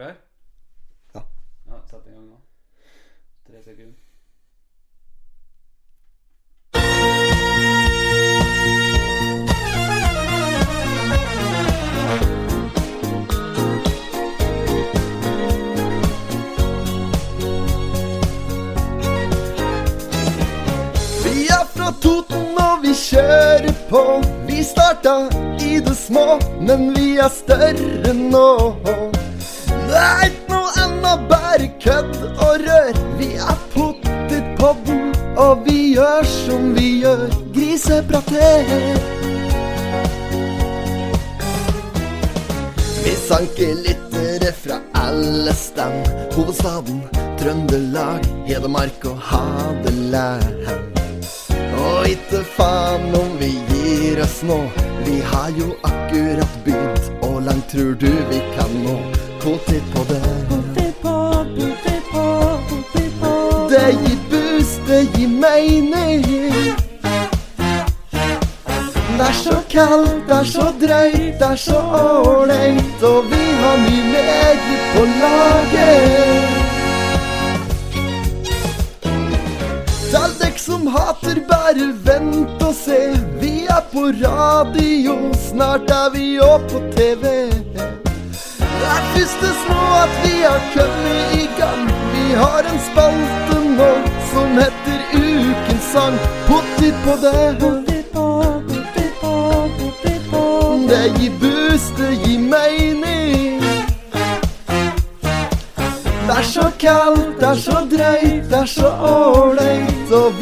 klar? 0.00 0.16
Ja. 1.14 1.22
Ja, 1.66 1.82
Sett 1.86 2.06
i 2.06 2.10
gang 2.10 2.30
nå. 2.30 2.40
Tre 3.46 3.62
sekunder. 3.62 4.09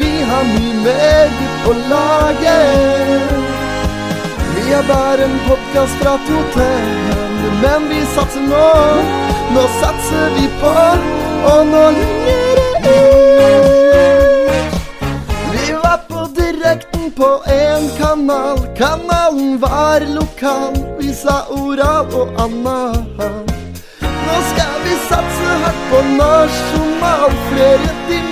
Vi 0.09 0.21
har 0.23 0.43
mye 0.43 0.73
mer 0.83 1.29
på 1.63 1.73
laget. 1.89 3.31
Vi 4.55 4.73
er 4.73 4.83
bare 4.87 5.23
en 5.23 5.37
podkast 5.47 5.95
fra 6.01 6.13
Toten, 6.27 6.87
men 7.61 7.89
vi 7.91 7.99
satser 8.15 8.45
nå. 8.49 8.69
Nå 9.53 9.63
satser 9.81 10.33
vi 10.37 10.45
på 10.61 10.73
å 11.51 11.55
nå 11.71 11.83
lenger 11.97 12.57
ut. 12.87 12.97
Vi 15.53 15.65
var 15.83 15.99
på 16.09 16.25
direkten 16.41 17.09
på 17.19 17.31
en 17.59 17.89
kanal. 17.97 18.59
Kanalen 18.81 19.57
var 19.65 20.05
lokal. 20.17 20.77
Vi 20.99 21.13
sa 21.23 21.41
oral 21.57 22.13
og 22.21 22.27
anal. 22.45 23.01
Nå 24.25 24.37
skal 24.51 24.75
vi 24.85 24.97
satse 25.09 25.59
hardt 25.65 25.85
på 25.91 26.05
nasjonal, 26.13 27.31
flere 27.49 27.89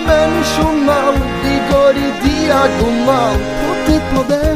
dimensjonal. 0.08 1.14
De 1.44 1.54
går 1.72 1.94
i 1.98 2.10
diagonal. 2.24 3.38
Potet 3.62 4.02
på 4.14 4.24
det. 4.30 4.48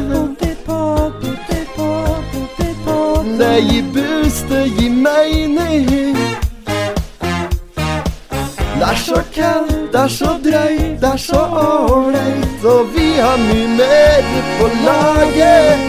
Det 3.37 3.61
gir 3.61 3.83
boost, 3.93 4.49
det 4.49 4.65
gir 4.77 4.89
mening. 4.89 6.15
Det 8.79 8.87
er 8.89 8.95
så 8.95 9.21
kaldt, 9.33 9.93
det 9.93 9.99
er 9.99 10.07
så 10.07 10.25
drøyt, 10.43 11.01
det 11.01 11.09
er 11.13 11.17
så 11.17 11.41
ålreit, 11.61 12.65
og 12.65 12.85
vi 12.95 13.07
har 13.19 13.37
mye 13.37 13.67
mer 13.77 14.23
på 14.59 14.69
laget. 14.85 15.79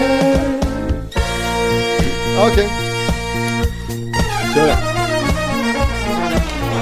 Ok. 2.47 2.59
Kjør 4.55 4.67
det. 4.67 4.92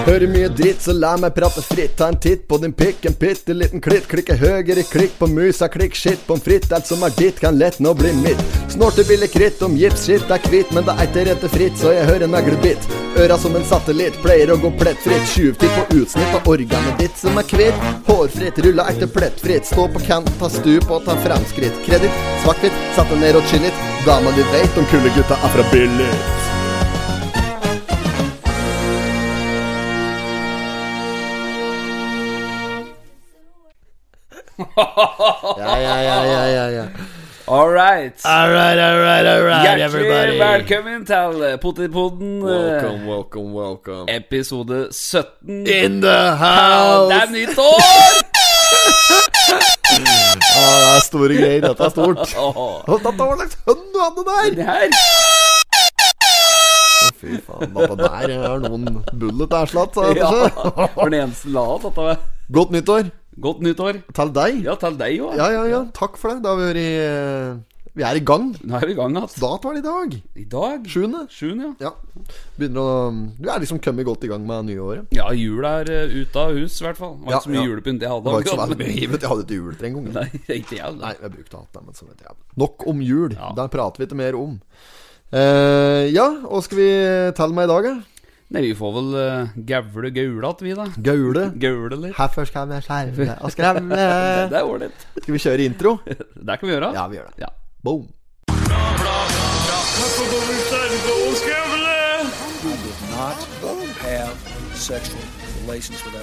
Hører 0.06 0.30
mye 0.32 0.48
dritt, 0.48 0.80
så 0.82 0.94
la 0.96 1.12
meg 1.20 1.34
prate 1.36 1.62
fritt. 1.62 1.92
Ta 1.98 2.08
en 2.10 2.18
titt 2.18 2.46
på 2.48 2.58
din 2.62 2.72
pikk, 2.76 3.04
en 3.06 3.16
bitte 3.20 3.54
liten 3.54 3.82
klitt. 3.84 4.08
Klikke 4.10 4.36
høyere, 4.40 4.84
klikk 4.88 5.12
på 5.18 5.28
musa, 5.30 5.68
klikk 5.70 5.94
shit, 5.98 6.22
pommes 6.26 6.44
frites. 6.46 6.72
Alt 6.74 6.88
som 6.88 7.04
er 7.06 7.14
ditt, 7.18 7.40
kan 7.42 7.58
lett 7.60 7.78
nå 7.84 7.92
bli 7.98 8.12
mitt. 8.22 8.40
Snorte 8.72 9.04
billig 9.08 9.30
kritt 9.34 9.60
om 9.66 9.76
gipsskitt 9.78 10.32
er 10.32 10.42
kvitt, 10.46 10.72
men 10.74 10.86
det 10.88 10.96
er 10.96 11.10
ikke 11.10 11.26
rette 11.28 11.52
fritt, 11.52 11.78
så 11.78 11.94
jeg 11.94 12.08
hører 12.08 12.32
neglebitt. 12.32 12.88
Øra 13.20 13.36
som 13.42 13.56
en 13.58 13.66
satellitt, 13.66 14.16
pleier 14.24 14.52
å 14.54 14.58
gå 14.62 14.72
plettfritt. 14.80 15.26
Tjuvtid 15.34 15.76
på 15.76 16.00
utsnitt 16.00 16.36
av 16.38 16.48
organet 16.48 17.02
ditt 17.02 17.20
som 17.20 17.36
er 17.40 17.48
kvitt. 17.52 17.88
Hårfritt, 18.08 18.62
rulla 18.66 18.88
ekte 18.92 19.10
plettfritt. 19.10 19.68
Stå 19.68 19.88
på 19.92 20.04
kant, 20.06 20.30
ta 20.40 20.48
stup 20.50 20.90
og 20.90 21.04
ta 21.08 21.18
fremskritt. 21.26 21.82
Kreditt, 21.86 22.22
svart-hvitt, 22.44 22.84
satt 22.96 23.12
ned 23.20 23.38
og 23.38 23.50
chillit. 23.52 23.84
Dama 24.06 24.32
di 24.38 24.46
veit 24.54 24.80
om 24.80 24.88
kulegutta 24.94 25.36
er 25.36 25.58
fra 25.58 25.72
Billit. 25.74 26.49
Ja, 34.60 35.78
ja, 35.78 35.96
ja, 36.02 36.24
ja, 36.24 36.44
ja, 36.46 36.68
ja. 36.70 36.84
All 37.48 37.68
right. 37.70 38.14
All 38.24 38.48
right, 38.52 38.78
all 38.78 38.98
right, 39.00 39.26
all 39.26 39.42
right, 39.42 39.62
Hjertelig 39.64 39.84
everybody. 39.84 40.38
velkommen 40.38 41.06
til 41.06 41.58
Potetpodden. 41.62 42.42
Welcome, 42.44 43.06
welcome, 43.08 43.54
welcome. 43.54 44.04
Episode 44.16 44.88
17. 44.92 45.66
In 45.66 46.00
the 46.02 46.36
house! 46.36 47.08
det 47.14 47.22
er 47.22 47.30
nytt 47.32 47.58
år! 47.58 48.20
ah, 50.56 50.76
det 50.78 50.96
er 50.96 51.00
store 51.08 51.34
greier. 51.40 51.60
Dette 51.64 51.84
er 51.84 51.90
stort. 51.90 52.18
Dette 52.90 53.18
var 53.18 53.36
slags 53.40 53.56
hønn 53.66 53.86
du 53.94 53.98
hadde 54.04 54.22
der! 54.28 54.50
det 54.60 54.64
her 54.68 54.86
Fy 57.20 57.36
faen, 57.46 57.72
Bare 57.74 57.96
der 57.96 58.30
er 58.36 58.60
noen 58.62 58.84
bullet 59.20 59.52
erslatt, 59.56 59.96
sa 59.96 60.06
jeg 60.12 60.20
Ja, 60.20 60.30
for 60.94 61.08
den 61.10 61.18
eneste 61.24 61.48
la 61.52 61.64
dette 61.82 62.04
var 62.06 62.20
Godt 62.52 62.70
nyttår 62.76 63.10
Godt 63.40 63.60
nyttår. 63.64 64.02
til 64.14 64.30
deg. 64.36 64.62
Ja, 64.66 64.74
til 64.80 64.96
deg 65.00 65.18
òg. 65.24 65.34
Ja, 65.40 65.50
ja, 65.54 65.64
ja. 65.70 65.82
Takk 65.96 66.16
for 66.20 66.34
det. 66.34 66.42
Da 66.44 66.52
har 66.54 66.60
vi 66.60 66.68
vært 66.68 66.80
eh, 66.84 67.58
Vi 67.96 68.04
er 68.06 68.18
i 68.20 68.22
gang. 68.22 68.50
Nå 68.62 68.76
er 68.78 68.84
vi 68.86 68.92
i 68.94 68.98
gang 68.98 69.16
igjen. 69.16 69.32
Dato 69.42 69.68
var 69.68 69.74
det 69.74 69.80
i 69.82 69.86
dag. 69.88 70.12
I 70.38 70.44
dag. 70.52 70.84
Sjuende. 70.92 71.22
Sjuende, 71.32 71.70
ja. 71.80 71.90
Ja. 71.90 72.22
Begynner 72.60 72.80
å 72.84 72.92
Du 73.40 73.48
er 73.50 73.64
liksom 73.64 73.80
kommet 73.82 74.06
godt 74.06 74.24
i 74.28 74.30
gang 74.30 74.44
med 74.46 74.68
nyåret. 74.70 75.08
Ja, 75.16 75.26
jula 75.34 75.72
er 75.80 75.90
uh, 76.06 76.14
ute 76.20 76.44
av 76.44 76.54
hus, 76.54 76.76
i 76.80 76.86
hvert 76.86 77.00
fall. 77.00 77.16
Det 77.18 77.26
var 77.26 77.32
Ja, 77.34 77.40
ikke 77.40 77.48
så 77.48 77.54
mye 77.56 77.60
ja. 77.62 77.66
julepynt 77.72 78.04
jeg 78.06 78.12
hadde. 78.12 78.24
Det 78.28 78.36
var 78.36 78.44
ikke 78.46 78.54
så 78.54 78.62
veldig 78.62 78.78
mye 78.84 78.94
givet. 79.00 79.20
Jeg 79.26 79.32
hadde 79.34 79.46
ikke 79.48 79.58
juletre 79.58 79.90
engang. 79.90 80.08
Nei, 80.20 80.28
ikke 80.60 80.78
jeg. 80.78 80.96
Nei, 81.00 81.12
jeg 81.24 81.34
brukte 81.38 81.60
alt 81.64 81.74
det, 81.74 81.84
men 81.88 81.98
så 81.98 82.06
vet 82.12 82.24
jeg 82.28 82.38
Nok 82.64 82.86
om 82.94 83.02
jul. 83.08 83.34
Ja. 83.40 83.52
Der 83.58 83.72
prater 83.74 84.04
vi 84.04 84.08
ikke 84.10 84.20
mer 84.22 84.38
om. 84.38 84.56
Uh, 85.34 86.06
ja, 86.10 86.28
hva 86.46 86.58
skal 86.66 86.78
vi 86.80 86.88
telle 87.38 87.54
med 87.56 87.68
i 87.68 87.72
dag, 87.74 87.90
da? 87.90 88.19
Nei, 88.50 88.64
vi 88.64 88.70
får 88.74 88.94
vel 88.96 89.12
uh, 89.14 89.50
gavle 89.66 90.10
gaula 90.10 90.48
til 90.58 90.66
vi, 90.66 90.72
da. 90.74 90.86
Gaule. 91.06 91.44
Gaule 91.62 91.98
litt. 92.02 92.16
Herfor 92.18 92.48
skal 92.50 92.66
vi 92.66 92.80
skjerme 92.82 93.36
og 93.38 93.52
skremme. 93.54 93.94
Det 94.50 94.58
er 94.58 94.66
ålreit. 94.66 95.04
Skal 95.20 95.36
vi 95.36 95.42
kjøre 95.44 95.68
intro? 95.70 95.92
Det 96.48 96.56
kan 96.58 96.66
vi 96.66 96.74
gjøre. 96.74 96.90
Ja, 96.98 97.06
vi 97.12 97.20
gjør 97.20 97.30
det. 97.30 97.44
Ja. 97.46 97.52
Boom. 97.86 98.08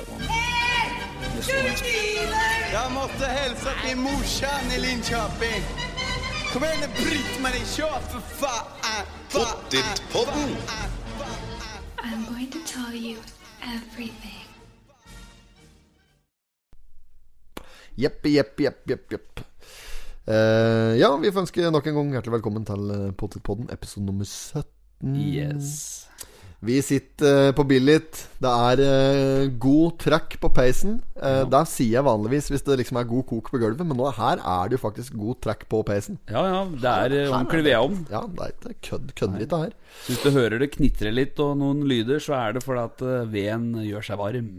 woman. 0.10 0.28
Miss 1.36 1.48
Lewinsky. 1.48 1.96
Jag 2.74 2.92
måste 2.92 3.26
hälsa 3.26 3.70
till 3.86 3.98
morsan 3.98 4.72
i 4.76 4.80
Linköping. 4.82 5.64
Kom 6.54 6.64
igen 6.64 6.78
nu 6.82 6.88
Britt-Marie, 7.04 7.66
kör 7.66 8.00
faen! 8.40 8.50
fan! 8.80 9.06
Pottitpodden. 9.32 10.58
I'm 12.00 12.26
going 12.26 12.50
to 12.52 12.60
tell 12.66 12.94
you 12.94 13.18
everything. 13.62 14.46
Jepp, 17.96 18.26
jepp, 18.26 18.60
jepp, 18.60 18.90
jepp, 18.90 19.12
jepp. 19.12 19.40
Uh, 20.28 20.94
ja, 21.00 21.10
vi 21.18 21.32
får 21.32 21.48
ønske 21.48 21.72
nok 21.72 21.88
en 21.88 21.96
gang 21.98 22.12
hjertelig 22.18 22.36
velkommen 22.36 22.66
til 22.68 22.92
uh, 22.92 23.12
Potetpodden, 23.18 23.70
episode 23.74 24.06
nummer 24.06 24.28
17. 24.28 25.16
Yes. 25.16 26.06
Vi 26.66 26.80
sitter 26.82 27.50
eh, 27.50 27.52
på 27.54 27.62
Billit. 27.70 28.24
Det 28.42 28.50
er 28.50 28.80
eh, 28.82 29.50
god 29.62 29.98
trøkk 30.02 30.40
på 30.42 30.50
peisen. 30.56 30.96
Ja. 31.18 31.44
Der 31.50 31.68
sier 31.70 32.00
jeg 32.00 32.06
vanligvis 32.06 32.50
hvis 32.50 32.66
det 32.66 32.80
liksom 32.82 32.98
er 32.98 33.10
god 33.10 33.26
kok 33.30 33.52
på 33.54 33.60
gulvet, 33.62 33.84
men 33.86 33.98
nå 33.98 34.10
her 34.18 34.42
er 34.42 34.70
det 34.70 34.78
jo 34.78 34.82
faktisk 34.82 35.14
god 35.18 35.38
trøkk 35.46 35.68
på 35.70 35.84
peisen. 35.86 36.18
Ja, 36.30 36.44
ja, 36.50 36.64
det 36.70 36.94
er 36.94 37.16
eh, 37.20 37.30
ordentlig 37.30 37.68
vedovn. 37.68 38.00
Ja, 38.14 38.24
det 38.26 38.48
er 38.48 38.56
ikke 38.74 38.88
kødd, 38.90 39.14
kødd 39.20 39.38
litt, 39.38 39.52
det 39.54 39.62
her. 39.68 39.76
Så 40.02 40.14
Hvis 40.14 40.24
du 40.24 40.32
hører 40.40 40.64
det 40.64 40.72
knitrer 40.74 41.14
litt 41.14 41.44
og 41.46 41.54
noen 41.62 41.86
lyder, 41.90 42.22
så 42.24 42.38
er 42.40 42.58
det 42.58 42.66
fordi 42.66 42.86
at 42.88 43.06
eh, 43.06 43.30
veden 43.36 43.70
gjør 43.86 44.10
seg 44.10 44.22
varm. 44.24 44.50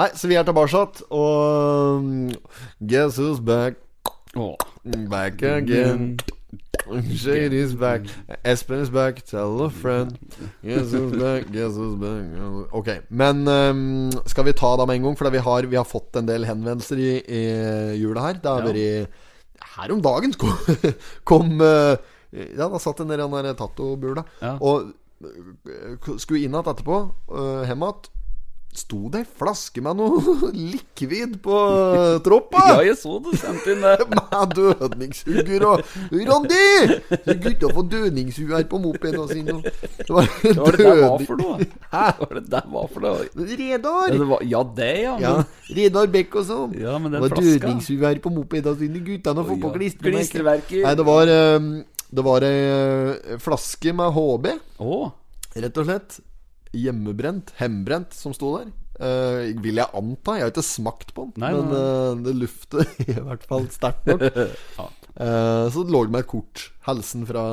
Nei, 0.00 0.08
så 0.16 0.32
vi 0.32 0.40
er 0.40 0.48
tilbake, 0.48 0.86
og 1.12 2.08
mm, 2.08 2.32
Guess 2.80 3.20
who's 3.20 3.44
back? 3.44 3.84
Oh. 4.36 4.56
Back 4.84 5.42
again. 5.42 6.16
Shady's 6.88 7.74
back. 7.74 8.06
Espen 8.44 8.80
is 8.80 8.90
back. 8.90 9.20
Tell 9.26 9.60
a 9.64 9.70
friend. 9.70 10.16
Who's 10.62 10.92
back? 11.12 11.44
Who's 11.52 11.96
back? 12.00 12.72
Ok, 12.72 12.88
men 13.10 13.42
um, 13.48 14.10
skal 14.26 14.46
vi 14.48 14.54
ta 14.56 14.70
da 14.80 14.86
med 14.88 14.96
en 14.96 15.08
gang? 15.10 15.18
For 15.18 15.28
vi 15.34 15.42
har, 15.44 15.68
vi 15.68 15.76
har 15.76 15.84
fått 15.88 16.16
en 16.16 16.28
del 16.30 16.46
henvendelser 16.48 17.02
i, 17.02 17.10
i 17.28 17.42
jula 18.00 18.28
her. 18.28 18.40
Det 18.40 18.48
har 18.54 18.64
Ja. 18.64 18.72
vært 18.72 19.24
Her 19.78 19.92
om 19.92 20.00
dagen 20.02 20.32
kom, 20.38 20.54
kom 21.28 21.60
uh, 21.60 21.96
Ja, 22.32 22.68
da 22.68 22.78
satt 22.80 23.00
jeg 23.02 23.08
nede 23.10 23.24
i 23.24 23.28
den 23.36 23.44
der 23.50 23.58
tattobula. 23.58 24.24
Ja. 24.40 24.54
Og 24.60 24.92
eh, 25.24 25.96
skulle 26.20 26.44
inn 26.44 26.52
igjen 26.56 26.72
etterpå, 26.72 26.98
uh, 27.32 27.64
hjem 27.68 27.84
igjen. 27.84 28.08
Sto 28.78 29.08
det 29.10 29.24
ei 29.24 29.26
flaske 29.40 29.80
med 29.82 29.96
noe 29.98 30.50
likvid 30.54 31.38
på 31.42 31.54
troppa? 32.22 32.60
Ja, 32.68 32.76
jeg 32.86 32.98
så 33.00 33.16
du 33.24 33.30
sendte 33.34 33.72
inn 33.74 33.80
det. 33.82 33.94
med 34.12 34.52
dødningshugger 34.54 35.64
og 35.66 35.82
Randi! 36.12 36.98
Gutta 37.42 37.70
får 37.74 37.88
dødningshuer 37.94 38.68
på 38.70 38.78
mopeden 38.82 39.26
sine. 39.32 39.56
Det 39.64 40.06
var 40.12 40.28
Hva 40.28 40.54
var 40.60 40.78
det 40.78 40.86
der 40.86 41.02
var 41.02 41.24
for 41.26 41.40
noe? 41.42 41.58
Hæ? 41.94 42.04
Hva 42.20 42.28
var 42.28 42.34
det 42.38 42.44
der 42.54 42.70
var 42.76 42.86
for 42.92 43.06
noe? 43.08 43.26
Ja, 43.26 43.48
Redar! 43.64 44.14
det, 44.14 44.28
var, 44.30 44.46
ja, 44.52 44.62
det, 44.78 44.90
ja. 45.02 45.16
Ja, 45.24 45.34
Redar 45.80 46.12
Bekk 46.14 46.38
og 46.38 46.46
sånn. 46.52 46.78
Ja, 46.78 46.94
men 47.02 47.10
den 47.10 47.18
det 47.18 47.24
var 47.26 47.34
flaska. 47.34 47.98
her 48.06 48.22
på 48.28 48.34
mopedene 48.36 48.78
sine. 48.78 49.02
Guttene 49.08 49.46
får 49.48 49.58
på 49.64 49.72
Ja. 49.72 49.76
klistremerker. 49.80 50.22
Klistremerker. 50.22 50.82
Nei, 50.86 50.94
det 51.02 51.08
var 51.08 51.34
um, 51.58 51.68
Det 52.08 52.24
var 52.24 52.46
ei 52.46 52.56
uh, 52.70 53.36
flaske 53.42 53.92
med 53.96 54.14
HB, 54.14 54.52
Oh. 54.78 55.10
rett 55.58 55.76
og 55.82 55.88
slett. 55.90 56.20
Hjemmebrent. 56.76 57.54
Hembrent, 57.60 58.14
som 58.16 58.34
sto 58.36 58.56
der. 58.58 58.70
Uh, 58.98 59.54
vil 59.62 59.78
jeg 59.78 59.94
anta. 59.94 60.36
Jeg 60.36 60.46
har 60.46 60.52
ikke 60.52 60.66
smakt 60.66 61.12
på 61.14 61.28
den, 61.28 61.44
Nei, 61.44 61.52
men 61.54 61.74
eh, 61.78 62.22
det 62.26 62.34
lufter 62.34 62.82
i 63.06 63.14
hvert 63.14 63.44
fall 63.46 63.68
sterkt 63.72 64.08
nok. 64.10 64.24
Ja. 64.78 64.88
Eh, 65.18 65.64
så 65.74 65.82
lå 65.82 66.04
det 66.06 66.14
meg 66.14 66.26
et 66.26 66.30
kort. 66.30 66.68
Hilsen 66.86 67.24
fra 67.26 67.44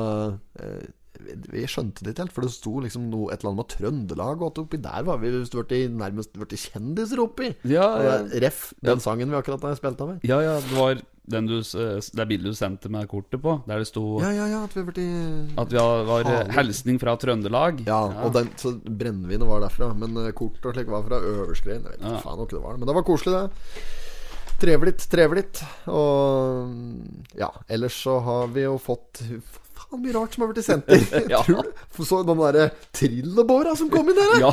Vi 1.52 1.64
skjønte 1.70 2.04
det 2.04 2.12
ikke 2.14 2.26
helt, 2.26 2.34
for 2.36 2.46
det 2.46 2.52
sto 2.54 2.74
liksom 2.84 3.08
noe, 3.12 3.32
et 3.32 3.40
eller 3.42 3.52
annet 3.54 3.62
med 3.62 3.72
Trøndelag. 3.74 4.40
Og 4.42 4.52
at 4.52 4.62
oppi 4.62 4.80
der 4.82 5.02
var 5.08 5.18
vi 5.22 5.32
vært 5.32 5.74
i, 5.76 5.82
nærmest 5.88 6.32
blitt 6.36 6.56
kjendiser 6.68 7.22
oppi. 7.24 7.52
Ja, 7.68 7.88
ja. 8.04 8.16
Ref, 8.46 8.72
den 8.84 9.00
sangen 9.04 9.30
vi 9.32 9.38
akkurat 9.38 9.62
har 9.66 9.76
spilt 9.78 10.00
av 10.00 10.14
med. 10.14 10.24
ja, 10.26 10.40
ja, 10.44 10.56
det 10.60 10.76
var 10.78 11.02
den 11.26 11.48
du, 11.50 11.56
det 11.58 12.24
bildet 12.30 12.52
du 12.52 12.54
sendte 12.54 12.86
med 12.92 13.08
kortet 13.10 13.40
på, 13.42 13.56
der 13.66 13.80
det 13.82 13.88
sto 13.88 14.20
Ja, 14.22 14.28
ja, 14.30 14.44
ja, 14.46 14.60
at 14.62 14.76
vi 14.76 14.78
har 14.78 14.86
blitt 14.86 15.58
at 15.58 15.72
vi 15.74 15.80
var 16.06 16.28
eh, 16.30 16.52
hilsning 16.54 17.00
fra 17.02 17.16
Trøndelag. 17.18 17.80
Ja, 17.88 17.98
og 18.22 18.30
den, 18.36 18.52
så 18.60 18.76
brennevinet 18.78 19.48
var 19.48 19.64
derfra. 19.64 19.90
Men 19.98 20.14
kortet 20.14 20.36
kort 20.62 20.70
og 20.70 20.76
slik 20.78 20.92
var 20.92 21.02
fra 21.08 21.18
Øverskrein. 21.18 21.82
Jeg 21.82 21.96
vet 21.96 21.98
ikke 22.04 22.14
Ja. 22.14 22.22
faen 22.22 22.38
hva 22.44 22.54
det 22.54 22.62
var. 22.62 22.76
Men 22.78 22.86
det 22.86 22.94
var 22.94 23.06
koselig, 23.08 23.34
det. 23.42 23.82
Trevelig, 24.62 24.94
trevelig. 25.12 25.44
Og 25.92 26.70
ja, 27.36 27.50
ellers 27.68 27.98
så 28.06 28.20
har 28.24 28.46
vi 28.54 28.62
jo 28.68 28.78
fått 28.80 29.20
Faen 29.96 30.04
mye 30.04 30.14
rart 30.16 30.34
som 30.36 30.44
har 30.44 30.52
blitt 30.52 30.66
sendt 30.66 30.90
inn. 30.92 31.06
Ja. 31.32 31.42
Tror 31.46 31.62
du? 31.64 32.04
Så 32.04 32.22
den 32.26 32.40
derre 32.40 32.66
trillebåra 32.94 33.76
som 33.76 33.90
kom 33.90 34.08
inn 34.12 34.18
der, 34.18 34.36
Ja. 34.44 34.52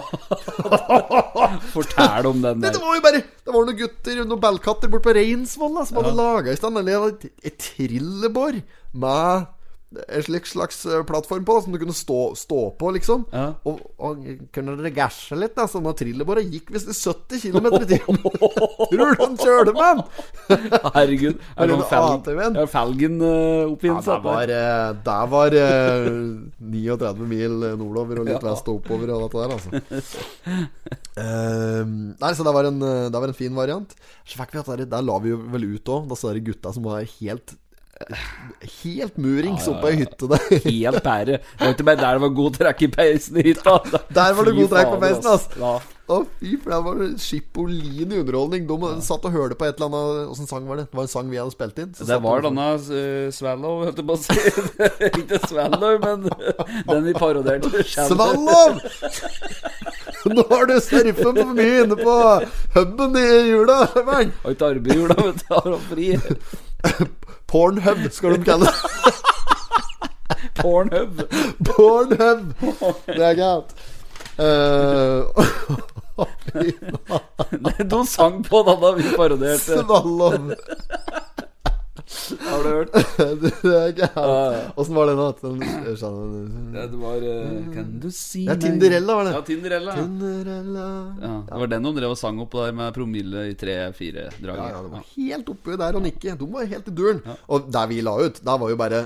Fortell 1.74 2.30
om 2.30 2.42
den 2.42 2.62
der. 2.64 2.72
det 2.74 2.82
var 2.82 2.96
jo 2.96 3.04
bare 3.04 3.22
Det 3.22 3.54
var 3.54 3.68
noen 3.68 3.78
gutter, 3.78 4.24
noen 4.24 4.42
ballkatter 4.42 4.92
borte 4.92 5.10
på 5.10 5.16
Reinsvoll 5.18 5.82
som 5.86 6.00
hadde 6.00 6.16
laga 6.18 6.54
i 6.54 6.60
stand 6.60 6.80
et 6.84 7.60
trillebår 7.60 8.62
med 8.94 9.46
en 10.08 10.24
slik 10.26 10.48
slags 10.50 10.86
eh, 10.86 11.04
plattform 11.08 11.46
på, 11.46 11.58
som 11.62 11.74
du 11.74 11.80
kunne 11.82 11.96
stå, 11.96 12.20
stå 12.40 12.62
på, 12.80 12.92
liksom. 12.98 13.26
Ja. 13.34 13.46
Og, 13.70 13.82
og 13.98 14.24
kunne 14.56 14.76
regasje 14.82 15.38
litt, 15.40 15.56
da. 15.58 15.68
Sånn 15.70 15.88
at 15.90 16.00
trillebåret 16.02 16.50
gikk 16.50 16.74
visst 16.76 16.92
i 16.92 16.96
70 16.98 17.44
km 17.46 17.70
i 17.80 17.90
timen. 17.94 18.22
Tror 18.94 19.14
du 19.14 19.24
han 19.24 19.38
kjører 19.40 19.74
med 19.78 20.02
den? 20.02 20.04
Herregud. 20.94 21.42
Er 21.56 21.70
det 21.70 21.72
noen 21.74 21.90
fel, 21.92 22.10
ATV-en? 22.18 22.60
ja, 22.60 22.68
Felgen-oppfinnelse? 22.74 24.14
Ja, 24.14 24.20
det 24.20 24.30
var, 24.30 24.56
eh, 24.58 24.90
det 25.10 25.20
var 25.36 25.58
eh, 25.62 26.10
39 26.74 27.30
mil 27.30 27.60
nordover 27.80 28.24
og 28.24 28.30
litt 28.32 28.48
vest 28.50 28.70
og 28.72 28.82
oppover 28.82 29.14
og 29.14 29.28
dette 29.28 29.44
der, 29.44 29.58
altså. 29.58 29.70
Uh, 31.14 31.86
nei, 32.18 32.32
så 32.34 32.46
det 32.46 32.54
var, 32.56 32.66
en, 32.66 32.80
eh, 32.82 33.10
det 33.14 33.20
var 33.22 33.30
en 33.30 33.38
fin 33.38 33.54
variant. 33.56 33.92
Så 34.26 34.40
fikk 34.40 34.56
vi 34.56 34.62
at 34.64 34.72
der, 34.72 34.86
der 34.90 35.06
la 35.06 35.20
vi 35.22 35.34
jo 35.34 35.40
vel 35.54 35.68
ut 35.76 35.92
òg, 35.94 36.08
disse 36.10 36.34
gutta 36.48 36.74
som 36.74 36.88
var 36.88 37.06
helt 37.06 37.54
eh, 37.54 37.60
Helt 38.84 39.18
murings 39.22 39.68
oppe 39.70 39.92
i 39.94 39.98
hytte 40.02 40.28
der. 40.32 40.44
Helt 40.66 41.04
pære. 41.06 41.38
Det 41.60 41.86
var 41.86 41.96
der 42.00 42.18
det 42.18 42.22
var 42.26 42.32
god 42.36 42.56
trekk 42.58 42.82
i 42.88 42.90
peisen 42.92 43.38
i 43.40 43.44
hytta. 43.52 43.76
Der 44.18 44.34
var 44.38 44.48
det 44.48 44.56
god 44.58 44.72
trekk 44.74 44.90
på 44.96 45.02
peisen, 45.04 45.28
altså. 45.30 45.60
Ja. 45.62 45.74
Å, 46.12 46.18
fy, 46.42 46.58
for 46.60 46.74
det 46.74 46.78
var 46.84 46.98
det 47.00 47.06
Schipolin 47.24 48.12
i 48.12 48.18
underholdning. 48.20 48.66
De 48.68 48.90
satt 49.06 49.24
og 49.24 49.32
hørte 49.32 49.56
på 49.56 49.70
et 49.70 49.78
eller 49.80 49.88
annet 49.88 50.34
Åssen 50.34 50.50
sang 50.50 50.66
var 50.68 50.82
det? 50.82 50.88
Det 50.92 50.98
var 51.00 51.06
en 51.08 51.12
sang 51.14 51.30
vi 51.32 51.40
hadde 51.40 51.54
spilt 51.56 51.80
inn. 51.80 51.94
Det 51.96 52.18
var 52.26 52.42
de- 52.44 52.50
denne 52.50 52.66
uh, 52.76 53.30
Swallow, 53.38 53.78
holdt 53.86 54.02
jeg 54.02 54.10
på 54.10 54.18
å 54.18 54.20
si. 54.20 54.36
ikke 55.22 55.40
Swallow, 55.48 55.96
men 56.04 56.28
den 56.90 57.08
vi 57.08 57.16
parodierte. 57.16 57.86
Swallow! 57.88 58.76
Nå 60.34 60.44
har 60.52 60.68
du 60.68 60.76
surfet 60.84 61.24
for 61.24 61.56
mye 61.56 61.86
inne 61.86 61.98
på 62.00 62.18
huben 62.76 63.18
i 63.24 63.28
jula. 63.54 63.80
Har 63.96 64.26
ikke 64.28 64.74
arbeid 64.74 64.92
i 64.98 65.00
jula, 65.06 65.20
vet 65.30 65.46
du. 65.46 65.54
Har 65.56 65.80
fri. 65.88 66.10
Pornhub 67.48 68.12
skal 68.12 68.38
de 68.38 68.44
kalle 68.48 68.66
det. 68.66 68.74
Pornhub. 70.62 71.22
Pornhub. 71.66 72.54
Det 73.08 73.26
er 73.30 73.36
galt. 73.38 73.76
Uh, 74.34 75.30
faen. 76.16 77.90
De 77.90 78.00
sang 78.10 78.42
på 78.46 78.64
da 78.68 78.76
da 78.82 78.94
vi 78.98 79.04
parodierte. 79.16 79.82
Svallov. 79.84 80.54
Har 82.40 82.64
du 82.64 82.70
hørt? 82.70 82.94
Det 83.64 83.72
er 83.74 83.94
ja. 83.98 84.26
Åssen 84.80 84.96
var 84.96 85.10
det 85.10 85.16
nå? 85.18 85.28
Ja, 86.74 86.86
det 86.90 87.00
var 87.00 87.24
uh, 87.26 87.70
Kan 87.74 87.94
du 88.04 88.10
si 88.14 88.46
Ja, 88.48 88.56
Tinderella 88.60 89.18
var 89.20 89.28
det. 89.28 89.34
Ja, 89.36 89.42
Tinderella. 89.48 89.96
Tinderella. 89.98 90.88
Ja, 91.22 91.34
det 91.50 91.62
var 91.64 91.72
den 91.74 91.90
hun 91.90 91.98
drev 91.98 92.16
og 92.16 92.20
sang 92.20 92.42
opp 92.44 92.56
der 92.58 92.76
med 92.76 92.94
promille 92.96 93.48
i 93.52 93.58
tre-fire 93.60 94.30
drag. 94.38 94.60
Ja, 94.60 94.70
ja, 94.76 94.84
det 94.86 94.94
var 94.94 95.08
helt 95.16 95.52
oppi 95.56 95.80
der 95.84 96.00
og 96.00 96.06
nikke. 96.06 96.38
De 96.40 96.52
var 96.56 96.70
helt 96.76 96.90
i 96.90 96.96
duren. 97.02 97.24
Og 97.48 97.68
der 97.74 97.90
vi 97.92 98.00
la 98.06 98.16
ut, 98.22 98.42
der 98.44 98.62
var 98.64 98.74
jo 98.74 98.80
bare 98.80 99.04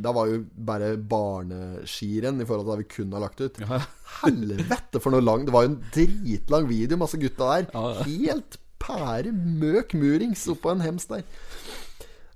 Da 0.00 0.14
var 0.16 0.30
jo 0.30 0.42
bare 0.70 0.94
barneskirenn 1.10 2.40
i 2.40 2.46
forhold 2.48 2.66
til 2.66 2.72
det 2.72 2.84
vi 2.84 2.92
kunne 2.96 3.18
ha 3.18 3.26
lagt 3.26 3.42
ut. 3.44 3.60
Ja. 3.64 3.82
Helvete 4.22 5.02
for 5.02 5.14
noe 5.14 5.22
lang 5.24 5.44
Det 5.46 5.52
var 5.54 5.66
jo 5.66 5.74
en 5.74 5.82
dritlang 5.94 6.70
video, 6.70 7.00
masse 7.00 7.20
gutta 7.20 7.52
der. 7.52 7.68
Ja, 7.74 7.90
ja. 7.98 8.08
Helt 8.08 8.58
pære 8.78 9.32
møk 9.34 9.94
murings 9.98 10.46
oppå 10.50 10.72
en 10.72 10.84
hems 10.84 11.08
der. 11.10 11.24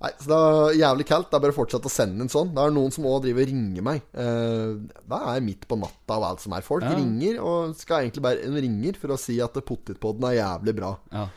Nei, 0.02 0.10
så 0.18 0.26
det 0.32 0.36
er 0.38 0.78
jævlig 0.80 1.04
kaldt. 1.06 1.28
Det 1.30 1.36
er 1.38 1.42
bare 1.44 1.54
å 1.54 1.58
fortsette 1.60 1.86
å 1.86 1.92
sende 1.94 2.24
en 2.24 2.30
sånn. 2.32 2.48
Det 2.56 2.58
er 2.64 2.72
noen 2.74 2.90
som 2.94 3.04
òg 3.06 3.20
driver 3.22 3.44
og 3.46 3.52
ringer 3.52 3.84
meg. 3.86 4.00
Eh, 4.18 4.72
det 5.12 5.20
er 5.34 5.44
midt 5.46 5.68
på 5.70 5.78
natta 5.78 6.16
og 6.18 6.24
alt 6.32 6.40
som 6.42 6.56
er. 6.56 6.64
Folk 6.66 6.82
Ja. 6.82 6.96
ringer, 6.98 7.38
og 7.40 7.76
skal 7.78 8.02
egentlig 8.02 8.22
bare 8.24 8.42
En 8.42 8.56
ringer 8.58 8.96
for 8.98 9.14
å 9.14 9.18
si 9.18 9.40
at 9.40 9.54
potetpodden 9.54 10.24
er 10.26 10.40
jævlig 10.42 10.74
bra. 10.76 10.96
Ja. 11.12 11.28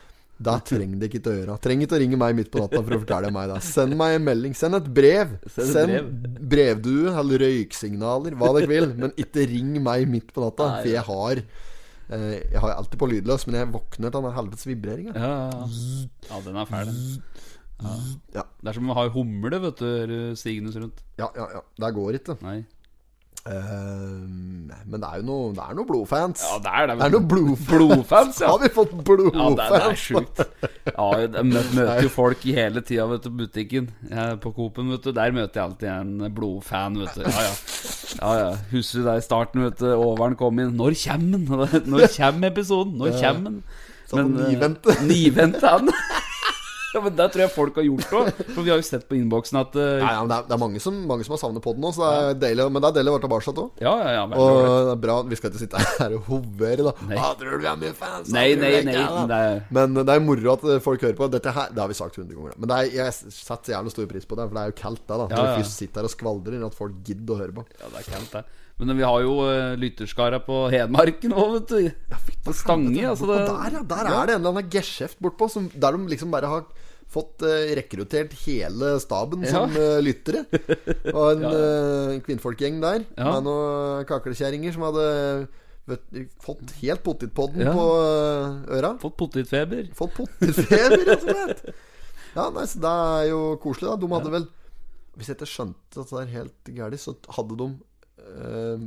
Det 0.42 0.56
trenger 0.66 1.00
det 1.00 1.08
ikke 1.14 1.22
til 1.24 1.32
å 1.32 1.38
gjøre. 1.46 1.62
Trenger 1.64 1.86
ikke 1.88 1.96
å 1.96 2.00
ringe 2.02 2.18
meg 2.20 2.36
midt 2.36 2.50
på 2.52 2.60
natta 2.60 2.82
for 2.84 2.92
å 2.98 3.00
fortelle 3.06 3.30
meg 3.32 3.54
det. 3.54 3.62
Send 3.64 3.96
meg 3.96 4.16
en 4.18 4.26
melding. 4.26 4.54
Send 4.58 4.76
et 4.76 4.90
brev. 4.94 5.38
Send 5.48 5.72
Send 5.72 6.28
brevdue 6.50 7.14
eller 7.22 7.40
røyksignaler, 7.46 8.36
hva 8.36 8.50
dere 8.58 8.68
vil. 8.68 8.90
Men 8.98 9.14
ikke 9.16 9.46
ring 9.48 9.78
meg 9.82 10.10
midt 10.12 10.34
på 10.36 10.42
natta, 10.44 10.72
Nei. 10.74 10.82
for 10.82 10.90
jeg 10.92 11.06
har 11.08 11.44
eh, 12.10 12.42
Jeg 12.52 12.60
har 12.60 12.76
alltid 12.76 13.00
på 13.00 13.08
lydløs, 13.14 13.48
men 13.48 13.62
jeg 13.62 13.72
våkner 13.78 14.12
til 14.12 14.22
den 14.28 14.36
helvetes 14.36 14.66
vibreringa. 14.68 15.14
Ja, 15.16 15.30
ja, 15.30 15.68
ja. 15.70 16.10
ja, 16.34 16.42
den 16.50 16.58
er 16.58 16.66
fæl, 16.66 16.86
den. 16.92 17.24
Ja. 17.84 18.46
Det 18.62 18.72
er 18.72 18.78
som 18.80 18.90
å 18.94 18.96
ha 18.98 19.08
humle, 19.12 19.60
vet 19.68 19.82
du, 19.84 19.90
stigende 20.40 20.72
rundt. 20.80 21.04
Ja, 21.20 21.28
ja, 21.36 21.50
ja. 21.60 21.62
Det 21.84 21.94
går 21.98 22.20
ikke. 22.22 22.38
Nei. 22.46 22.62
Eh, 23.46 24.22
men 24.90 24.96
det 24.98 25.06
er 25.06 25.20
jo 25.20 25.26
noe 25.28 25.50
Det 25.54 25.62
er 25.62 25.76
noe 25.78 25.86
blodfans. 25.86 26.42
Ja, 26.42 26.56
det 26.66 26.72
er 26.74 26.88
det. 26.90 26.96
Det 26.98 27.06
er 27.06 27.12
noe 27.14 27.28
blodfans, 27.30 27.68
Blodfans, 27.70 28.40
ja. 28.42 28.48
Har 28.50 28.62
vi 28.64 28.70
fått 28.74 28.96
blodfans? 29.06 29.38
Ja, 29.38 29.50
det, 29.60 29.66
er- 29.66 29.76
det 29.76 29.92
er 29.92 30.00
sjukt. 30.02 30.42
Ja, 30.96 31.08
jeg 31.22 31.46
møter 31.52 32.02
jo 32.08 32.10
folk 32.16 32.46
i 32.50 32.56
hele 32.58 32.82
tida, 32.82 33.06
vet 33.12 33.28
du, 33.28 33.30
butikken. 33.44 33.92
Jeg, 34.10 34.40
på 34.42 34.54
Coop-en, 34.56 34.90
vet 34.96 35.06
du. 35.06 35.12
Der 35.20 35.36
møter 35.36 35.62
jeg 35.62 35.68
alltid 35.70 35.90
en 35.94 36.34
blodfan, 36.40 36.98
vet 37.04 37.20
du. 37.20 37.22
Ja, 37.28 37.46
ja. 37.46 37.54
ja, 38.18 38.34
ja. 38.42 38.52
Husker 38.74 39.04
du 39.04 39.10
det 39.12 39.18
i 39.22 39.26
starten, 39.28 39.68
vet 39.68 39.78
du. 39.84 39.92
Overen 39.94 40.40
kom 40.42 40.64
inn. 40.66 40.74
Når 40.80 40.98
kommer 41.06 41.68
den? 41.70 41.86
Når 41.94 42.08
kommer 42.18 42.50
episoden? 42.56 42.98
Når 43.04 43.20
kommer 43.22 43.52
den? 43.52 43.62
Sånn 44.10 44.36
nivente. 44.38 44.94
Nivente, 45.10 45.66
han. 45.66 45.90
Ja, 46.96 47.02
men 47.04 47.16
det 47.18 47.26
tror 47.34 47.44
jeg 47.44 47.52
folk 47.52 47.76
har 47.80 47.86
gjort 47.86 48.14
òg. 48.16 48.30
For 48.56 48.64
vi 48.64 48.72
har 48.72 48.80
jo 48.80 48.86
sett 48.88 49.04
på 49.10 49.18
innboksen 49.18 49.60
at 49.60 49.74
uh, 49.76 49.84
Nei, 50.00 50.12
ja, 50.16 50.22
men 50.24 50.32
det, 50.32 50.38
er, 50.38 50.48
det 50.48 50.56
er 50.56 50.62
mange 50.62 50.82
som, 50.84 51.00
mange 51.10 51.26
som 51.28 51.36
har 51.36 51.42
savnet 51.42 51.64
podden 51.66 51.84
nå, 51.84 51.92
så 51.96 52.06
det 52.06 52.12
er 52.16 52.40
deilig, 52.46 52.68
men 52.72 52.84
det 52.86 52.90
er 52.90 52.98
deilig 53.00 53.12
å 53.12 53.16
være 53.18 53.26
tilbake 53.26 53.54
òg. 53.66 53.84
Ja, 53.84 53.94
ja, 54.00 54.14
ja. 54.16 54.24
Og 54.32 54.60
det 54.88 54.94
er 54.96 55.02
bra, 55.04 55.18
Vi 55.28 55.40
skal 55.40 55.52
ikke 55.52 55.64
sitte 55.66 55.84
her 56.00 56.16
og 56.16 56.30
hovere, 56.32 56.88
da. 56.88 56.96
Nei. 57.10 57.20
Ah, 57.20 57.34
tror 57.40 57.58
du 57.58 57.66
vi 57.66 57.70
er 57.72 57.80
mye 57.84 57.96
fans? 58.00 58.32
Nei, 58.36 58.48
nei, 58.60 58.74
nei. 58.88 58.98
Det 59.30 59.40
er, 59.52 59.62
Men 59.76 60.00
det 60.00 60.16
er 60.16 60.24
moro 60.24 60.54
at 60.56 60.68
folk 60.86 61.04
hører 61.04 61.18
på. 61.20 61.30
Dette 61.36 61.54
her, 61.56 61.72
Det 61.76 61.84
har 61.84 61.92
vi 61.92 61.98
sagt 62.00 62.18
100 62.18 62.32
ganger. 62.32 62.58
Men 62.62 62.72
det 62.72 62.78
er, 62.80 62.92
jeg 63.02 63.36
setter 63.36 63.76
jævlig 63.76 63.96
stor 63.96 64.12
pris 64.14 64.30
på 64.30 64.40
det, 64.40 64.48
for 64.48 64.58
det 64.58 64.64
er 64.64 64.72
jo 64.72 64.78
kaldt, 64.80 65.04
det. 65.04 65.16
da 65.16 65.26
Når 65.26 65.36
ja. 65.36 65.48
vi 65.52 65.64
først 65.64 65.82
sitter 65.84 66.02
her 66.02 66.10
og 66.10 66.16
skvaldrer, 66.16 66.68
at 66.70 66.78
folk 66.78 67.02
gidder 67.08 67.36
å 67.36 67.42
høre 67.44 67.58
på. 67.60 67.66
ja, 67.82 67.92
det 67.92 68.04
er 68.06 68.14
kaldt, 68.14 68.38
det. 68.40 68.64
Men 68.80 68.98
vi 68.98 69.06
har 69.08 69.22
jo 69.24 69.36
uh, 69.48 69.76
lytterskara 69.80 70.42
på 70.44 70.56
Hedmarken 70.74 71.32
òg, 71.32 71.54
vet 71.62 71.70
du. 71.72 72.16
På 72.44 72.52
Stange. 72.54 73.06
Altså 73.08 73.30
det, 73.30 73.38
der, 73.48 73.78
ja, 73.78 73.84
der 73.88 74.10
er 74.12 74.28
det 74.28 74.34
en 74.36 74.42
eller 74.42 74.52
annen 74.52 74.70
geskjeft 74.74 75.22
bortpå, 75.24 75.48
som- 75.50 75.70
der 75.74 75.96
de 75.96 76.10
liksom 76.12 76.34
bare 76.34 76.50
har 76.52 76.66
fått 77.08 77.46
uh, 77.46 77.72
rekruttert 77.78 78.34
hele 78.44 78.96
staben 79.00 79.46
Ja. 79.48 79.52
som 79.54 79.72
uh, 79.80 80.02
lyttere. 80.04 80.44
Og 81.14 81.38
en 81.38 81.46
uh, 81.56 82.20
kvinnfolkgjeng 82.26 82.82
der 82.84 83.06
Ja. 83.16 83.30
med 83.38 83.48
noen 83.48 84.04
kaklekjerringer 84.10 84.76
som 84.76 84.84
hadde 84.90 85.08
vet, 85.88 86.04
fått 86.44 86.76
helt 86.82 87.04
potetpodden 87.06 87.64
Ja. 87.64 87.72
på 87.78 87.88
øra. 88.76 88.92
Fått 89.00 89.16
potetfeber. 89.24 89.88
Fått 89.96 90.18
potetfeber, 90.20 91.00
rett 91.14 91.24
og 91.24 91.32
slett. 91.32 91.66
Ja, 92.36 92.50
nei, 92.52 92.66
så 92.68 92.82
det 92.84 92.92
er 92.92 93.26
jo 93.32 93.42
koselig, 93.64 93.88
da. 93.94 93.96
De 94.04 94.12
hadde 94.12 94.32
vel 94.36 94.48
Hvis 95.16 95.30
jeg 95.32 95.38
ikke 95.40 95.48
skjønte 95.48 96.02
dette 96.02 96.18
er 96.26 96.32
helt 96.36 96.72
gærent, 96.76 97.00
så 97.00 97.14
hadde 97.38 97.56
de 97.62 97.70
eh, 98.26 98.86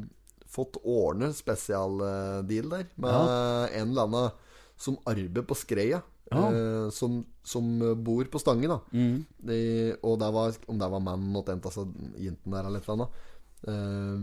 fått 0.48 0.78
ordne 0.82 1.32
spesialdeal 1.36 2.70
der 2.72 2.86
med 2.96 3.72
en 3.78 3.90
eller 3.92 4.06
annen 4.08 4.30
som 4.78 4.96
arbeider 5.06 5.42
på 5.46 5.56
Skreia. 5.58 6.02
eh, 6.32 6.90
som, 6.92 7.22
som 7.42 7.64
bor 8.04 8.24
på 8.28 8.38
Stange, 8.40 8.68
da. 8.68 8.80
Mm. 8.92 9.24
De, 9.48 9.58
og 10.04 10.18
det 10.20 10.28
var, 10.34 10.52
om 10.68 10.78
det 10.78 10.90
var 10.92 11.00
mannen 11.00 11.36
og 11.40 11.46
tent, 11.48 11.64
altså 11.66 11.86
der 11.88 12.64
eller 12.68 12.78
et 12.78 12.88
eller 12.88 12.94
annet. 12.98 13.24
Eh, 13.68 14.18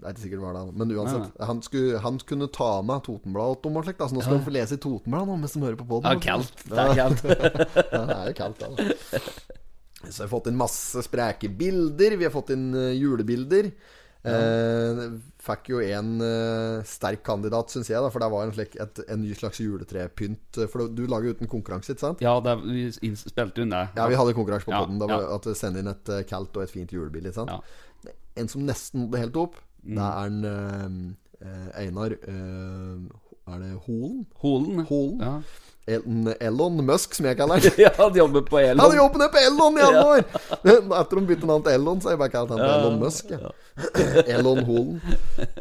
det 0.00 0.06
er 0.08 0.14
ikke 0.14 0.22
sikkert 0.24 0.40
det 0.40 0.46
var 0.46 0.56
det, 0.58 0.62
men 0.80 0.94
uansett. 0.96 1.36
Han, 1.46 1.60
skulle, 1.62 2.00
han 2.02 2.16
kunne 2.26 2.48
ta 2.52 2.70
med 2.82 3.04
Totenbladet 3.06 3.68
om 3.70 3.76
og 3.78 3.84
slikt. 3.86 4.00
da, 4.00 4.08
nå 4.10 4.24
skal 4.24 4.40
vi 4.40 4.46
få 4.48 4.54
lese 4.56 4.78
i 4.78 4.82
Totenbladet 4.82 5.36
mens 5.44 5.54
de 5.54 5.62
hører 5.62 5.78
på 5.78 5.86
Ja, 5.86 5.92
podden. 5.92 6.24
kaldt. 6.24 6.64
Det 6.66 6.82
er 6.82 6.96
kaldt. 6.98 7.22
Det 7.28 8.16
er 8.16 8.32
jo 8.32 8.36
kaldt, 8.40 8.64
da. 8.64 8.88
Så 10.06 10.18
vi 10.20 10.24
har 10.26 10.32
fått 10.32 10.48
inn 10.50 10.58
masse 10.58 11.02
spreke 11.06 11.48
bilder. 11.58 12.16
Vi 12.20 12.26
har 12.26 12.34
fått 12.34 12.50
inn 12.56 12.66
eh, 12.74 12.90
julebilder. 12.98 13.70
Eh, 14.26 15.00
fikk 15.46 15.68
jo 15.70 15.80
en 15.84 16.08
eh, 16.26 16.80
sterk 16.88 17.22
kandidat, 17.26 17.70
syns 17.70 17.90
jeg, 17.92 18.00
da, 18.02 18.08
for 18.10 18.22
det 18.24 18.28
var 18.32 18.46
en, 18.48 18.52
slik, 18.56 18.74
et, 18.82 19.00
en 19.08 19.20
ny 19.22 19.34
slags 19.38 19.60
juletrepynt. 19.62 20.58
For 20.72 20.86
du, 20.86 20.96
du 21.02 21.10
lager 21.10 21.30
jo 21.30 21.36
uten 21.38 21.50
konkurranse, 21.52 21.94
ikke 21.94 22.02
sant? 22.06 22.24
Ja, 22.24 22.34
det 22.42 22.56
vi 22.64 22.88
spilte 22.90 23.62
jo 23.62 23.68
det. 23.70 23.84
Ja, 23.96 24.08
vi 24.10 24.18
hadde 24.18 24.34
konkurranse 24.34 24.66
på 24.66 24.74
Ja, 24.74 24.82
var 24.86 25.14
ja. 25.14 25.30
At 25.36 25.46
du 25.46 25.54
sender 25.54 25.84
inn 25.84 25.92
et 25.92 26.08
eh, 26.10 26.24
kaldt 26.26 26.56
og 26.58 26.66
et 26.66 26.74
fint 26.74 26.90
julebilde. 26.92 27.30
Ikke 27.30 27.40
sant? 27.44 27.54
Ja. 27.54 28.16
En 28.36 28.50
som 28.52 28.66
nesten 28.66 29.04
nådde 29.06 29.22
helt 29.26 29.36
opp, 29.46 29.62
Mm. 29.86 29.94
det 29.94 30.06
er 30.10 30.26
en 30.26 30.38
eh, 30.50 31.46
eh, 31.46 31.66
Einar 31.84 32.10
eh, 32.10 33.02
Er 33.46 33.58
det 33.62 33.68
Holen? 33.84 34.24
Holen. 34.42 34.80
Holen? 34.88 35.20
Ja. 35.22 35.36
El- 35.86 36.32
Elon 36.42 36.80
Musk, 36.86 37.14
som 37.14 37.28
jeg 37.28 37.36
kaller 37.38 37.60
han. 37.62 37.76
ja, 37.78 37.92
de 38.10 38.18
jobber 38.18 38.42
på 38.48 38.58
Elon. 38.58 38.80
Han 38.82 38.96
jobber 38.98 39.22
ned 39.22 39.30
på 39.34 39.42
Elon 39.44 39.78
i 39.78 39.84
alle 39.86 40.00
år! 40.02 40.24
Etter 41.00 41.20
de 41.20 41.24
bytte 41.28 41.46
navn 41.50 41.62
til 41.66 41.76
Elon, 41.78 42.00
så 42.02 42.10
har 42.10 42.16
jeg 42.16 42.22
bare 42.24 42.34
kalt 42.34 42.50
han 42.54 42.62
ja, 42.64 42.72
Elon 42.80 42.98
Musk. 43.04 43.30
Ja. 43.30 43.52
Elon 44.38 44.62
Holen. 44.66 44.98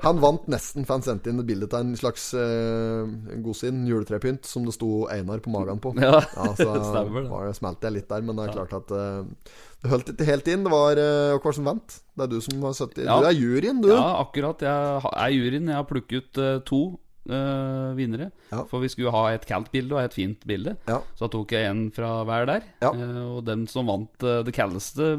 Han 0.06 0.22
vant 0.24 0.48
nesten, 0.50 0.88
for 0.88 0.98
han 0.98 1.06
sendte 1.06 1.30
inn 1.30 1.44
et 1.44 1.50
bilde 1.50 1.70
av 1.70 1.84
en 1.84 1.94
slags 2.00 2.26
uh, 2.34 3.06
godsinn, 3.46 3.84
juletrepynt, 3.90 4.48
som 4.50 4.66
det 4.66 4.74
sto 4.78 5.06
Einar 5.14 5.44
på 5.46 5.54
magen 5.54 5.82
på. 5.84 5.94
Ja, 6.02 6.18
så 6.58 6.72
stemmer 6.90 7.30
var, 7.30 7.52
smelte 7.58 7.90
jeg 7.90 8.00
litt 8.00 8.10
der, 8.10 8.26
men 8.26 8.40
det 8.40 8.48
er 8.50 8.56
klart 8.58 8.76
at 8.82 8.96
uh, 8.96 9.54
det 9.86 9.92
holdt 9.92 10.10
ikke 10.16 10.26
helt 10.32 10.48
inn. 10.50 10.66
Det 10.66 10.72
var 10.74 10.98
uh, 10.98 11.38
hva 11.44 11.54
som 11.54 11.68
vant. 11.70 12.00
Det 12.16 12.26
er 12.26 12.32
du 12.32 12.40
som 12.42 12.64
har 12.66 12.74
sittet 12.78 13.06
Ja. 13.06 13.20
Du 13.22 13.28
er 13.30 13.36
juryen, 13.38 13.82
du. 13.84 13.92
Ja, 13.94 14.16
akkurat. 14.24 14.64
Jeg 14.66 15.10
er 15.12 15.34
juryen. 15.36 15.70
Jeg 15.70 15.78
har 15.84 15.90
plukket 15.90 16.40
uh, 16.42 16.56
to 16.66 16.80
eh, 17.30 17.94
vinnere. 17.98 18.30
Ja. 18.52 18.64
For 18.70 18.84
vi 18.84 18.90
skulle 18.92 19.14
ha 19.16 19.24
et 19.34 19.46
kaldt 19.50 19.72
bilde 19.74 19.96
og 19.98 20.02
et 20.04 20.16
fint 20.16 20.44
bilde. 20.48 20.76
Ja. 20.90 21.00
Så 21.18 21.30
tok 21.34 21.54
jeg 21.56 21.70
en 21.70 21.88
fra 21.96 22.18
hver 22.28 22.50
der. 22.50 22.68
Ja. 22.84 22.92
Uh, 22.96 23.38
og 23.38 23.46
den 23.48 23.66
som 23.72 23.90
vant 23.90 24.26
uh, 24.26 24.42
det 24.46 24.56
kaldeste 24.56 25.14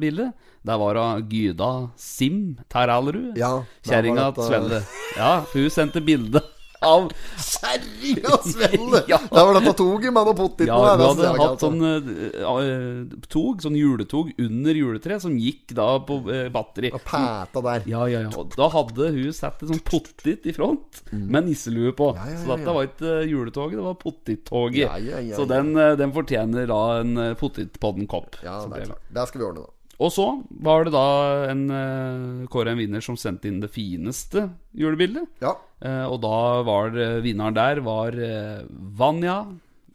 bildet, 0.00 0.32
der 0.62 0.80
var 0.80 1.00
av 1.00 1.26
Gyda 1.30 1.72
Sim 1.98 2.56
Taralrud. 2.72 3.36
Ja, 3.38 3.54
Kjerringa 3.86 4.30
til 4.36 4.50
Svelle. 4.50 4.82
Ja, 5.18 5.34
hun 5.52 5.70
sendte 5.72 6.02
bilde 6.04 6.42
av 6.86 7.08
Kjerringa 7.36 8.38
Svelle! 8.46 9.02
Ja. 9.12 9.18
Der 9.28 9.46
var 9.48 9.56
dette 9.58 9.72
toget 9.76 10.12
med 10.14 10.28
noe 10.28 10.36
potet 10.36 10.68
Ja, 10.68 10.76
på. 10.78 10.84
hun 10.86 11.20
hadde 11.20 11.32
hatt 11.40 11.62
sånn 11.62 11.82
eh, 11.88 13.16
tog, 13.32 13.62
sånn 13.64 13.76
juletog 13.76 14.30
under 14.40 14.78
juletreet, 14.78 15.24
som 15.24 15.34
gikk 15.40 15.74
da 15.76 15.88
på 16.06 16.20
uh, 16.28 16.46
batteri. 16.54 16.92
Og 16.94 17.02
Pæta 17.06 17.62
der. 17.66 17.86
Ja, 17.90 18.04
ja, 18.10 18.22
ja. 18.26 18.30
Og 18.38 18.54
Da 18.56 18.68
hadde 18.72 19.10
hun 19.16 19.34
satt 19.36 19.62
en 19.64 19.72
sånn 19.74 19.82
pottit 19.86 20.46
i 20.48 20.54
front 20.56 21.02
med 21.12 21.48
nisselue 21.50 21.92
på. 21.98 22.12
Mm. 22.14 22.22
Ja, 22.22 22.28
ja, 22.30 22.38
ja, 22.38 22.40
Så 22.44 22.56
dette 22.56 22.76
var 22.78 22.88
ikke 22.88 23.14
juletoget, 23.28 23.78
det 23.80 23.86
var 23.88 24.00
pottittoget. 24.00 24.82
Ja, 24.86 24.96
ja, 25.02 25.22
ja, 25.32 25.36
Så 25.38 25.46
den, 25.50 25.74
den 26.00 26.14
fortjener 26.14 26.68
da 26.70 26.82
en 27.02 27.14
uh, 27.18 27.28
pottitpodden-kopp. 27.40 28.40
Ja, 28.46 28.62
det 28.68 28.84
er 28.84 28.92
klart. 28.92 29.06
Det 29.12 29.28
skal 29.30 29.42
vi 29.42 29.48
ordne, 29.50 29.66
da. 29.66 29.78
Og 30.00 30.10
så 30.14 30.24
var 30.64 30.84
det 30.84 30.92
da 30.94 31.04
en 31.52 31.66
uh, 31.70 32.46
kåre 32.50 32.72
en 32.72 32.78
vinner 32.80 33.00
som 33.04 33.16
sendte 33.20 33.48
inn 33.50 33.60
det 33.62 33.70
fineste 33.74 34.48
julebildet. 34.74 35.28
Ja. 35.44 35.56
Eh, 35.82 36.04
og 36.06 36.20
da 36.22 36.62
var 36.62 36.90
vinneren 37.22 37.54
der 37.56 37.80
var 37.82 38.14
eh, 38.14 38.62
Vanja 38.70 39.40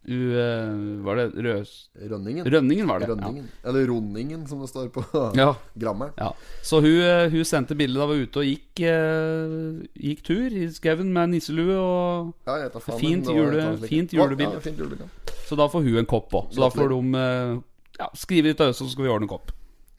u, 0.07 0.17
eh, 0.39 1.03
Var 1.03 1.15
det 1.19 1.25
Røs... 1.43 1.71
Rønningen. 1.99 2.45
Rønningen, 2.47 2.87
var 2.87 2.99
det. 2.99 3.07
Rønningen. 3.09 3.47
Eller 3.67 3.87
Ronningen, 3.87 4.45
som 4.47 4.61
det 4.63 4.69
står 4.71 4.89
på 4.95 5.03
Ja. 5.35 5.49
grammeren. 5.81 6.13
Ja, 6.19 6.29
Så 6.63 6.79
hun, 6.83 7.01
eh, 7.03 7.27
hun 7.33 7.43
sendte 7.47 7.75
bilde 7.75 7.99
da 7.99 8.05
hun 8.07 8.13
var 8.13 8.23
ute 8.23 8.43
og 8.43 8.47
gikk, 8.47 8.83
eh, 8.87 9.81
gikk 10.11 10.23
tur 10.27 10.55
i 10.61 10.67
skauen 10.75 11.11
med 11.15 11.33
nisselue. 11.35 11.75
Og, 11.75 12.33
Ja, 12.47 12.69
faen, 12.79 12.99
Fint 13.01 13.27
jule- 13.31 13.67
fint 13.87 14.15
julebilde. 14.15 14.59
Ja, 14.59 14.63
fint 14.63 14.79
julebilde. 14.79 15.09
så 15.47 15.55
da 15.59 15.67
får 15.71 15.83
hun 15.87 15.97
en 16.03 16.05
kopp 16.07 16.31
òg. 16.35 16.51
Så 16.55 16.63
da 16.63 16.69
får 16.71 16.89
de 16.95 17.15
eh, 17.25 17.57
ja, 17.99 18.09
skrive 18.15 18.51
litt 18.53 18.61
av 18.63 18.69
oss, 18.75 18.79
så 18.83 18.87
skal 18.91 19.07
vi 19.07 19.11
ordne 19.15 19.27
en 19.27 19.35
kopp. 19.35 19.51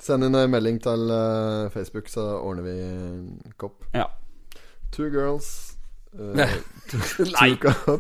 Send 0.03 0.25
inn 0.25 0.35
en 0.39 0.51
melding 0.51 0.79
til 0.83 1.11
eh, 1.11 1.71
Facebook, 1.75 2.09
så 2.09 2.23
ordner 2.39 2.63
vi 2.63 2.75
en 2.87 3.53
kopp. 3.59 3.85
Ja. 3.95 4.05
Two 4.95 5.09
girls. 5.11 5.49
eh, 6.15 6.55
Nei. 7.39 7.51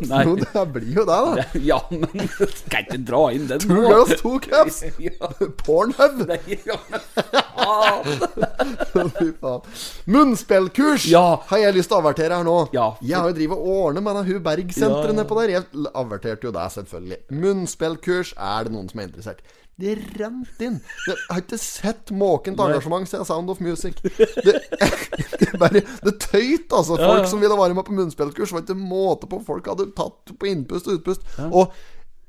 Nei. 0.09 0.23
Jo, 0.27 0.35
det 0.41 0.63
blir 0.75 0.93
jo 1.01 1.05
det, 1.09 1.19
da. 1.37 1.45
ja, 1.71 1.79
men 1.91 2.29
Kan 2.73 2.87
ikke 2.87 2.99
dra 3.09 3.23
inn 3.37 3.47
den 3.51 3.61
Two 3.65 3.83
girls, 3.85 4.15
two 4.23 4.39
cups. 4.45 4.81
Ja, 5.09 5.29
Pornhub. 5.65 6.25
nei, 6.29 6.59
ja, 6.67 6.79
men. 6.91 7.01
Munnspillkurs 10.07 11.07
Ja. 11.11 11.43
har 11.51 11.59
jeg 11.63 11.75
lyst 11.79 11.91
til 11.93 11.99
å 11.99 12.03
avertere 12.03 12.39
her 12.39 12.47
nå. 12.47 12.57
Ja. 12.75 12.91
Jeg 13.03 13.19
har 13.19 13.29
jo 13.31 13.37
drivet 13.39 13.59
og 13.59 13.69
ordnet 13.89 14.07
med 14.07 14.25
hun 14.29 14.43
Berg-senteret 14.45 15.13
Ja, 15.13 15.17
nedpå 15.21 15.39
der. 15.43 15.55
Jeg 15.59 15.89
averterte 15.95 16.49
jo 16.49 16.53
det, 16.55 16.67
selvfølgelig. 16.75 17.19
Munnspillkurs, 17.45 18.35
er 18.37 18.69
det 18.69 18.75
noen 18.75 18.89
som 18.91 19.01
er 19.03 19.11
interessert? 19.11 19.43
Det 19.79 19.93
rant 20.19 20.63
inn. 20.67 20.81
Jeg 21.07 21.15
har 21.29 21.39
ikke 21.45 21.59
sett 21.63 22.09
Måkent 22.11 22.57
til 22.59 22.65
engasjement 22.67 23.07
siden 23.07 23.27
Sound 23.29 23.53
of 23.53 23.61
Music. 23.63 24.01
Det, 24.03 24.57
det, 25.39 25.53
bare, 25.61 25.85
det 26.03 26.15
tøyt, 26.25 26.67
altså. 26.75 26.97
Folk 26.99 27.29
som 27.31 27.39
ville 27.39 27.55
være 27.55 27.77
med 27.79 27.87
på 27.87 27.95
munnspillkurs, 27.95 28.51
var 28.57 28.65
ikke 28.65 28.75
måte 28.81 29.29
på. 29.31 29.41
Folk 29.47 29.71
hadde 29.71 29.91
tatt 29.99 30.35
på 30.39 30.51
innpust 30.51 30.91
og 30.91 31.01
utpust. 31.01 31.25
Og 31.49 31.73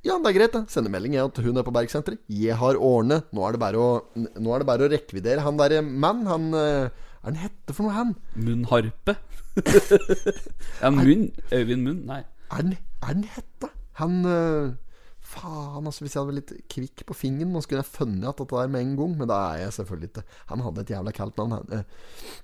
ja, 0.05 0.15
det 0.15 0.29
er 0.29 0.37
greit, 0.37 0.53
det. 0.55 0.71
Sende 0.71 0.91
melding 0.91 1.17
jeg 1.17 1.31
til 1.35 1.49
hun 1.49 1.59
er 1.59 1.65
på 1.67 1.73
Bergsenteret. 1.75 2.21
Jeg 2.31 2.55
har 2.61 2.79
ordnet. 2.79 3.27
Nå 3.35 3.43
er 3.43 3.55
det 3.55 3.61
bare 3.61 3.79
å, 3.83 3.89
nå 4.15 4.53
er 4.55 4.63
det 4.63 4.67
bare 4.69 4.87
å 4.87 4.91
rekvidere 4.93 5.43
han 5.43 5.59
derre 5.59 5.81
mann. 5.83 6.23
Han 6.29 6.51
eh, 6.55 6.87
er 7.19 7.33
han 7.33 7.39
hette 7.41 7.75
for 7.75 7.85
noe, 7.85 7.95
han? 7.97 8.13
Munnharpe. 8.39 9.17
ja, 10.81 10.91
munn. 10.93 11.27
Øyvind 11.51 11.83
Munn. 11.83 12.05
Nei. 12.07 12.21
Er 12.49 12.63
den, 12.63 12.77
er 13.03 13.17
den 13.17 13.25
hette? 13.27 13.69
Han 13.99 14.21
øh, 14.23 14.71
Faen, 15.19 15.83
altså. 15.83 16.05
Hvis 16.05 16.15
jeg 16.15 16.21
hadde 16.21 16.31
vært 16.31 16.39
litt 16.39 16.69
kvikk 16.71 17.03
på 17.09 17.17
fingeren, 17.17 17.51
nå 17.53 17.61
skulle 17.65 17.83
jeg 17.83 17.91
funnet 17.91 18.29
at 18.31 18.39
dette 18.39 18.55
der 18.55 18.71
med 18.71 18.85
en 18.85 18.95
gang. 19.01 19.17
Men 19.19 19.29
det 19.29 19.39
er 19.49 19.65
jeg 19.65 19.75
selvfølgelig 19.81 20.13
ikke. 20.13 20.23
Han 20.53 20.63
hadde 20.65 20.85
et 20.85 20.93
jævla 20.95 21.13
kaldt 21.19 21.41
navn. 21.41 21.57
Han, 21.57 21.75
eh, 21.75 22.37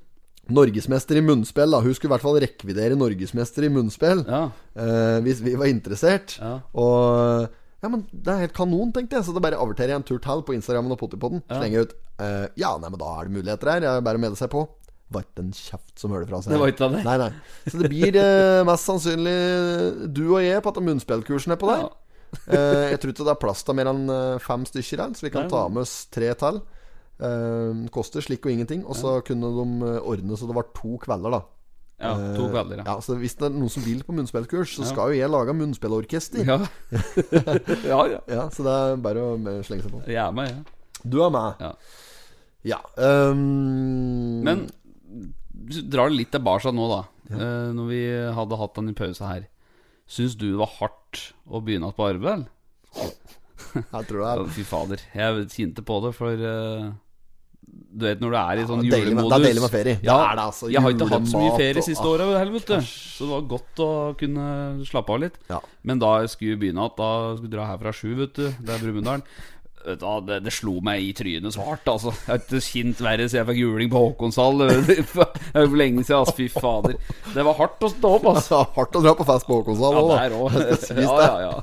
Norgesmester 0.53 1.17
i 1.19 1.23
munnspill. 1.25 1.71
da 1.73 1.81
Hun 1.81 1.93
skulle 1.97 2.11
i 2.11 2.15
hvert 2.15 2.25
fall 2.25 2.39
rekvidere 2.43 2.97
norgesmester 2.99 3.65
i 3.65 3.71
munnspill. 3.73 4.25
Ja. 4.27 4.43
eh, 4.75 5.19
hvis 5.25 5.41
vi 5.45 5.55
var 5.57 5.71
interessert. 5.71 6.37
Ja. 6.41 6.59
Og 6.73 7.49
ja, 7.83 7.89
men 7.91 8.05
det 8.09 8.31
er 8.33 8.45
helt 8.47 8.55
kanon, 8.57 8.91
tenkte 8.93 9.19
jeg. 9.19 9.25
Så 9.27 9.33
da 9.35 9.43
bare 9.43 9.59
averterer 9.61 9.93
jeg 9.93 10.01
en 10.01 10.07
tur 10.07 10.21
til 10.21 10.41
på 10.45 10.55
Instagrammen 10.57 10.93
og 10.95 10.99
Potipodden. 11.01 11.43
Slenger 11.51 11.85
ut 11.85 11.93
eh, 12.21 12.47
Ja, 12.57 12.75
nei, 12.81 12.89
men 12.89 13.01
da 13.01 13.11
er 13.19 13.29
det 13.29 13.37
muligheter 13.37 13.71
her. 13.75 13.85
Jeg 13.85 14.05
bare 14.07 14.21
å 14.21 14.25
melde 14.25 14.39
seg 14.39 14.49
på. 14.53 14.63
Var 15.13 15.21
ikke 15.21 15.43
en 15.43 15.51
kjeft 15.53 15.99
som 16.01 16.13
hører 16.15 16.25
fra 16.29 16.39
seg. 16.41 16.55
Det 16.55 16.61
var 16.63 16.71
ikke 16.73 16.87
det? 16.95 17.03
Nei, 17.05 17.17
nei. 17.21 17.29
Så 17.69 17.77
det 17.81 17.91
blir 17.93 18.17
eh, 18.17 18.63
mest 18.65 18.89
sannsynlig 18.89 19.35
du 20.17 20.23
og 20.31 20.39
jeg 20.41 20.63
på 20.65 20.71
dette 20.73 20.85
munnspillkurset 20.87 21.53
nedpå 21.53 21.69
der. 21.69 21.83
Ja. 21.85 21.91
Eh, 22.49 22.87
jeg 22.91 22.99
tror 23.03 23.13
ikke 23.13 23.27
det 23.27 23.33
er 23.35 23.41
plass 23.43 23.61
til 23.63 23.77
mer 23.77 23.91
enn 23.91 24.01
eh, 24.11 24.39
fem 24.43 24.65
stykker 24.67 25.03
her, 25.05 25.13
så 25.15 25.27
vi 25.27 25.31
kan 25.35 25.45
Nei, 25.45 25.51
ta 25.53 25.61
med 25.69 25.85
oss 25.85 25.93
tre 26.11 26.31
til. 26.41 26.57
Eh, 27.19 27.84
koster 27.95 28.22
slik 28.25 28.45
og 28.45 28.51
ingenting. 28.51 28.86
Og 28.86 28.95
så 29.00 29.17
kunne 29.25 29.51
de 29.55 29.65
eh, 29.93 30.00
ordne 30.03 30.36
så 30.39 30.48
det 30.50 30.55
var 30.57 30.67
to 30.75 30.98
kvelder, 31.03 31.38
da. 31.38 31.41
Ja, 31.95 32.10
to 32.36 32.50
kvelder, 32.51 32.81
ja. 32.81 32.86
ja. 32.89 32.95
Så 33.00 33.15
hvis 33.22 33.38
det 33.39 33.48
er 33.48 33.53
noen 33.55 33.72
som 33.72 33.86
vil 33.86 34.01
på 34.03 34.12
munnspillkurs, 34.17 34.74
så 34.75 34.84
Ja. 34.84 34.89
skal 34.91 35.13
jo 35.13 35.19
jeg 35.22 35.31
lage 35.31 35.53
munnspillorkester. 35.55 36.43
Ja. 36.43 36.57
ja, 37.91 38.00
ja. 38.12 38.19
Ja, 38.27 38.50
Så 38.51 38.65
det 38.67 38.74
er 38.75 38.98
bare 39.00 39.24
å 39.24 39.36
eh, 39.39 39.62
slenge 39.63 39.86
seg 39.88 39.93
på. 39.93 40.01
Jeg 40.12 40.19
er 40.19 40.34
med, 40.36 40.51
ja. 40.51 41.00
Du 41.05 41.22
er 41.24 41.31
med. 41.31 41.62
Ja. 41.63 41.72
Ja. 42.65 42.79
ehm, 42.98 44.41
Men 44.43 44.65
drar 45.88 46.10
det 46.10 46.17
litt 46.19 46.31
tilbake 46.36 46.72
nå, 46.75 46.88
da. 46.91 47.01
Eh, 47.31 47.72
når 47.77 47.88
vi 47.93 48.01
hadde 48.41 48.57
hatt 48.60 48.75
den 48.75 48.91
i 48.91 48.98
pause 48.98 49.24
her. 49.29 49.48
Syns 50.05 50.36
du 50.38 50.50
det 50.51 50.60
var 50.60 50.74
hardt 50.81 51.22
å 51.48 51.62
begynne 51.63 51.88
igjen 51.88 51.95
på 51.98 52.10
arbeid? 52.10 52.45
jeg 52.95 54.05
tror 54.10 54.19
det 54.22 54.27
er 54.34 54.43
Fy 54.55 54.63
fader. 54.67 55.01
Jeg 55.15 55.48
kjente 55.55 55.84
på 55.86 56.01
det, 56.03 56.12
for 56.17 56.43
eh, 56.51 56.91
Du 57.95 58.03
vet 58.03 58.19
når 58.19 58.31
du 58.34 58.36
er 58.38 58.57
i 58.60 58.63
sånn 58.67 58.81
det 58.84 58.89
med- 58.91 59.05
julemodus 59.07 59.31
det 59.31 59.36
er 59.39 59.45
deilig 59.48 59.62
med 59.63 59.72
ferie. 59.72 59.95
Det 59.95 60.03
Ja, 60.03 60.17
er 60.31 60.36
det, 60.36 60.43
altså. 60.50 60.69
Jeg 60.72 60.81
har 60.81 60.91
ikke 60.91 61.07
hatt 61.10 61.27
så 61.31 61.39
mye 61.39 61.55
ferie 61.55 61.77
og- 61.79 61.86
siste 61.88 62.03
året, 62.03 62.34
helvete. 62.43 62.77
Så 62.84 63.19
det 63.24 63.29
var 63.31 63.41
godt 63.55 63.75
å 63.79 64.17
kunne 64.19 64.86
slappe 64.86 65.10
av 65.15 65.19
litt. 65.22 65.38
Ja. 65.50 65.60
Men 65.84 66.00
da 66.00 66.19
jeg 66.19 66.29
skulle 66.29 66.57
begynne 66.60 66.84
igjen, 66.84 66.98
da 66.98 67.36
skulle 67.38 67.50
dra 67.55 67.65
herfra 67.72 67.93
sju, 67.93 68.15
vet 68.15 68.34
du. 68.34 68.50
Det 68.51 68.69
er 68.69 68.79
Brumunddal. 68.84 69.24
Du 69.86 70.22
Det, 70.25 70.39
det 70.46 70.54
slo 70.54 70.80
meg 70.84 71.04
i 71.06 71.12
trynet 71.13 71.54
svart, 71.54 71.86
altså. 71.89 72.12
Jeg 72.25 72.32
har 72.32 72.39
ikke 72.42 72.62
kjent 72.65 73.01
verre 73.06 73.27
siden 73.30 73.42
jeg 73.42 73.48
fikk 73.51 73.60
juling 73.62 73.92
på 73.92 74.01
Håkonshall. 74.01 74.63
Det 74.88 74.96
er 74.98 75.06
for 75.12 75.75
lenge 75.82 76.04
siden, 76.04 76.24
altså. 76.24 76.36
Fy 76.39 76.48
fader. 76.50 76.98
Det 77.36 77.46
var 77.46 77.58
hardt 77.60 77.86
å 77.86 77.89
stå 77.94 78.12
opp, 78.18 78.25
altså. 78.34 78.62
Hardt 78.77 78.98
å 78.98 79.04
dra 79.06 79.13
på 79.18 79.27
fest 79.27 79.46
på 79.48 79.60
Håkonshall 79.60 80.00
òg, 80.01 80.10
ja, 80.10 80.30
da. 80.34 80.65
Jeg 80.96 81.06
Ja, 81.06 81.18
ja, 81.22 81.54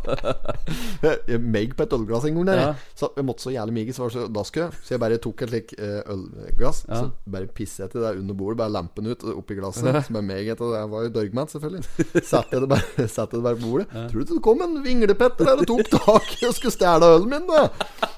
ja. 1.03 1.15
Jeg 1.33 1.41
meg 1.43 1.75
på 1.77 1.87
et 1.87 1.97
ølglass 1.97 2.29
en 2.29 2.39
gang 2.39 2.49
der. 2.53 2.63
Ja. 2.63 2.71
Så 2.99 3.11
jeg 3.17 3.27
måtte 3.27 3.47
så 3.47 3.55
jævlig 3.55 3.75
mye, 3.81 3.97
så 3.97 4.05
var 4.05 4.13
det 4.13 4.19
så 4.21 4.29
daskø. 4.39 4.69
Så 4.85 4.95
jeg 4.95 5.03
bare 5.03 5.19
tok 5.23 5.43
et 5.47 5.53
slikt 5.53 5.75
eh, 5.79 5.99
ølglass. 6.15 6.85
Ja. 6.89 7.03
Så 7.03 7.33
bare 7.35 7.51
pisset 7.51 7.85
jeg 7.87 7.95
til 7.97 8.07
det 8.07 8.15
under 8.23 8.39
bordet. 8.39 8.61
Bare 8.63 8.75
lampen 8.79 9.11
ut 9.11 9.27
oppi 9.35 9.59
glasset. 9.59 9.99
Som 10.07 10.21
er 10.21 10.27
meg 10.31 10.53
etter 10.55 10.77
Jeg 10.79 10.93
var 10.95 11.09
jo 11.09 11.15
dørgmat, 11.19 11.57
selvfølgelig. 11.57 12.23
Satte 12.23 12.57
jeg 12.57 12.65
det 12.65 12.71
bare, 12.77 13.09
satte 13.11 13.39
det 13.39 13.45
bare 13.49 13.59
på 13.59 13.67
bordet. 13.75 13.91
Tror 14.13 14.23
du 14.23 14.35
det 14.37 14.43
kom 14.47 14.63
en 14.65 14.79
vinglepetter 14.85 15.49
der 15.51 15.63
og 15.65 15.69
tok 15.69 15.91
tak 15.99 16.33
i 16.39 16.49
og 16.49 16.57
skulle 16.57 16.75
stjele 16.75 17.13
ølen 17.17 17.31
min, 17.33 17.49
da? 17.51 18.12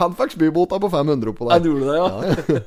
Han 0.00 0.14
fikk 0.18 0.34
spybota 0.36 0.78
på 0.82 0.90
500 0.92 1.32
oppå 1.32 1.48
der. 1.48 1.60
Jeg 1.60 1.68
gjorde 1.70 1.88
det, 1.88 1.96
ja. 1.98 2.60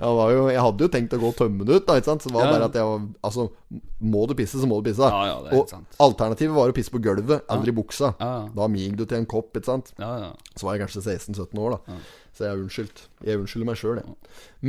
Jeg, 0.00 0.12
var 0.16 0.30
jo, 0.32 0.44
jeg 0.48 0.62
hadde 0.64 0.86
jo 0.86 0.90
tenkt 0.94 1.16
å 1.16 1.20
gå 1.20 1.28
og 1.32 1.36
tømme 1.36 1.66
den 1.66 1.76
ut, 1.76 1.84
da, 1.86 1.96
ikke 2.00 2.08
sant? 2.08 2.24
Så 2.24 2.30
det 2.32 2.38
var 2.38 2.52
bare 2.54 2.68
at 2.70 2.78
jeg 2.78 2.86
var 2.88 3.02
Altså, 3.28 3.46
må 4.00 4.22
du 4.30 4.32
pisse, 4.38 4.56
så 4.62 4.68
må 4.70 4.78
du 4.80 4.88
pisse. 4.88 5.04
Ja, 5.04 5.20
ja, 5.28 5.36
det 5.44 5.52
er 5.52 5.60
og 5.60 5.72
sant. 5.74 5.98
alternativet 6.00 6.56
var 6.56 6.72
å 6.72 6.76
pisse 6.76 6.94
på 6.94 7.02
gulvet, 7.04 7.44
eller 7.52 7.72
i 7.72 7.76
buksa. 7.76 8.14
Ja, 8.16 8.30
ja. 8.38 8.48
Da 8.56 8.68
mig 8.72 8.96
du 8.96 9.04
til 9.04 9.20
en 9.20 9.28
kopp, 9.28 9.52
ikke 9.52 9.68
sant. 9.68 9.92
ja, 10.00 10.12
ja. 10.24 10.32
Så 10.56 10.66
var 10.68 10.78
jeg 10.78 10.86
kanskje 10.86 11.04
16-17 11.04 11.60
år, 11.60 11.76
da. 11.76 12.00
Så 12.32 12.44
jeg 12.46 12.54
er 12.54 12.60
unnskyldt. 12.62 13.00
Jeg 13.26 13.40
unnskylder 13.42 13.66
meg 13.66 13.76
sjøl, 13.80 13.96
jeg. 14.00 14.14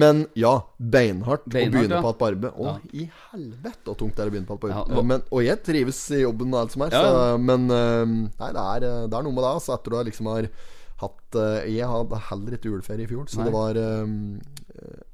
Men 0.02 0.24
ja, 0.36 0.54
beinhardt, 0.80 1.46
beinhardt 1.46 1.72
å 1.72 1.78
begynne 1.78 2.00
ja. 2.00 2.02
på 2.02 2.10
at 2.12 2.18
på 2.20 2.28
arbeid. 2.32 2.52
Å, 2.58 2.66
Ja. 2.66 2.76
i 2.94 3.06
helvete 3.32 3.86
så 3.86 3.96
tungt 4.00 4.16
det 4.18 4.24
er 4.26 4.32
å 4.32 4.34
begynne 4.34 4.50
på 4.50 4.58
på 4.60 4.70
Ja, 4.72 4.82
arbeid. 4.82 4.98
og- 4.98 5.06
men, 5.06 5.24
og 5.32 5.44
jeg 5.46 5.64
trives 5.64 6.00
i 6.12 6.22
jobben 6.24 6.54
og 6.54 6.60
alt 6.64 6.72
som 6.72 6.82
er, 6.82 6.90
Ja, 6.92 7.02
så, 7.04 7.38
men 7.40 7.68
Nei, 7.68 8.52
det 8.52 8.66
er, 8.66 8.80
det 9.08 9.14
er 9.14 9.24
noe 9.24 9.32
med 9.32 9.44
det. 9.46 9.52
Altså, 9.56 9.74
etter 9.78 9.90
du 9.92 9.96
har 9.98 10.06
liksom 10.10 10.26
har 10.34 10.48
hatt 11.02 11.36
eh, 11.36 11.70
Jeg 11.78 11.88
hadde 11.90 12.18
heller 12.30 12.58
ikke 12.58 12.70
juleferie 12.70 13.04
i 13.06 13.10
fjor, 13.10 13.26
så 13.30 13.38
Nei. 13.42 13.46
det 13.46 13.54
var 13.54 13.78
um, 14.04 14.42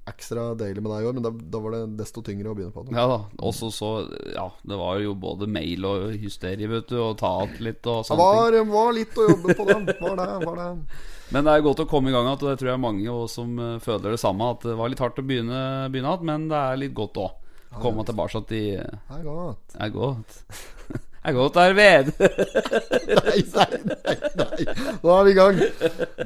ekstra 0.08 0.56
deilig 0.58 0.82
med 0.84 0.92
det 0.92 1.04
i 1.04 1.08
år. 1.08 1.14
Men 1.14 1.24
da, 1.24 1.32
da 1.32 1.60
var 1.64 1.72
det 1.76 1.98
desto 2.00 2.22
tyngre 2.24 2.52
å 2.52 2.56
begynne 2.56 2.74
på 2.76 2.86
det. 2.88 2.96
Ja 2.96 3.06
da. 3.12 3.20
Også 3.44 3.70
så 3.76 3.92
Ja, 4.34 4.50
det 4.68 4.78
var 4.80 5.00
jo 5.04 5.14
både 5.16 5.48
mail 5.48 5.84
og 5.86 6.16
hysterie, 6.16 6.68
vet 6.72 6.88
du, 6.92 6.98
og 7.04 7.18
ta 7.20 7.28
alt 7.44 7.60
litt 7.60 7.86
og 7.88 8.04
Det 8.04 8.10
sånne 8.12 8.32
ting. 8.32 8.72
var, 8.72 8.88
var 8.88 8.94
litt 8.98 9.16
å 9.20 9.28
jobbe 9.32 9.56
på, 9.58 9.66
den. 9.68 9.86
Var 10.00 10.16
det, 10.22 10.46
var 10.48 10.56
det. 10.64 10.70
Men 11.34 11.44
det 11.44 11.54
er 11.54 11.66
godt 11.66 11.84
å 11.84 11.88
komme 11.90 12.12
i 12.12 12.16
gang 12.16 12.28
igjen, 12.28 12.38
og 12.40 12.46
det 12.48 12.60
tror 12.60 12.70
jeg 12.70 12.78
er 12.78 12.86
mange 12.86 13.18
som 13.32 13.60
eh, 13.60 13.76
føler 13.84 14.16
det 14.16 14.22
samme. 14.22 14.54
At 14.56 14.64
det 14.64 14.78
var 14.80 14.92
litt 14.92 15.04
hardt 15.04 15.20
å 15.20 15.26
begynne, 15.28 15.60
igjen, 15.92 16.26
men 16.30 16.48
det 16.52 16.62
er 16.62 16.80
litt 16.80 16.96
godt 16.98 17.20
òg. 17.24 17.44
Komme 17.78 18.06
tilbake 18.08 18.40
til 18.48 18.80
Det 18.80 19.18
er 19.18 19.24
godt. 19.26 19.60
Det 19.74 19.84
er 19.86 19.94
godt. 19.94 20.38
Det 21.28 21.34
er 21.34 21.36
godt 21.36 21.58
arbeid. 21.60 22.10
Nei, 23.18 23.42
nei, 23.44 23.80
nei, 24.08 24.14
nei. 24.40 24.76
Nå 25.02 25.10
er 25.12 25.26
vi 25.28 25.34
i 25.34 25.36
gang. 25.36 25.58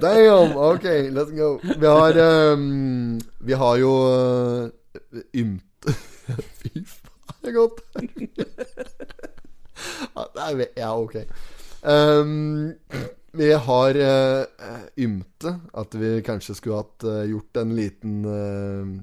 Damn. 0.04 0.54
Ok, 0.62 0.86
let's 1.16 1.32
go. 1.34 1.48
Vi 1.66 1.88
har 1.90 2.20
um, 2.54 3.16
Vi 3.42 3.58
har 3.58 3.80
jo 3.82 3.94
uh, 4.06 5.24
ymt 5.34 5.90
Fy 6.62 6.84
faen, 6.86 7.40
det 7.42 7.50
er 7.50 7.58
godt. 7.58 7.82
Ja, 10.14 10.28
det 10.36 10.46
er, 10.46 10.64
ja, 10.84 10.92
ok. 10.94 11.18
Ehm, 11.90 12.70
vi 13.32 13.54
har 13.54 13.98
uh, 13.98 14.44
ymte 15.00 15.56
at 15.74 15.96
vi 15.96 16.20
kanskje 16.26 16.56
skulle 16.58 16.82
hatt 16.82 17.06
uh, 17.08 17.24
gjort 17.30 17.62
en 17.62 17.76
liten 17.78 18.16
uh, 18.28 18.96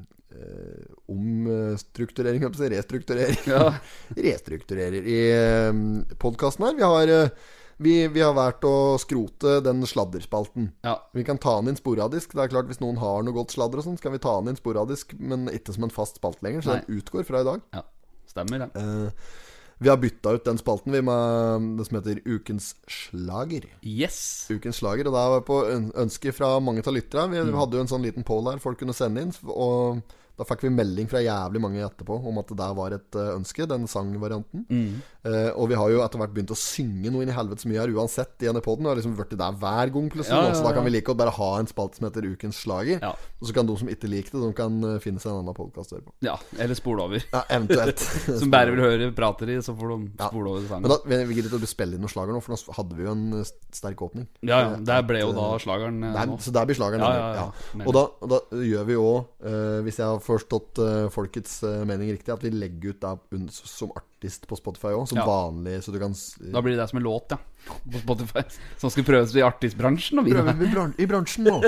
omstrukturering, 1.09 2.45
på 2.45 2.69
restrukturering. 2.71 3.39
Ja. 3.49 3.73
Restrukturerer 4.29 5.03
i 5.03 5.21
uh, 5.35 5.73
podkasten 6.21 6.69
her. 6.69 6.77
Vi 6.79 6.87
har, 6.93 7.33
vi, 7.77 7.95
vi 8.13 8.23
har 8.23 8.37
valgt 8.37 8.69
å 8.69 8.97
skrote 9.01 9.59
den 9.65 9.83
sladderspalten. 9.89 10.73
Ja. 10.87 10.99
Vi 11.17 11.25
kan 11.27 11.41
ta 11.41 11.57
den 11.61 11.73
inn 11.73 11.81
sporadisk. 11.81 12.37
Det 12.37 12.47
er 12.47 12.55
klart 12.55 12.71
Hvis 12.71 12.83
noen 12.85 13.01
har 13.03 13.25
noe 13.25 13.37
godt 13.37 13.57
sladder, 13.57 13.83
og 13.83 13.89
sånn, 13.89 13.99
så 14.01 14.09
kan 14.09 14.19
vi 14.19 14.25
ta 14.25 14.39
den 14.41 14.53
inn 14.53 14.61
sporadisk, 14.61 15.17
men 15.19 15.49
ikke 15.53 15.75
som 15.77 15.89
en 15.89 15.95
fast 15.95 16.21
spalt 16.21 16.45
lenger. 16.45 16.65
Så 16.67 16.75
Nei. 16.75 16.83
den 16.85 17.01
utgår 17.01 17.27
fra 17.29 17.45
i 17.45 17.49
dag. 17.53 17.65
ja. 17.77 17.87
Stemmer, 18.29 18.67
det. 18.67 18.71
Eh, 18.77 19.11
vi 19.81 19.89
har 19.89 19.97
bytta 19.97 20.33
ut 20.35 20.45
den 20.45 20.59
spalten 20.59 20.93
vi 20.93 21.01
med 21.03 21.79
det 21.79 21.87
som 21.87 21.97
heter 22.01 22.21
Ukens 22.27 22.75
slager. 22.91 23.65
Yes. 23.87 24.47
Ukens 24.51 24.81
slager, 24.81 25.07
og 25.07 25.15
det 25.15 25.25
var 25.35 25.45
på 25.47 25.59
ønske 25.95 26.33
fra 26.35 26.59
mange 26.61 26.83
av 26.87 26.95
lytterne. 26.95 27.31
Vi 27.31 27.39
Mm. 27.45 27.55
hadde 27.59 27.77
jo 27.79 27.81
en 27.81 27.93
sånn 27.93 28.03
liten 28.03 28.25
poll 28.25 28.51
her 28.51 28.59
folk 28.59 28.79
kunne 28.79 28.95
sende 28.95 29.23
inn. 29.23 29.33
Og 29.47 30.03
da 30.39 30.47
fikk 30.47 30.63
vi 30.69 30.71
melding 30.71 31.09
fra 31.11 31.21
jævlig 31.25 31.61
mange 31.63 31.83
etterpå 31.83 32.15
om 32.31 32.37
at 32.39 32.51
det 32.53 32.59
der 32.61 32.75
var 32.79 32.95
et 32.95 33.17
eh, 33.19 33.31
ønske, 33.35 33.67
den 33.71 33.89
sangvarianten. 33.91 34.65
Mm. 34.71 35.01
Eh, 35.29 35.49
og 35.59 35.67
vi 35.73 35.77
har 35.81 35.91
jo 35.91 36.03
etter 36.05 36.21
hvert 36.23 36.35
begynt 36.37 36.53
å 36.55 36.59
synge 36.59 37.11
noe 37.11 37.25
inn 37.25 37.33
i 37.33 37.35
helvete 37.35 37.65
så 37.65 37.71
mye 37.73 37.81
her 37.83 37.93
uansett 37.97 38.45
i 38.45 38.49
denne 38.49 38.63
poden. 38.65 38.87
Har 38.87 38.99
liksom 39.01 39.17
blitt 39.19 39.35
der 39.35 39.57
hver 39.59 39.91
gang 39.95 40.07
plutselig. 40.13 40.37
Ja, 40.37 40.45
ja, 40.47 40.53
ja, 40.53 40.59
Så 40.61 40.63
da 40.67 40.73
kan 40.77 40.87
vi 40.87 40.93
like 40.95 41.09
godt 41.11 41.19
bare 41.21 41.35
ha 41.35 41.49
en 41.59 41.69
spalte 41.71 41.99
som 41.99 42.07
heter 42.07 42.29
Ukens 42.31 42.61
slager. 42.63 43.03
Og 43.09 43.49
så 43.51 43.57
kan 43.57 43.67
de 43.69 43.77
som 43.81 43.91
ikke 43.91 44.11
liker 44.11 44.37
det, 44.37 44.45
de 44.47 44.53
kan 44.61 44.79
eh, 44.93 45.01
finne 45.03 45.19
seg 45.23 45.33
en 45.35 45.43
annen 45.43 45.59
podkast 45.59 45.93
å 45.93 45.99
høre 45.99 46.07
på. 46.07 46.15
ja. 46.27 46.37
Eller 46.59 46.79
spole 46.79 47.03
over. 47.05 47.23
Ja, 47.33 47.43
eventuelt. 47.55 48.01
Som 48.41 48.51
bare 48.53 48.73
vil 48.75 48.81
høre 48.83 49.11
prater 49.17 49.51
i, 49.53 49.59
så 49.63 49.75
får 49.79 49.91
de 49.93 49.99
spole 50.23 50.51
over 50.55 50.63
Men 50.63 50.71
sangen. 50.71 50.89
da, 50.91 50.97
vi, 51.07 51.19
vi 51.29 51.37
gidder 51.39 51.53
ikke 51.53 51.67
å 51.67 51.71
spille 51.71 51.99
inn 51.99 52.03
noen 52.03 52.13
slager 52.13 52.35
nå, 52.35 52.41
for 52.45 52.55
nå 52.55 52.75
hadde 52.79 52.97
vi 52.99 53.07
jo 53.07 53.13
en 53.15 53.45
sterk 53.75 54.03
åpning. 54.07 54.27
Ja, 54.47 54.59
ja. 54.65 54.73
Der 54.89 55.05
ble 55.07 55.21
jo 55.23 55.31
da 55.37 55.51
slageren 55.63 56.01
Der, 56.03 56.33
så 56.43 56.55
der 56.55 56.67
blir 56.69 56.79
slageren 56.79 57.05
Ja, 57.05 57.11
ja, 57.15 57.29
ja. 57.37 57.45
Ja. 57.79 57.85
Og, 57.85 57.93
da, 57.97 58.03
og 58.25 58.33
da 58.33 58.63
gjør 58.71 58.89
vi 58.89 58.97
òg, 59.03 59.47
hvis 59.87 60.01
jeg 60.01 60.07
har 60.09 60.23
forstått 60.29 60.79
eh, 60.85 61.09
folkets 61.15 61.59
eh, 61.67 61.81
mening 61.89 62.13
riktig, 62.15 62.31
at 62.35 62.45
vi 62.45 62.53
legger 62.55 62.93
ut 62.95 63.01
da 63.03 63.15
som 63.51 63.91
artist 63.99 64.45
på 64.51 64.59
Spotify 64.61 64.93
òg, 64.95 65.07
som 65.11 65.19
Ja. 65.23 65.27
vanlig. 65.27 65.79
Så 65.85 65.95
du 65.95 65.99
kan 66.03 66.15
Da 66.53 66.63
blir 66.65 66.77
det 66.79 66.87
som 66.93 67.01
en 67.01 67.09
låt, 67.09 67.33
ja. 67.35 67.41
På 67.93 67.99
Spotify. 68.05 68.45
Som 68.79 68.91
skal 68.95 69.05
prøves 69.09 69.35
i 69.37 69.43
artistbransjen. 69.45 70.21
Og 70.23 70.29
vi, 70.29 70.37
prøve 70.37 70.55
i, 70.55 70.71
bran 70.73 70.95
i 70.99 71.09
bransjen 71.11 71.49
nå. 71.49 71.59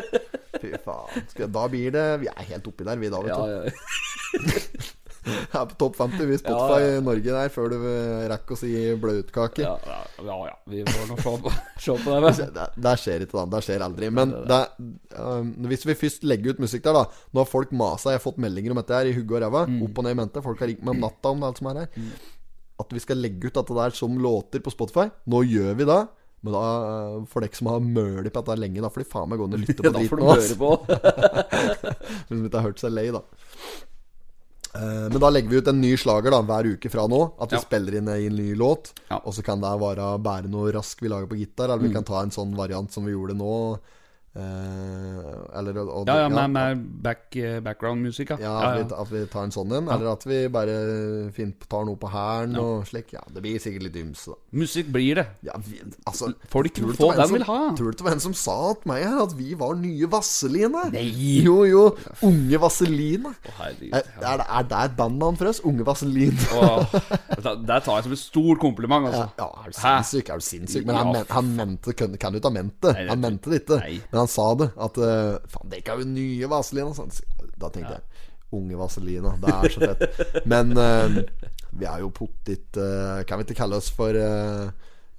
Fy 0.60 0.72
faen. 0.84 1.26
Da 1.50 1.66
blir 1.72 1.92
det 1.94 2.06
Vi 2.22 2.28
er 2.30 2.48
helt 2.52 2.66
oppi 2.70 2.84
der, 2.86 3.00
vi 3.00 3.10
da, 3.12 3.20
vet 3.24 3.34
du. 3.34 3.42
ja, 3.42 3.46
ja, 3.50 3.60
ja. 3.66 4.96
Er 5.60 5.66
på 5.68 5.76
topp 5.80 5.98
50 5.98 6.28
vi 6.30 6.38
Spotify 6.40 6.80
Ja, 6.80 6.92
i 6.96 7.02
Norge 7.04 7.34
der, 7.34 7.50
før 7.52 7.72
du 7.72 7.76
eh, 7.78 8.24
rekker 8.30 8.56
å 8.56 8.60
si 8.60 8.70
bløtkake. 9.02 9.64
Ja, 9.64 9.74
ja, 9.84 9.98
ja, 10.24 10.36
ja. 10.48 10.54
Vi 10.72 10.84
får 10.86 11.10
nå 11.10 11.18
se 11.20 11.34
på, 11.44 11.52
se 11.86 11.96
på 12.04 12.16
det. 12.24 12.32
Det, 12.56 12.66
det 12.86 12.94
skjer 13.02 13.24
ikke, 13.26 13.36
da. 13.36 13.44
Det 13.54 13.62
skjer 13.66 13.84
aldri. 13.86 14.10
Men 14.16 14.34
det, 14.48 14.60
um, 15.18 15.50
hvis 15.70 15.84
vi 15.88 15.98
først 16.04 16.24
legger 16.28 16.54
ut 16.54 16.62
musikk 16.64 16.86
der, 16.86 17.00
da 17.02 17.04
Nå 17.34 17.42
har 17.44 17.50
folk 17.50 17.74
masa, 17.76 18.14
jeg 18.14 18.20
har 18.20 18.24
fått 18.24 18.40
meldinger 18.42 18.74
om 18.74 18.80
dette 18.80 18.96
her 18.96 19.10
i 19.10 19.16
hugget 19.16 19.36
og 19.40 19.44
ræva. 19.44 19.64
Mm. 19.68 19.82
Opp 19.88 20.00
og 20.00 20.06
ned 20.06 20.16
i 20.16 20.20
mente. 20.22 20.44
Folk 20.46 20.62
har 20.64 20.72
ringt 20.72 20.86
meg 20.86 20.96
om 20.96 21.04
natta 21.04 21.34
om 21.34 21.42
det 21.42 21.50
alt 21.50 21.60
som 21.60 21.68
er 21.72 21.82
her. 21.84 22.08
At 22.80 22.96
vi 22.96 23.02
skal 23.04 23.20
legge 23.20 23.50
ut 23.50 23.60
dette 23.60 23.76
der 23.76 23.94
som 24.00 24.16
låter 24.24 24.64
på 24.64 24.72
Spotify. 24.72 25.10
Nå 25.28 25.44
gjør 25.50 25.76
vi 25.82 25.88
det. 25.90 26.00
Men 26.40 26.54
da, 26.56 26.64
uh, 26.64 27.16
for 27.28 27.44
dere 27.44 27.58
som 27.58 27.68
har 27.68 27.82
mølt 27.84 28.32
på 28.32 28.40
dette 28.40 28.56
lenge, 28.56 28.80
da 28.80 28.88
får 28.88 29.04
de 29.04 29.10
faen 29.12 29.28
meg 29.28 29.42
gå 29.42 29.50
ned 29.50 29.60
og 29.60 29.66
lytte 29.66 29.82
på 29.84 29.92
Da 29.92 30.00
får 30.00 30.00
driten 30.00 30.16
du 30.16 30.24
nå. 30.24 30.32
høre 30.32 30.56
på. 30.56 30.70
Hvis 32.30 32.38
de 32.38 32.44
ikke 32.48 32.56
har 32.56 32.68
hørt 32.70 32.80
seg 32.80 32.94
lei, 32.96 33.10
da. 33.12 33.20
Eh, 34.74 35.08
men 35.10 35.18
da 35.18 35.30
legger 35.30 35.50
vi 35.50 35.56
ut 35.56 35.68
en 35.68 35.80
ny 35.80 35.96
slager 35.98 36.30
da 36.30 36.42
hver 36.46 36.68
uke 36.76 36.90
fra 36.92 37.06
nå. 37.10 37.20
At 37.40 37.50
vi 37.50 37.56
Ja. 37.56 37.60
spiller 37.64 37.94
inn 37.98 38.08
en 38.08 38.36
ny 38.36 38.54
låt. 38.54 38.92
Ja. 39.08 39.18
Mm. 39.18 39.26
Og 39.26 39.34
så 39.34 39.42
kan 39.44 39.60
det 39.60 39.80
være 39.80 40.22
bare 40.22 40.48
noe 40.48 40.72
rask 40.72 41.00
vi 41.02 41.08
lager 41.08 41.26
på 41.26 41.38
gitar, 41.38 41.70
eller 41.70 41.78
vi 41.88 41.92
kan 41.94 42.04
ta 42.04 42.22
en 42.22 42.30
sånn 42.30 42.54
variant 42.54 42.90
som 42.92 43.04
vi 43.04 43.12
gjorde 43.12 43.34
nå. 43.36 43.78
Eh, 44.30 45.58
eller 45.58 45.78
og, 45.82 46.04
Ja, 46.06 46.14
ja, 46.22 46.28
med, 46.30 46.50
med 46.54 46.82
back, 47.02 47.34
eh, 47.36 47.56
background-musikk, 47.66 48.30
ja. 48.30 48.36
ja, 48.38 48.52
ja, 48.62 48.68
at, 48.70 48.90
vi, 48.92 48.94
at 49.02 49.10
vi 49.10 49.22
tar 49.32 49.48
en 49.48 49.54
sånn 49.54 49.72
en. 49.74 49.88
Eller 49.90 50.12
at 50.12 50.22
vi 50.28 50.38
bare 50.54 50.76
fin, 51.34 51.50
tar 51.66 51.82
noe 51.88 51.98
på 51.98 52.10
hæren 52.12 52.54
Ja. 52.54 52.62
og 52.62 52.86
slik. 52.86 53.10
Ja, 53.16 53.24
det 53.34 53.42
blir 53.42 53.58
sikkert 53.62 53.88
litt 53.88 53.98
ymse, 53.98 54.30
da. 54.30 54.38
Musikk 54.62 54.92
blir 54.94 55.18
det. 55.18 55.26
Ja, 55.48 55.56
vi, 55.66 55.80
altså, 56.06 56.30
Folk 56.52 56.78
vil 56.78 56.94
få 56.94 57.10
den 57.18 57.32
vil 57.34 57.46
ha. 57.48 57.58
Tror 57.78 57.90
du 57.90 57.98
det 57.98 58.06
var 58.06 58.14
en 58.16 58.22
som 58.22 58.36
sa 58.38 58.56
til 58.78 58.92
meg 58.92 59.02
her 59.08 59.18
at 59.24 59.34
vi 59.38 59.54
var 59.58 59.74
nye 59.80 60.06
Vaseline? 60.14 60.84
Nei! 60.94 61.04
Jo, 61.44 61.64
jo. 61.66 61.82
Unge 62.26 62.60
Vaseline. 62.62 63.34
Oh, 63.34 63.58
herregud. 63.58 63.90
Er, 63.98 64.06
er, 64.22 64.38
det- 64.44 64.46
er 64.60 64.68
det 64.70 64.84
et 64.84 64.96
bandnavn 65.02 65.36
for 65.42 65.50
oss? 65.50 65.60
Unge 65.66 65.84
Vaseline? 65.86 66.38
oh, 66.54 66.86
det, 67.34 67.80
tar 67.82 67.98
jeg 67.98 68.06
som 68.06 68.12
et 68.14 68.22
stort 68.22 68.62
kompliment, 68.62 69.10
Ja, 69.10 69.10
altså. 69.10 69.26
ja, 69.42 69.50
er 69.66 69.74
du 69.74 69.78
sinnssyk? 69.80 70.30
Er 70.30 70.38
du 70.38 70.46
sinnssyk? 70.46 70.86
Men 70.86 70.96
han, 71.02 71.12
men, 71.18 71.26
han 71.34 71.50
mente 71.58 71.94
kan, 71.98 72.14
kan 72.20 72.32
jo 72.32 72.38
ikke 72.40 72.50
ha 72.54 72.56
ment 72.62 72.78
det- 72.86 72.96
Han 73.10 73.20
mente 73.26 73.50
det 73.50 73.62
ikke. 73.64 73.80
Nei. 73.82 73.98
Han 74.20 74.30
sa 74.30 74.50
det. 74.60 74.70
At 74.76 75.00
uh, 75.00 75.38
Faen, 75.50 75.70
det 75.70 75.80
er 75.80 75.84
ikke 75.84 75.98
jo 76.02 76.10
nye 76.12 76.50
vaselina 76.52 76.94
sånn. 76.96 77.12
Da 77.60 77.72
tenkte 77.72 77.98
jeg 77.98 78.06
Unge 78.50 78.78
Vazelina. 78.78 79.36
Det 79.38 79.50
er 79.54 79.74
så 79.74 79.88
fett. 79.92 80.44
Men 80.50 80.72
uh, 80.74 81.20
vi 81.70 81.86
er 81.86 82.00
jo 82.02 82.10
pottit 82.14 82.78
uh, 82.80 83.22
Kan 83.28 83.38
vi 83.38 83.46
ikke 83.46 83.60
kalle 83.62 83.78
oss 83.78 83.90
for 83.94 84.16
uh, 84.16 84.70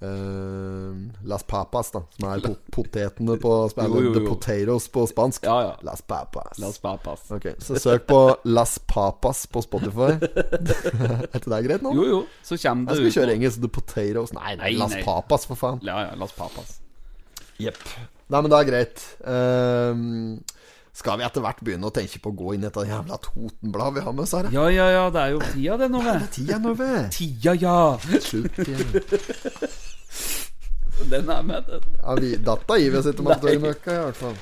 eh, 0.02 1.24
Las 1.24 1.42
Papas, 1.42 1.90
da? 1.94 2.02
Som 2.16 2.28
er 2.28 2.42
pot 2.44 2.70
potetene 2.74 3.38
på 3.40 3.52
Jo, 3.76 4.12
the 4.12 4.24
potatoes 4.26 4.88
på 4.92 5.06
spansk. 5.06 5.46
Ja, 5.46 5.58
ja. 5.62 5.74
Las 5.86 6.02
Papas. 6.02 6.58
Las 6.58 6.78
papas. 6.78 7.30
Ok, 7.30 7.46
Så 7.58 7.78
søk 7.78 8.06
på 8.06 8.36
Las 8.44 8.78
Papas 8.78 9.46
på 9.46 9.62
Spotify. 9.62 10.12
er 10.20 11.38
ikke 11.38 11.54
det 11.54 11.62
greit 11.68 11.86
nå? 11.86 11.94
Jo, 11.96 12.08
jo, 12.08 12.22
så 12.42 12.58
kommer 12.58 12.92
Jeg 12.92 13.00
skal 13.00 13.12
skal 13.12 13.20
kjøre 13.22 13.36
engelsk. 13.38 13.62
The 13.62 13.68
Potatoes. 13.68 14.34
Nei, 14.36 14.56
nei, 14.56 14.72
Nei, 14.72 14.78
Las 14.78 14.96
nei. 14.98 15.04
Papas, 15.06 15.46
for 15.46 15.60
faen. 15.60 15.80
Ja, 15.86 16.00
ja, 16.08 16.16
Las 16.18 16.34
papas. 16.36 16.80
Jepp. 17.62 17.78
Nei, 18.32 18.40
men 18.40 18.48
det 18.48 18.58
er 18.58 18.68
greit. 18.70 19.02
Ehm, 19.28 20.40
skal 20.96 21.18
vi 21.20 21.24
etter 21.26 21.44
hvert 21.44 21.60
begynne 21.64 21.88
å 21.88 21.92
tenke 21.92 22.20
på 22.22 22.32
å 22.32 22.36
gå 22.36 22.54
inn 22.54 22.64
i 22.64 22.68
dette 22.68 22.84
jævla 22.88 23.18
Totenbladet 23.20 23.98
vi 23.98 24.04
har 24.06 24.16
med 24.16 24.24
oss 24.24 24.34
her? 24.36 24.48
Ja, 24.54 24.64
ja, 24.72 24.86
ja, 24.92 25.04
det 25.12 25.20
er 25.22 25.34
jo 25.34 25.42
tida, 25.52 25.76
det 25.80 25.88
nå, 25.92 26.00
vel. 26.04 26.24
Tida 26.32 26.58
nå, 26.60 26.72
ved. 26.78 27.10
Tida, 27.16 27.54
ja. 27.60 27.76
Slutt 28.24 28.60
ja. 28.64 28.78
Den 31.12 31.30
er 31.34 31.44
med, 31.44 31.68
den. 31.68 31.86
Ja, 31.98 32.16
vi, 32.20 32.34
data 32.48 32.76
gir 32.80 32.92
vi 32.92 33.00
oss 33.00 33.08
ikke 33.10 33.24
med 33.26 33.46
møkka, 33.66 33.94
i 33.96 34.02
hvert 34.06 34.20
fall. 34.20 34.36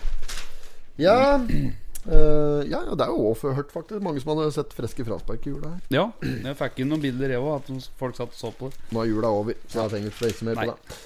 Ja 1.00 1.18
uh, 1.40 2.61
ja, 2.66 2.81
ja, 2.83 2.94
det 2.98 3.07
er 3.07 3.12
jo 3.14 3.31
også 3.31 3.55
hørt, 3.57 3.70
faktisk. 3.72 4.03
Mange 4.05 4.22
som 4.22 4.35
hadde 4.35 4.50
sett 4.55 4.74
friske 4.76 5.07
fraspark 5.07 5.46
i 5.46 5.55
jula 5.55 5.74
her. 5.74 5.85
Ja, 5.94 6.09
jeg 6.22 6.59
fikk 6.59 6.83
inn 6.83 6.90
noen 6.92 7.03
bilder, 7.05 7.35
jeg 7.35 7.42
òg, 7.42 7.62
at 7.62 7.92
folk 8.00 8.18
satt 8.18 8.35
og 8.35 8.38
så 8.38 8.53
på 8.57 8.70
det. 8.70 8.90
Nå 8.94 9.03
er 9.03 9.11
jula 9.11 9.33
over, 9.40 9.59
så 9.70 9.87
jeg 9.87 9.94
trenger 9.94 10.35
ikke 10.35 10.50
mer 10.50 10.61
på 10.62 10.68
det. 10.72 11.00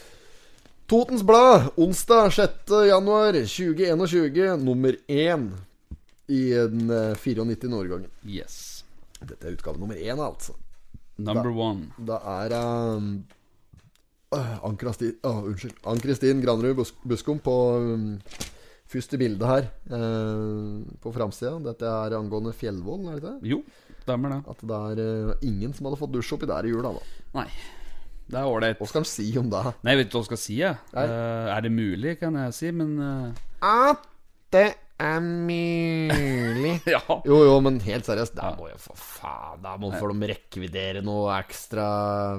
Totens 0.86 1.22
Blad, 1.22 1.70
onsdag 1.76 2.32
6. 2.32 2.50
januar 2.88 3.32
2021, 3.32 4.56
nummer 4.56 4.96
1 5.06 5.50
i 6.26 6.50
den 6.50 6.90
eh, 6.90 7.14
94-årgangen. 7.16 8.10
Yes. 8.28 8.84
Dette 9.20 9.48
er 9.48 9.54
utgave 9.56 9.80
nummer 9.80 9.96
1, 9.96 10.20
altså. 10.20 10.52
Number 11.16 11.48
one. 11.56 11.88
Da 11.96 12.18
er 12.34 12.52
um, 12.58 13.06
Ann-Kristin 14.34 15.14
oh. 15.24 15.46
Ann-Kristin 15.88 16.42
Granerud 16.44 16.76
Bus 16.76 16.92
Buskom 17.06 17.40
på 17.40 17.54
um, 17.80 18.18
første 18.84 19.16
bilde 19.16 19.48
her 19.48 19.70
uh, 19.88 20.82
på 21.00 21.14
framsida. 21.16 21.54
Dette 21.64 21.88
er 21.88 22.18
angående 22.18 22.52
Fjellvoll, 22.52 23.06
er 23.08 23.16
det 23.16 23.22
ikke 23.22 23.32
det? 23.38 23.54
Jo, 23.54 23.62
stemmer 24.02 24.36
det. 24.36 24.42
At 24.52 24.68
det 24.68 24.82
er 24.90 25.02
uh, 25.32 25.48
ingen 25.48 25.72
som 25.72 25.88
hadde 25.88 26.02
fått 26.02 26.12
dusj 26.12 26.34
oppi 26.36 26.50
der 26.52 26.68
i 26.68 26.74
jula, 26.76 26.92
da. 26.98 27.24
Nei. 27.40 27.48
Det 28.24 28.40
er 28.40 28.48
ålreit. 28.48 28.78
Hva 28.80 28.88
skal 28.88 29.04
de 29.04 29.10
si 29.10 29.26
om 29.40 29.50
det? 29.52 29.62
Nei, 29.84 29.94
jeg 29.94 30.00
vet 30.00 30.08
ikke 30.08 30.16
hva 30.16 30.24
de 30.24 30.30
skal 30.30 30.40
si, 30.40 30.56
jeg. 30.62 30.80
Nei. 30.94 31.04
Eh, 31.04 31.50
er 31.56 31.66
det 31.66 31.72
mulig, 31.74 32.16
kan 32.22 32.38
jeg 32.40 32.56
si, 32.56 32.70
men 32.74 32.94
uh, 33.00 33.44
At 33.68 34.06
det 34.54 34.68
er 35.00 35.20
mulig 35.24 36.74
Ja. 36.94 37.00
Jo, 37.26 37.38
jo, 37.46 37.54
men 37.64 37.80
helt 37.85 38.07
seriøst, 38.07 38.37
da 38.37 38.52
må 38.59 38.68
jo 38.70 38.78
for 38.80 38.98
faen 38.98 39.62
Da 39.64 39.74
må 39.80 39.90
for 39.96 40.14
de 40.14 40.28
rekvidere 40.30 41.02
noe 41.04 41.33
ekstra 41.38 41.87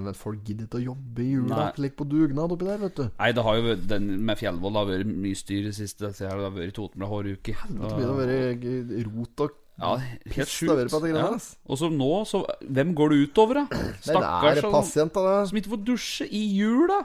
Men 0.01 0.15
folk 0.17 0.43
gidder 0.47 0.67
ikke 0.69 0.79
å 0.79 0.85
jobbe 0.91 1.23
i 1.25 1.29
jula. 1.33 1.67
Ligge 1.81 1.99
på 1.99 2.07
dugnad 2.09 2.53
oppi 2.55 2.67
der, 2.69 2.79
vet 2.85 2.97
du. 2.99 3.03
Nei, 3.19 3.29
det 3.35 3.43
har 3.45 3.59
jo 3.59 3.75
den 3.91 4.09
med 4.25 4.39
Fjellvoll 4.39 4.79
har 4.79 4.89
vært 4.89 5.11
mye 5.11 5.37
styr 5.37 5.61
i 5.63 5.69
det 5.69 5.75
siste. 5.77 6.11
Det 6.15 6.29
har 6.29 6.41
vært 6.45 6.71
i 6.71 6.75
Totenbladet 6.75 7.15
hver 7.15 7.29
uke. 7.35 7.55
Det 7.75 8.07
har 8.07 8.19
vært 8.21 8.97
rot 9.09 9.45
og 9.47 9.61
Ja, 9.81 9.95
helt 10.37 10.51
sjukt. 10.51 10.93
Ja. 11.11 11.27
Og 11.67 11.79
så 11.81 11.89
nå, 11.91 12.11
så 12.29 12.45
Hvem 12.63 12.93
går 12.95 13.11
det 13.11 13.17
utover, 13.25 13.63
da? 13.63 13.83
Stakkars 13.99 14.61
som, 14.63 14.71
pasienter, 14.77 15.27
da 15.27 15.41
som 15.49 15.59
ikke 15.59 15.73
får 15.75 15.83
dusje 15.91 16.29
i 16.31 16.45
jula. 16.55 17.01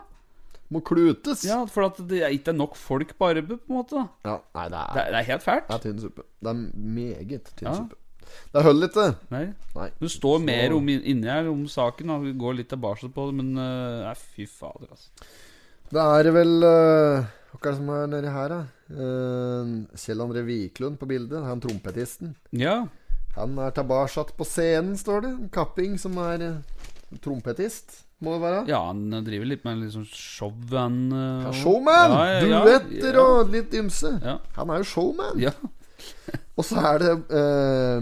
Må 0.71 0.81
klutes. 0.87 1.43
Ja, 1.49 1.65
for 1.67 1.89
at 1.89 1.97
det 2.09 2.21
er 2.23 2.31
ikke 2.31 2.53
nok 2.55 2.77
folk 2.79 3.17
på 3.19 3.27
arbeid, 3.33 3.59
på 3.67 3.73
en 3.73 3.77
måte. 3.81 4.05
Ja, 4.25 4.37
nei, 4.55 4.69
det 4.71 4.83
Det 4.95 5.01
er, 5.01 5.07
er, 5.07 5.11
det 5.11 5.19
er 5.21 5.31
helt 5.33 5.43
fælt. 5.43 5.67
det 5.69 5.75
er 5.75 5.83
tynn 5.87 5.99
suppe. 6.05 6.23
Det 6.41 6.51
er 6.53 6.61
meget 6.77 7.51
tynn 7.57 7.67
Ja. 7.69 7.75
suppe. 7.75 7.97
Det 8.55 8.63
holder 8.63 8.89
ikke. 8.89 9.07
Nei. 9.33 9.45
Nei. 9.75 9.89
Det 10.01 10.11
står 10.13 10.39
Så- 10.39 10.45
mer 10.45 10.73
om, 10.77 10.89
inni 10.89 11.27
her 11.27 11.49
om 11.51 11.65
saken. 11.67 12.13
Vi 12.23 12.33
går 12.39 12.55
litt 12.55 12.69
tilbake 12.69 13.09
på 13.13 13.27
det, 13.27 13.35
men 13.35 13.57
eh, 13.59 14.05
Nei, 14.07 14.15
fy 14.15 14.47
fader, 14.47 14.87
altså. 14.91 15.09
Det 15.91 15.99
er 15.99 16.31
vel 16.31 16.63
uh, 16.63 17.25
Hva 17.51 17.67
er 17.67 17.71
det 17.73 17.77
som 17.81 17.89
er 17.91 18.07
nedi 18.07 18.31
her, 18.31 18.49
da? 18.49 18.61
Uh, 18.95 19.87
Kjell 19.99 20.23
André 20.23 20.45
Wiklund 20.47 21.01
på 21.01 21.09
bildet. 21.11 21.43
Han 21.45 21.59
trompetisten. 21.61 22.37
Ja. 22.53 22.87
Han 23.35 23.59
er 23.59 23.71
tilbake 23.75 24.37
på 24.39 24.47
scenen, 24.47 24.95
står 24.97 25.23
det. 25.23 25.31
En 25.35 25.49
kapping 25.51 25.99
som 25.99 26.17
er 26.19 26.39
uh, 26.47 27.19
trompetist, 27.21 28.05
må 28.21 28.35
det 28.37 28.41
være. 28.45 28.61
ja, 28.69 28.81
han 28.91 29.07
driver 29.25 29.49
litt 29.49 29.65
med 29.65 29.79
litt 29.81 29.95
sånn 29.95 30.07
show, 30.13 30.53
han. 30.75 30.99
eh, 31.13 31.47
Ja, 31.49 31.53
showman! 31.63 32.13
Ja, 32.13 32.25
ja, 32.27 32.47
ja, 32.51 32.61
Duetter 32.67 33.15
ja. 33.17 33.25
og 33.25 33.51
litt 33.55 33.73
ymse. 33.81 34.13
Han 34.57 34.71
er 34.75 34.83
jo 34.85 34.89
showman. 34.91 35.41
Ja. 35.41 35.55
Og 36.61 36.65
så 36.69 36.77
er 36.85 36.99
det 37.01 37.11
uh, 37.33 38.01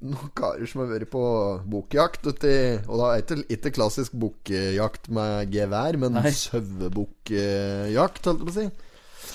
noen 0.00 0.30
karer 0.36 0.68
som 0.68 0.82
har 0.82 0.90
vært 0.92 1.10
på 1.12 1.22
bukkjakt 1.68 2.26
uti 2.28 2.52
Og 2.88 2.94
da 3.00 3.08
er 3.14 3.24
det 3.28 3.38
ikke, 3.52 3.72
klassisk 3.76 4.12
bukkjakt 4.20 5.08
med 5.16 5.52
gevær, 5.54 5.96
men 6.00 6.16
sauebukkjakt, 6.28 8.24
holdt 8.28 8.40
jeg 8.40 8.48
på 8.48 8.52
å 8.52 8.56
si. 8.56 8.66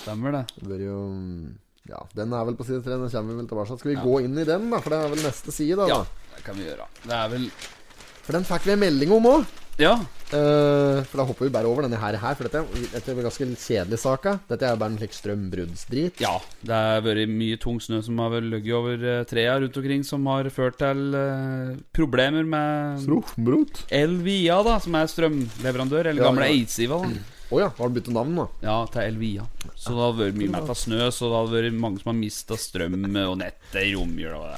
Stemmer 0.02 0.34
det. 0.38 0.44
Det 0.62 0.80
jo 0.84 0.98
Ja, 1.90 2.02
den 2.18 2.34
er 2.34 2.46
vel 2.48 2.56
på 2.58 2.66
side 2.66 2.82
tre. 2.86 2.98
Den 2.98 3.10
kommer 3.10 3.32
vi 3.34 3.40
vel 3.42 3.50
tilbake 3.50 3.78
Skal 3.78 3.92
vi 3.94 4.00
gå 4.02 4.16
inn 4.26 4.38
i 4.42 4.46
den, 4.46 4.70
da? 4.70 4.80
For 4.82 4.94
det 4.94 4.98
er 5.02 5.14
vel 5.14 5.22
neste 5.26 5.54
side, 5.54 5.78
da. 5.78 5.86
Ja, 5.90 6.00
det 6.36 6.42
kan 6.46 6.58
vi 6.58 6.66
gjøre. 6.66 6.86
Det 7.06 7.14
er 7.14 7.30
vel 7.34 7.46
For 8.26 8.34
den 8.38 8.46
fikk 8.48 8.66
vi 8.66 8.74
en 8.74 8.82
melding 8.82 9.14
om 9.14 9.30
òg. 9.36 9.46
Ja. 9.78 9.94
for 10.26 11.20
da 11.20 11.24
hopper 11.28 11.46
vi 11.46 11.52
bare 11.54 11.68
over 11.68 11.84
denne 11.84 11.98
her, 12.00 12.16
her 12.18 12.34
for 12.34 12.48
dette, 12.48 12.62
dette 12.94 13.12
er 13.12 13.20
ganske 13.26 13.46
kjedelig 13.60 13.98
sak. 14.00 14.24
Dette 14.48 14.64
er 14.66 14.72
jo 14.74 14.80
bare 14.80 14.94
en 14.94 14.98
slik 14.98 15.14
strømbruddsdrit. 15.14 16.22
Ja, 16.24 16.32
det 16.66 16.74
har 16.80 17.04
vært 17.04 17.30
mye 17.30 17.58
tung 17.62 17.78
snø 17.84 18.00
som 18.02 18.18
har 18.24 18.34
ligget 18.40 18.74
over 18.74 18.96
trærne 18.98 19.28
trea 19.30 19.58
rundt 19.60 19.76
omkring, 19.76 20.02
som 20.06 20.26
har 20.32 20.48
ført 20.50 20.78
til 20.80 21.14
uh, 21.14 21.76
problemer 21.94 22.46
med 22.48 23.02
Strømbrud? 23.04 23.84
Elvia, 23.92 24.62
da, 24.66 24.78
som 24.82 24.96
er 24.98 25.12
strømleverandør. 25.12 26.10
Eller 26.10 26.24
Ja, 26.24 26.30
gamle 26.30 26.48
ja. 26.48 26.56
Eidsiva. 26.56 27.00
da 27.04 27.54
oh, 27.54 27.60
ja, 27.60 27.68
har 27.76 27.88
du 27.92 28.00
byttet 28.00 28.16
navn 28.16 28.34
nå? 28.34 28.48
Ja, 28.64 28.80
til 28.90 29.04
Elvia. 29.12 29.46
Så 29.76 29.94
det 29.94 30.02
har 30.02 30.18
vært 30.18 30.40
mye 30.40 30.56
mer 30.56 30.66
av 30.66 30.80
snø, 30.80 31.04
så 31.14 31.30
det 31.30 31.38
har 31.38 31.52
vært 31.52 31.78
mange 31.84 32.02
som 32.02 32.10
har 32.14 32.18
mista 32.18 32.58
strøm 32.58 32.96
og 32.98 33.38
nettet 33.44 33.80
i 33.84 33.94
romjula. 33.94 34.56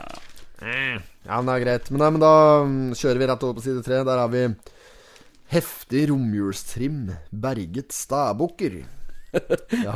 Ja, 0.63 1.37
men 1.39 1.47
det 1.51 1.55
er 1.59 1.65
greit. 1.67 1.91
Men, 1.93 2.01
nei, 2.03 2.11
men 2.17 2.23
da 2.25 2.33
mm, 2.65 2.97
kjører 2.99 3.21
vi 3.21 3.29
rett 3.31 3.45
over 3.47 3.59
på 3.59 3.65
side 3.67 3.85
tre. 3.87 4.01
Der 4.07 4.23
har 4.23 4.33
vi 4.33 4.47
Heftig 5.49 6.09
romjulstrim. 6.11 7.09
Berget 7.31 7.93
stabukker. 7.93 8.85
Ja. 9.85 9.93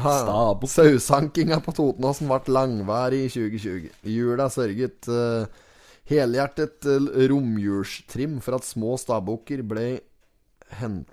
Sausankinga 0.68 1.56
på 1.64 1.72
Totenåsen 1.72 2.28
ble 2.28 2.52
langvarig 2.52 3.22
i 3.24 3.30
2020. 3.32 3.86
I 4.04 4.16
jula 4.18 4.50
sørget 4.52 5.08
uh, 5.08 5.48
helhjertet 6.10 6.84
uh, 6.84 7.06
romjulstrim 7.32 8.36
for 8.44 8.58
at 8.58 8.68
små 8.68 8.98
stabukker 9.00 9.64
ble 9.64 9.86
hentet 10.76 11.08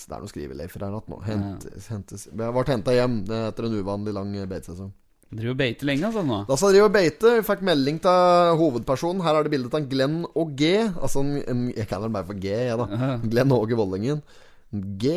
Det 0.00 0.08
er 0.08 0.24
noe 0.24 0.32
skriveleifer 0.32 0.86
her 0.86 0.96
nå. 0.96 1.20
Hentes, 1.26 1.90
hentes, 1.92 2.24
ble 2.32 2.64
henta 2.72 2.96
hjem 2.96 3.20
etter 3.36 3.68
en 3.68 3.76
uvanlig 3.82 4.16
lang 4.16 4.32
beitesesong. 4.48 4.94
Driver 5.28 5.52
og 5.52 5.58
beiter 5.60 5.84
lenge, 5.90 6.06
altså, 6.08 6.22
nå. 6.24 6.38
Da 6.48 6.56
så 6.56 6.70
driver 6.72 6.88
og 6.88 6.94
beite, 6.94 7.32
vi 7.36 7.44
fikk 7.44 7.62
melding 7.68 7.98
til 8.00 8.52
hovedpersonen. 8.62 9.20
Her 9.26 9.36
er 9.36 9.44
det 9.44 9.52
bilde 9.52 9.68
av 9.76 9.88
Glenn 9.90 10.22
og 10.32 10.54
G. 10.56 10.70
Altså 10.96 11.20
Jeg 11.36 11.88
kaller 11.90 12.08
den 12.08 12.16
bare 12.16 12.28
for 12.30 12.38
G, 12.40 12.48
jeg, 12.48 12.78
da. 12.80 13.10
Glenn 13.28 13.52
Åge 13.52 13.76
Vollingen. 13.76 14.22
G 15.00 15.12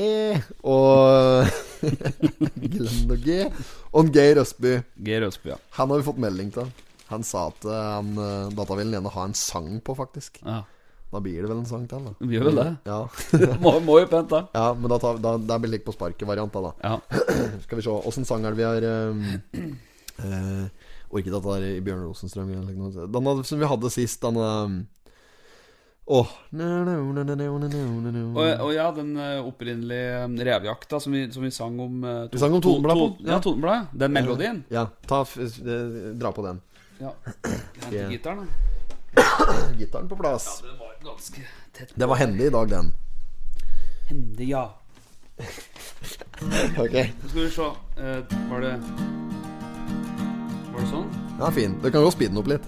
og 0.63 1.47
Glenn 2.75 3.11
og 3.15 3.23
G. 3.23 3.39
Og 3.95 4.11
Geir 4.15 4.39
Østby. 4.43 4.77
Geir 5.03 5.25
Østby, 5.27 5.53
ja. 5.53 5.57
Han 5.79 5.91
har 5.91 5.99
vi 6.01 6.07
fått 6.09 6.21
melding 6.23 6.51
til. 6.55 6.69
Han 7.11 7.23
sa 7.27 7.47
at 7.51 7.65
eh, 7.67 7.87
han, 7.97 8.11
eh, 8.15 8.51
data 8.55 8.77
vil 8.79 8.93
gjerne 8.95 9.11
ha 9.15 9.25
en 9.27 9.35
sang 9.35 9.73
på, 9.83 9.95
faktisk. 9.97 10.43
ja. 10.47 10.61
Da 11.11 11.19
blir 11.19 11.41
det 11.43 11.49
vel 11.51 11.57
en 11.59 11.65
sang 11.67 11.81
til, 11.91 12.05
da. 12.07 12.11
Vi 12.23 12.37
gjør 12.37 12.45
vel 12.47 12.59
det. 12.61 12.69
Ja, 12.87 12.99
Må, 13.63 13.73
må 13.83 13.97
jo 13.99 14.05
pent, 14.07 14.29
da. 14.31 14.45
ja 14.55 14.69
men 14.79 14.87
da, 14.93 14.95
tar, 15.03 15.17
da, 15.19 15.33
da 15.43 15.57
blir 15.59 15.67
det 15.67 15.73
litt 15.81 15.83
på 15.89 15.91
sparket-variant, 15.91 16.55
da. 16.55 16.71
Ja. 16.87 16.93
Skal 17.65 17.81
vi 17.81 17.83
se, 17.83 17.91
åssen 18.11 18.23
sang 18.29 18.47
er 18.47 18.55
det 18.55 18.61
vi 18.61 18.67
har 18.69 18.85
um, 19.11 19.25
eh, 20.25 20.89
Orket 21.11 21.33
at 21.35 21.43
det 21.43 21.53
er 21.57 21.65
i 21.75 21.81
Bjørn 21.83 22.05
Rosenstrøm 22.07 22.49
eller 22.55 22.73
noe. 22.77 23.07
Den 23.11 23.43
som 23.43 23.59
vi 23.59 23.67
hadde 23.67 23.89
sist, 23.91 24.21
den 24.23 24.37
um, 24.39 24.75
Åh 26.11 26.27
Og, 26.51 28.47
og 28.65 28.71
ja, 28.73 28.87
den 28.95 29.11
eh, 29.21 29.37
opprinnelige 29.47 30.23
revejakta 30.27 30.39
revjakta 30.47 30.99
som 30.99 31.13
vi, 31.13 31.25
som 31.31 31.43
vi 31.45 31.51
sang 31.53 31.77
om 31.79 31.99
to, 32.03 32.25
Vi 32.33 32.39
sang 32.41 32.53
om 32.57 32.61
to- 32.63 32.69
Totenbladet 32.73 32.97
to- 33.03 33.11
på- 33.23 33.29
Ja. 33.29 33.39
Totenbladet. 33.43 33.87
Den 33.93 34.11
melodien. 34.15 34.63
Ja, 34.73 34.85
ta, 35.07 35.21
eh, 35.21 36.15
dra 36.19 36.31
på 36.31 36.41
den. 36.47 36.61
Ja. 36.99 37.13
Hente 37.91 38.09
gitaren, 38.11 38.47
da. 39.15 39.23
Gitaren 39.79 40.09
på 40.09 40.15
plass. 40.19 40.63
Ja, 40.63 40.71
Det 40.71 40.79
var 40.79 41.13
ganske 41.13 41.41
tett. 41.77 41.93
Det 41.95 42.05
var 42.07 42.15
hendig 42.15 42.45
i 42.45 42.49
dag, 42.49 42.69
den. 42.69 42.91
Hendig, 44.09 44.49
ja. 44.49 44.65
Ok 46.77 46.95
Så 47.21 47.29
skal 47.29 47.41
vi 47.41 47.49
se. 47.49 47.61
Uh, 47.61 48.49
var 48.51 48.61
det 48.61 48.73
Var 50.71 50.79
det 50.79 50.89
sånn? 50.91 51.07
Ja, 51.39 51.51
fin. 51.53 51.77
Du 51.81 51.89
kan 51.89 52.03
godt 52.03 52.17
speede 52.17 52.33
den 52.33 52.41
opp 52.41 52.51
litt. 52.51 52.67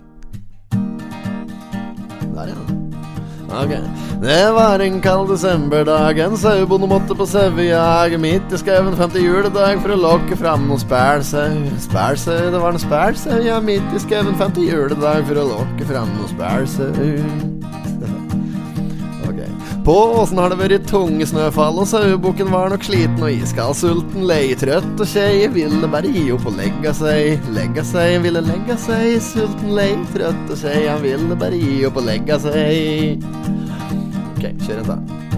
Der, 2.33 2.49
ja. 2.49 2.73
Ok. 3.53 3.73
Det 4.23 4.53
var 4.55 4.81
en 4.81 5.01
kald 5.03 5.27
desemberdag, 5.29 6.17
en 6.23 6.37
sauebonde 6.39 6.87
måtte 6.89 7.15
på 7.17 7.27
sauejag. 7.29 8.15
Midt 8.23 8.55
i 8.55 8.59
skauen 8.61 8.95
femte 8.97 9.21
juledag 9.21 9.81
for 9.83 9.93
å 9.93 9.99
lokke 9.99 10.37
fram 10.39 10.65
noen 10.69 10.81
spælsau. 10.81 11.59
Spælsau, 11.83 12.39
det 12.55 12.63
var 12.63 12.73
en 12.73 12.81
spælsau, 12.81 13.41
ja, 13.45 13.59
midt 13.61 13.93
i 13.93 14.01
skauen 14.01 14.39
femte 14.39 14.63
juledag 14.65 15.27
for 15.29 15.43
å 15.43 15.49
lokke 15.51 15.91
fram 15.91 16.15
noen 16.15 16.33
spælsau. 16.33 17.62
På 19.83 19.93
åsen 20.15 20.37
har 20.39 20.53
det 20.53 20.57
vært 20.61 20.85
tunge 20.87 21.25
snøfall, 21.27 21.81
og 21.83 21.87
sauebukken 21.89 22.47
var 22.53 22.69
nok 22.71 22.85
sliten 22.87 23.19
og 23.19 23.33
iskald 23.35 23.75
sulten. 23.75 24.23
Lei 24.29 24.53
trøtt 24.55 24.93
og 24.95 25.09
kjei, 25.11 25.49
ville 25.51 25.89
bare 25.91 26.07
gi 26.13 26.23
opp 26.31 26.47
og 26.47 26.55
legge 26.55 26.93
seg. 26.95 27.49
Legge 27.57 27.83
seg, 27.89 28.15
ville 28.23 28.45
legge 28.47 28.79
seg. 28.79 29.17
Sulten, 29.27 29.75
lei, 29.75 29.91
trøtt 30.15 30.55
og 30.55 30.63
kjei, 30.63 30.85
han 30.87 31.03
ville 31.03 31.35
bare 31.35 31.59
gi 31.59 31.83
opp 31.89 31.99
og 31.99 32.07
legge 32.07 32.39
seg. 32.47 33.27
Ok, 34.31 34.47
kjør 34.63 34.85
en 34.85 34.91
til. 34.93 35.32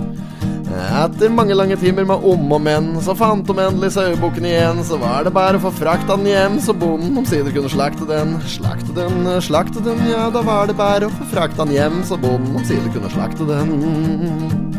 Etter 0.75 1.31
mange 1.31 1.55
lange 1.55 1.77
timer 1.79 2.03
med 2.07 2.25
om 2.27 2.51
og 2.51 2.61
men, 2.65 2.89
så 3.03 3.15
fant 3.15 3.47
de 3.47 3.55
endelig 3.63 3.93
sauebukken 3.95 4.47
igjen. 4.49 4.81
Så 4.83 4.99
var 4.99 5.23
det 5.23 5.33
bare 5.35 5.59
å 5.59 5.63
få 5.63 5.71
frakta 5.77 6.17
den 6.19 6.27
hjem, 6.31 6.59
så 6.63 6.75
bonden 6.75 7.15
omsider 7.21 7.53
kunne 7.55 7.71
slakte 7.71 8.07
den. 8.09 8.35
Slakte 8.57 8.95
den, 8.97 9.29
slakte 9.45 9.83
den, 9.85 10.03
ja, 10.11 10.27
da 10.33 10.43
var 10.45 10.67
det 10.67 10.77
bare 10.79 11.07
å 11.07 11.15
få 11.15 11.29
frakta 11.31 11.63
den 11.63 11.77
hjem, 11.77 12.01
så 12.07 12.19
bonden 12.19 12.59
omsider 12.59 12.91
kunne 12.91 13.11
slakte 13.13 13.47
den. 13.47 14.73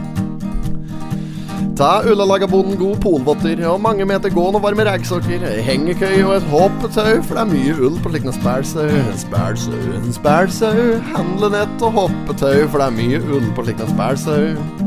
Ta 1.76 1.98
ullalaga 2.08 2.46
bonden 2.48 2.78
god 2.80 3.02
polvotter 3.04 3.60
og 3.68 3.82
mange 3.84 4.06
meter 4.08 4.32
gående 4.32 4.56
og 4.56 4.64
varme 4.64 4.86
reggsokker, 4.88 5.44
ei 5.44 5.60
hengekøye 5.64 6.22
og 6.24 6.38
et 6.38 6.48
hoppetau, 6.48 7.20
for 7.20 7.36
det 7.36 7.42
er 7.42 7.50
mye 7.52 7.76
ull 7.76 8.00
på 8.00 8.14
slikne 8.14 8.32
spælsau. 8.36 8.88
Spælsau, 9.26 10.00
spælsau, 10.16 10.82
handlenett 11.12 11.84
og 11.84 12.00
hoppetau, 12.00 12.64
for 12.72 12.80
det 12.80 12.88
er 12.88 12.98
mye 13.02 13.24
ull 13.28 13.52
på 13.56 13.68
slikne 13.68 13.92
spælsau. 13.92 14.85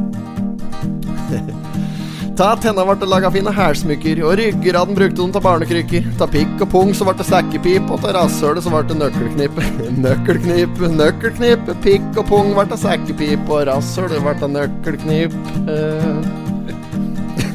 Ta 2.40 2.54
tenna 2.56 2.86
ble 2.88 3.08
laga 3.12 3.28
fine 3.36 3.52
hælsmykker, 3.52 4.22
og 4.24 4.38
ryggraden 4.40 4.96
brukte 4.96 5.18
de 5.20 5.32
til 5.36 5.42
barnekrykker. 5.44 6.06
Ta 6.22 6.28
pikk 6.32 6.62
og 6.64 6.70
pung 6.72 6.94
så 6.96 7.04
ble 7.04 7.14
det 7.20 7.26
sekkepip, 7.28 7.90
og 7.92 8.00
ta 8.00 8.14
rasshølet 8.16 8.64
så 8.64 8.72
ble 8.72 8.80
det 8.88 8.96
nøkkelknipp. 9.02 9.60
Nøkkelknip, 10.06 10.80
nøkkelknip, 10.94 11.68
pikk 11.84 12.22
og 12.22 12.30
pung 12.32 12.54
ble 12.56 12.64
til 12.72 12.80
sekkepip, 12.86 13.44
og 13.52 13.68
rasshølet 13.68 14.24
ble 14.24 14.38
til 14.40 14.56
nøkkelknip. 14.56 15.36
Eh. 15.76 16.16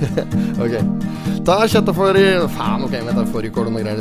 ok. 0.66 0.76
Ta 1.44 1.58
kjøttet 1.68 2.16
i 2.16 2.28
Faen, 2.54 2.84
ok, 2.86 2.94
vent 3.04 3.32
fårikål 3.32 3.66
og 3.68 3.74
noe 3.74 3.82
greier. 3.84 3.98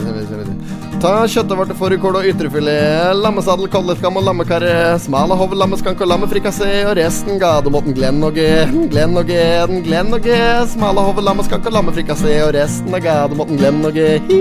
Ta 1.04 1.12
til 1.28 1.76
fårikål 1.76 2.20
og 2.22 2.28
ytrefilet, 2.30 3.18
lammesadel, 3.20 3.68
kolleskam 3.74 4.20
og 4.22 4.24
lammekarre, 4.30 4.96
Smale 5.04 5.36
hov, 5.36 5.52
lammeskank 5.60 6.00
og 6.00 6.08
lammefrikassé, 6.08 6.70
og 6.88 6.96
resten 7.02 7.42
ga 7.42 7.58
du 7.60 7.68
måten 7.74 7.98
Glenn 7.98 8.24
og 8.24 8.40
G, 8.40 8.46
Glenn 8.94 9.20
og 9.20 9.28
G, 9.28 9.40
den 9.68 9.84
Glenn 9.84 10.16
og 10.16 10.24
G, 10.24 10.38
smala 10.72 11.04
hov, 11.04 11.20
lammeskank 11.20 11.68
og 11.68 11.76
lammefrikassé, 11.76 12.38
og 12.46 12.54
resten 12.56 12.96
ga 13.04 13.26
du 13.28 13.36
måten 13.36 13.60
Glenn 13.60 13.84
og 13.84 14.00
G. 14.00 14.08
Hi. 14.30 14.40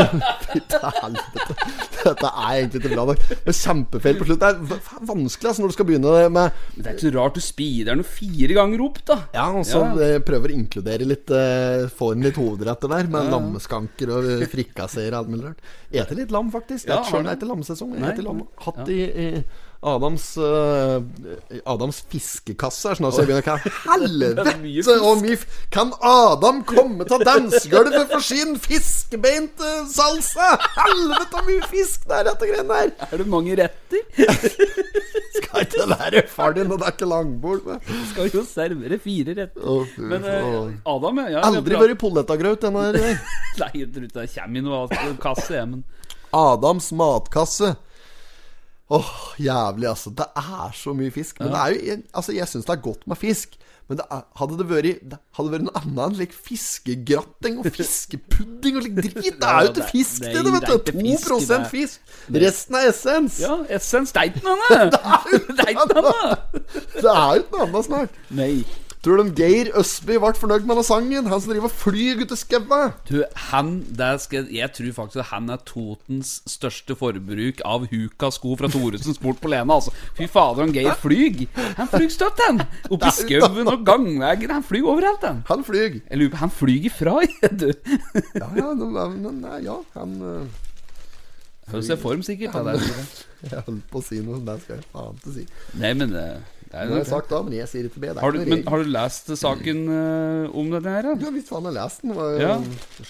Fy 0.48 0.64
til 0.64 0.90
helvete. 1.02 1.95
Dette 2.06 2.30
er 2.30 2.52
egentlig 2.60 2.80
ikke 2.82 2.92
bra 2.94 3.04
nok. 3.10 3.22
Det 3.28 3.52
er 3.52 3.58
kjempefeil 3.58 4.18
på 4.20 4.26
slutt. 4.28 4.42
Det 4.42 4.50
er 4.52 5.04
vanskelig 5.10 5.50
altså, 5.50 5.62
når 5.64 5.72
du 5.72 5.76
skal 5.76 5.88
begynne 5.90 6.14
med 6.36 6.60
Det 6.76 6.86
er 6.86 6.94
ikke 6.96 7.04
så 7.06 7.12
rart 7.16 7.36
du 7.38 7.42
speeder 7.44 7.98
noe 7.98 8.08
fire 8.08 8.56
ganger 8.60 8.84
opp, 8.86 9.00
da. 9.10 9.18
Ja, 9.34 9.46
og 9.50 9.66
så 9.68 9.82
Ja. 9.84 9.92
eh, 10.06 10.18
prøver 10.26 10.52
å 10.52 10.56
inkludere 10.56 11.06
litt 11.08 11.30
eh, 11.34 11.86
Få 11.96 12.12
inn 12.14 12.22
litt 12.26 12.38
hovedretter 12.40 12.88
der, 12.92 13.10
med 13.12 13.30
lammeskanker 13.32 14.12
og 14.16 14.30
frikasseer 14.52 15.12
og 15.14 15.18
alt 15.24 15.32
mulig 15.34 15.48
rart. 15.50 15.60
Eter 15.92 16.16
litt 16.22 16.30
lam, 16.34 16.50
faktisk. 16.54 16.86
Ja, 16.88 17.00
Ja, 17.00 17.02
Sjøl 17.04 17.24
har 17.26 17.34
er 17.34 17.38
ikke 17.40 17.50
lammesesong. 17.50 17.94
Jeg 17.98 18.24
lam. 18.24 18.42
Hatt 18.66 18.88
i, 18.88 19.00
i 19.04 19.44
Adams 19.86 20.24
uh, 20.40 20.98
Adams 21.62 22.00
fiskekasse 22.10 22.90
er 22.90 22.98
sånn 22.98 23.08
at 23.08 23.20
jeg 23.20 23.28
begynner 23.28 23.46
Hva 23.46 23.58
helvete 23.92 24.96
og 24.98 25.22
mye 25.22 25.38
Kan 25.74 25.92
Adam 26.02 26.62
komme 26.66 27.06
til 27.06 27.22
dansegulvet 27.26 28.10
for 28.10 28.24
sin 28.24 28.56
fiskebeint 28.60 29.62
eh, 29.62 29.84
salsa? 29.92 30.56
Helvete 30.80 31.36
så 31.36 31.44
mye 31.44 31.68
fisk 31.70 32.06
det 32.08 32.16
er, 32.18 32.28
dette 32.30 32.48
greiene 32.48 32.80
der! 32.80 32.92
Er 33.06 33.20
det 33.20 33.26
mange 33.30 33.56
retter? 33.58 34.02
Skal 35.36 35.66
ikke 35.66 35.82
det 35.82 35.88
være 35.90 36.22
far 36.30 36.54
din, 36.56 36.70
og 36.72 36.80
det 36.80 36.88
er 36.88 36.94
ikke 36.94 37.08
langbord? 37.10 37.64
med. 37.66 37.90
Skal 38.10 38.30
jo 38.32 38.44
servere 38.48 38.98
fire 39.02 39.34
retter. 39.36 39.66
Oh, 39.66 39.86
Men 39.96 40.24
uh. 40.24 40.70
Adam, 40.94 41.20
ja. 41.28 41.42
Aldri 41.44 41.78
vært 41.80 42.00
pollettagraut, 42.00 42.62
denne 42.62 42.86
her. 42.88 43.20
Nei, 43.60 43.70
jeg 43.82 43.90
tror 43.92 44.08
ikke 44.08 44.22
det 44.22 44.30
kommer 44.34 44.60
i 44.60 44.64
noe 44.66 45.16
kasse, 45.22 45.52
jeg, 45.58 45.68
men 45.74 45.84
Adams 46.36 46.90
matkasse. 46.96 47.74
Åh, 48.90 49.12
jævlig, 49.42 49.88
altså. 49.90 50.10
Det 50.14 50.26
er 50.36 50.74
så 50.74 50.92
mye 50.94 51.10
fisk. 51.10 51.40
Men 51.40 51.48
det 51.50 51.62
er 51.62 51.68
jo 51.74 52.02
Altså, 52.14 52.32
jeg 52.32 52.48
syns 52.48 52.68
det 52.68 52.76
er 52.76 52.82
godt 52.84 53.06
med 53.06 53.16
fisk. 53.18 53.56
Men 53.88 53.98
det 54.00 54.04
er, 54.10 54.22
hadde 54.38 54.56
det 54.58 54.64
vært 54.66 55.02
det 55.10 55.18
hadde 55.38 55.50
vært 55.52 55.64
noe 55.68 55.78
annet 55.78 56.00
enn 56.04 56.16
like 56.18 56.34
fiskegrateng 56.34 57.60
og 57.62 57.68
fiskepudding 57.76 58.78
og 58.80 58.86
like 58.86 58.96
drit. 58.98 59.18
Det 59.38 59.50
er 59.50 59.60
jo 59.62 59.70
ikke 59.74 59.86
fisk, 59.92 60.24
det 60.24 60.32
det, 60.34 60.42
det, 60.42 60.54
vet 60.56 60.66
det 60.66 60.72
du. 60.72 60.96
2 60.98 61.04
fisk, 61.04 61.28
2 61.28 61.38
det 61.52 61.60
fisk. 61.70 62.16
Resten 62.46 62.78
er 62.80 62.88
essens. 62.90 63.38
Ja, 63.44 63.60
essens 63.78 64.14
det. 64.16 64.24
Det 64.24 64.24
er 64.24 64.32
ikke 64.32 64.48
noe 64.48 64.56
annet. 64.74 64.98
Det 66.96 67.12
er 67.14 67.30
jo 67.30 67.38
ikke 67.44 67.54
noe 67.54 67.68
annet 67.68 67.86
snart. 67.86 68.18
Nei. 68.42 68.50
Tror 69.04 69.20
du 69.20 69.28
Geir 69.38 69.68
Østby 69.78 70.16
ble 70.18 70.30
fornøyd 70.34 70.64
med 70.66 70.72
denne 70.74 70.84
sangen? 70.86 71.28
Han 71.30 71.42
som 71.42 71.52
driver 71.52 71.68
og 71.68 71.74
flyr 71.78 72.22
ut 72.24 72.32
i 72.34 72.38
skaua? 72.40 72.78
Du, 73.06 73.20
han 73.50 73.68
der 73.98 74.18
skal, 74.22 74.48
Jeg 74.50 74.72
tror 74.74 74.92
faktisk 74.96 75.20
at 75.22 75.30
han 75.30 75.50
er 75.52 75.60
Totens 75.68 76.32
største 76.50 76.96
forbruk 76.98 77.60
av 77.68 77.86
Huka-sko 77.92 78.56
fra 78.58 78.70
Thoresen 78.72 79.14
Sport 79.14 79.38
på 79.42 79.52
Lena. 79.52 79.76
Altså. 79.76 79.94
Fy 80.18 80.26
fader, 80.30 80.64
han 80.64 80.74
Geir 80.74 80.96
flyg. 80.98 81.44
Han 81.78 81.90
flyg 81.92 82.10
støtt, 82.14 82.42
han. 82.48 82.64
Oppi 82.90 83.12
skauen 83.20 83.70
og 83.70 83.86
gangveggen. 83.86 84.56
Han 84.56 84.66
flyg 84.66 84.88
overalt, 84.90 85.22
han. 85.28 85.44
Han 85.52 85.62
flyg. 85.66 86.00
Jeg 86.08 86.22
lurer 86.22 86.34
på 86.34 86.42
Han 86.42 86.54
flyg 86.58 86.90
ifra, 86.90 87.18
du. 87.62 87.68
Ja, 88.34 88.48
ja, 88.58 88.72
men, 88.74 88.96
men, 89.22 89.42
nei, 89.44 89.60
ja 89.68 89.78
han 89.94 90.18
Høres 91.66 91.88
i 91.90 91.96
form, 91.98 92.20
sikkert. 92.22 92.54
Er, 92.54 92.78
Jeg 93.50 93.62
holdt 93.66 93.86
på 93.90 93.98
å 93.98 94.04
si 94.04 94.20
noe, 94.22 94.38
det 94.46 94.60
skal 94.62 94.78
jeg 94.78 94.86
faen 94.92 95.16
ikke 95.18 95.32
si. 95.34 95.46
nei, 95.78 95.90
men 95.98 96.12
det, 96.14 96.26
det 96.66 96.74
er 96.74 96.86
Det 96.86 96.92
har 96.96 97.02
jeg 97.02 97.06
sagt 97.08 97.30
da, 97.30 97.40
men 97.46 97.52
jeg 97.56 97.68
sier 97.70 97.86
ikke 97.88 98.00
B. 98.02 98.06
Det 98.08 98.16
er 98.16 98.20
har 98.24 98.32
du, 98.34 98.38
ikke 98.40 98.50
men 98.52 98.64
har 98.72 98.82
du 98.82 98.90
lest 98.90 99.30
saken 99.40 99.82
eh, 99.96 100.56
om 100.62 100.70
dette 100.74 100.94
her? 100.96 101.02
da? 101.06 101.14
Ja 101.26 101.30
visst 101.34 101.48
faen, 101.52 101.64
jeg 101.68 101.72
har 101.72 101.78
lest 101.82 102.02
den. 102.02 102.10
Det 102.10 102.16
var 102.18 102.40
Ja. 102.42 102.56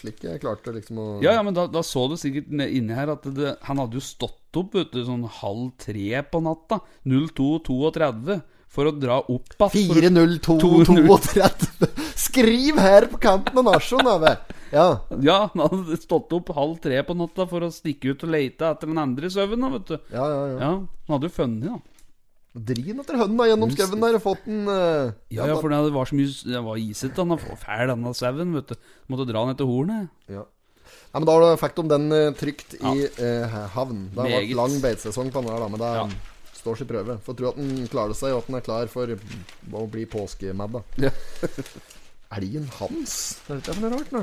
slik 0.00 0.20
jeg 0.28 0.40
klarte 0.42 0.74
liksom 0.76 0.98
å 1.00 1.06
Ja, 1.24 1.32
ja, 1.38 1.42
men 1.46 1.54
da, 1.56 1.66
da 1.66 1.80
så 1.86 2.08
du 2.12 2.16
sikkert 2.20 2.50
inni 2.52 2.94
her 2.94 3.14
at 3.16 3.22
det, 3.34 3.56
han 3.68 3.78
hadde 3.82 3.96
jo 3.98 4.04
stått 4.04 4.60
opp 4.60 4.74
vet 4.76 4.92
du, 4.92 5.02
sånn 5.04 5.24
halv 5.40 5.72
tre 5.80 6.22
på 6.30 6.40
natta. 6.44 6.80
02.32 7.06 8.40
for 8.76 8.90
å 8.90 8.92
dra 8.92 9.18
opp 9.32 9.54
igjen. 9.72 10.16
40232. 10.20 11.88
Skriv 12.26 12.78
her 12.80 13.06
på 13.12 13.18
kanten 13.22 13.58
av 13.60 13.64
nasjonen. 13.70 14.26
Ja. 14.74 14.86
Ja, 15.22 15.36
han 15.54 15.62
hadde 15.62 15.96
stått 16.00 16.32
opp 16.36 16.50
halv 16.56 16.78
tre 16.84 17.00
på 17.06 17.14
natta 17.16 17.46
for 17.48 17.64
å 17.66 17.70
stikke 17.72 18.12
ut 18.12 18.24
og 18.26 18.32
lete 18.34 18.68
etter 18.68 18.90
den 18.90 19.00
andre 19.00 19.30
sauen, 19.32 19.66
vet 19.76 19.92
du. 19.92 19.96
Ja, 20.12 20.24
ja, 20.26 20.40
ja. 20.50 20.56
Ja, 20.60 20.72
han 21.06 21.14
hadde 21.16 21.30
jo 21.30 21.36
funnet, 21.36 21.68
da. 21.70 21.78
Drin 22.56 22.96
etter 23.02 23.18
hønnen 23.20 23.36
gjennom 23.50 23.68
skauen 23.74 24.00
der 24.00 24.14
og 24.16 24.22
fått 24.24 24.46
den 24.48 24.62
uh, 24.64 25.10
Ja, 25.28 25.44
ja, 25.50 25.56
for 25.60 25.68
det 25.68 25.76
var 25.92 26.08
så 26.08 26.16
mye 26.16 26.30
Det 26.48 26.60
var 26.64 26.78
isete, 26.80 27.12
den 27.18 27.28
var 27.34 27.42
fæl, 27.60 27.90
denne 27.92 28.12
sauen. 28.16 28.48
Måtte 28.56 29.26
dra 29.28 29.42
den 29.44 29.52
etter 29.52 29.68
hornet. 29.68 30.08
ja. 30.32 30.40
ja, 30.46 31.18
men 31.20 31.28
da 31.28 31.34
fikk 31.60 31.74
de 31.76 31.84
den 31.92 32.06
uh, 32.14 32.32
trygt 32.38 32.72
i 32.80 32.94
uh, 33.20 33.58
havn. 33.76 34.06
Det 34.14 34.20
har 34.24 34.32
vært 34.38 34.56
lang 34.62 34.74
beitesesong 34.86 35.28
på 35.34 35.38
den 35.44 35.52
her, 35.52 35.60
da, 35.66 35.68
men 35.74 35.80
det 35.84 35.90
Ja. 35.98 36.06
står 36.62 36.74
sin 36.80 36.88
prøve. 36.88 37.12
Får 37.26 37.34
tro 37.38 37.44
at 37.52 37.58
den 37.60 37.84
klarer 37.92 38.16
seg, 38.16 38.30
og 38.32 38.38
at 38.40 38.48
den 38.48 38.56
er 38.58 38.64
klar 38.70 38.86
for 38.88 39.04
å 39.12 39.84
bli 39.92 40.04
påskemad, 40.16 40.70
da. 40.80 40.82
Ja. 41.08 41.12
Elgen 42.40 42.66
hans? 42.80 43.12
Det 43.46 43.52
er 43.52 43.60
ikke 43.62 43.80
noe 43.84 43.92
rart, 43.98 44.10
nå. 44.16 44.22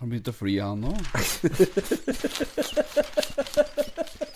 Han 0.00 0.08
begynte 0.08 0.32
å 0.32 0.38
fly, 0.38 0.54
han 0.62 0.86
òg. 0.88 1.00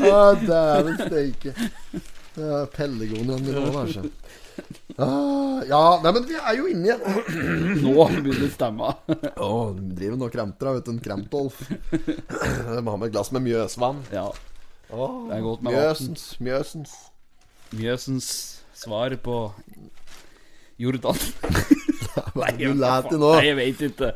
Ah, 0.00 0.34
Dæven 0.38 0.96
steike. 1.06 1.54
Ja, 2.38 2.60
Pellegoniaen 2.74 3.42
min 3.42 3.56
òg, 3.58 3.74
altså. 3.80 4.04
Ah, 5.00 5.62
ja, 5.66 5.80
nei, 6.04 6.12
men 6.14 6.26
vi 6.28 6.36
er 6.38 6.54
jo 6.58 6.68
igjen. 6.70 7.00
Nå 7.82 7.94
begynner 8.12 8.38
det 8.44 8.50
stemma. 8.54 8.92
Du 9.08 9.80
driver 9.96 10.20
nå 10.20 10.28
og 10.28 10.34
kremter, 10.34 10.70
vet 10.76 10.86
du. 10.86 10.92
En 10.94 11.02
kremtolf. 11.02 11.58
De 11.90 12.78
må 12.84 12.94
ha 12.94 13.00
med 13.00 13.08
et 13.10 13.16
glass 13.16 13.32
med 13.34 13.44
mjøsvann. 13.48 14.02
Ja. 14.14 14.28
Oh, 14.90 15.26
Det 15.28 15.36
er 15.38 15.44
godt 15.44 15.62
med 15.62 15.74
Mjøsens, 15.76 16.24
mjøsens. 16.42 16.94
Mjøsens 17.78 18.30
svar 18.74 19.14
på 19.22 19.36
Jordan. 20.82 21.18
Det 22.10 22.56
du 22.58 22.74
lærer 22.74 23.06
til 23.10 23.20
nå? 23.22 23.30
Nei, 23.36 23.44
jeg 23.46 23.56
vet 23.58 23.84
ikke. 23.90 24.08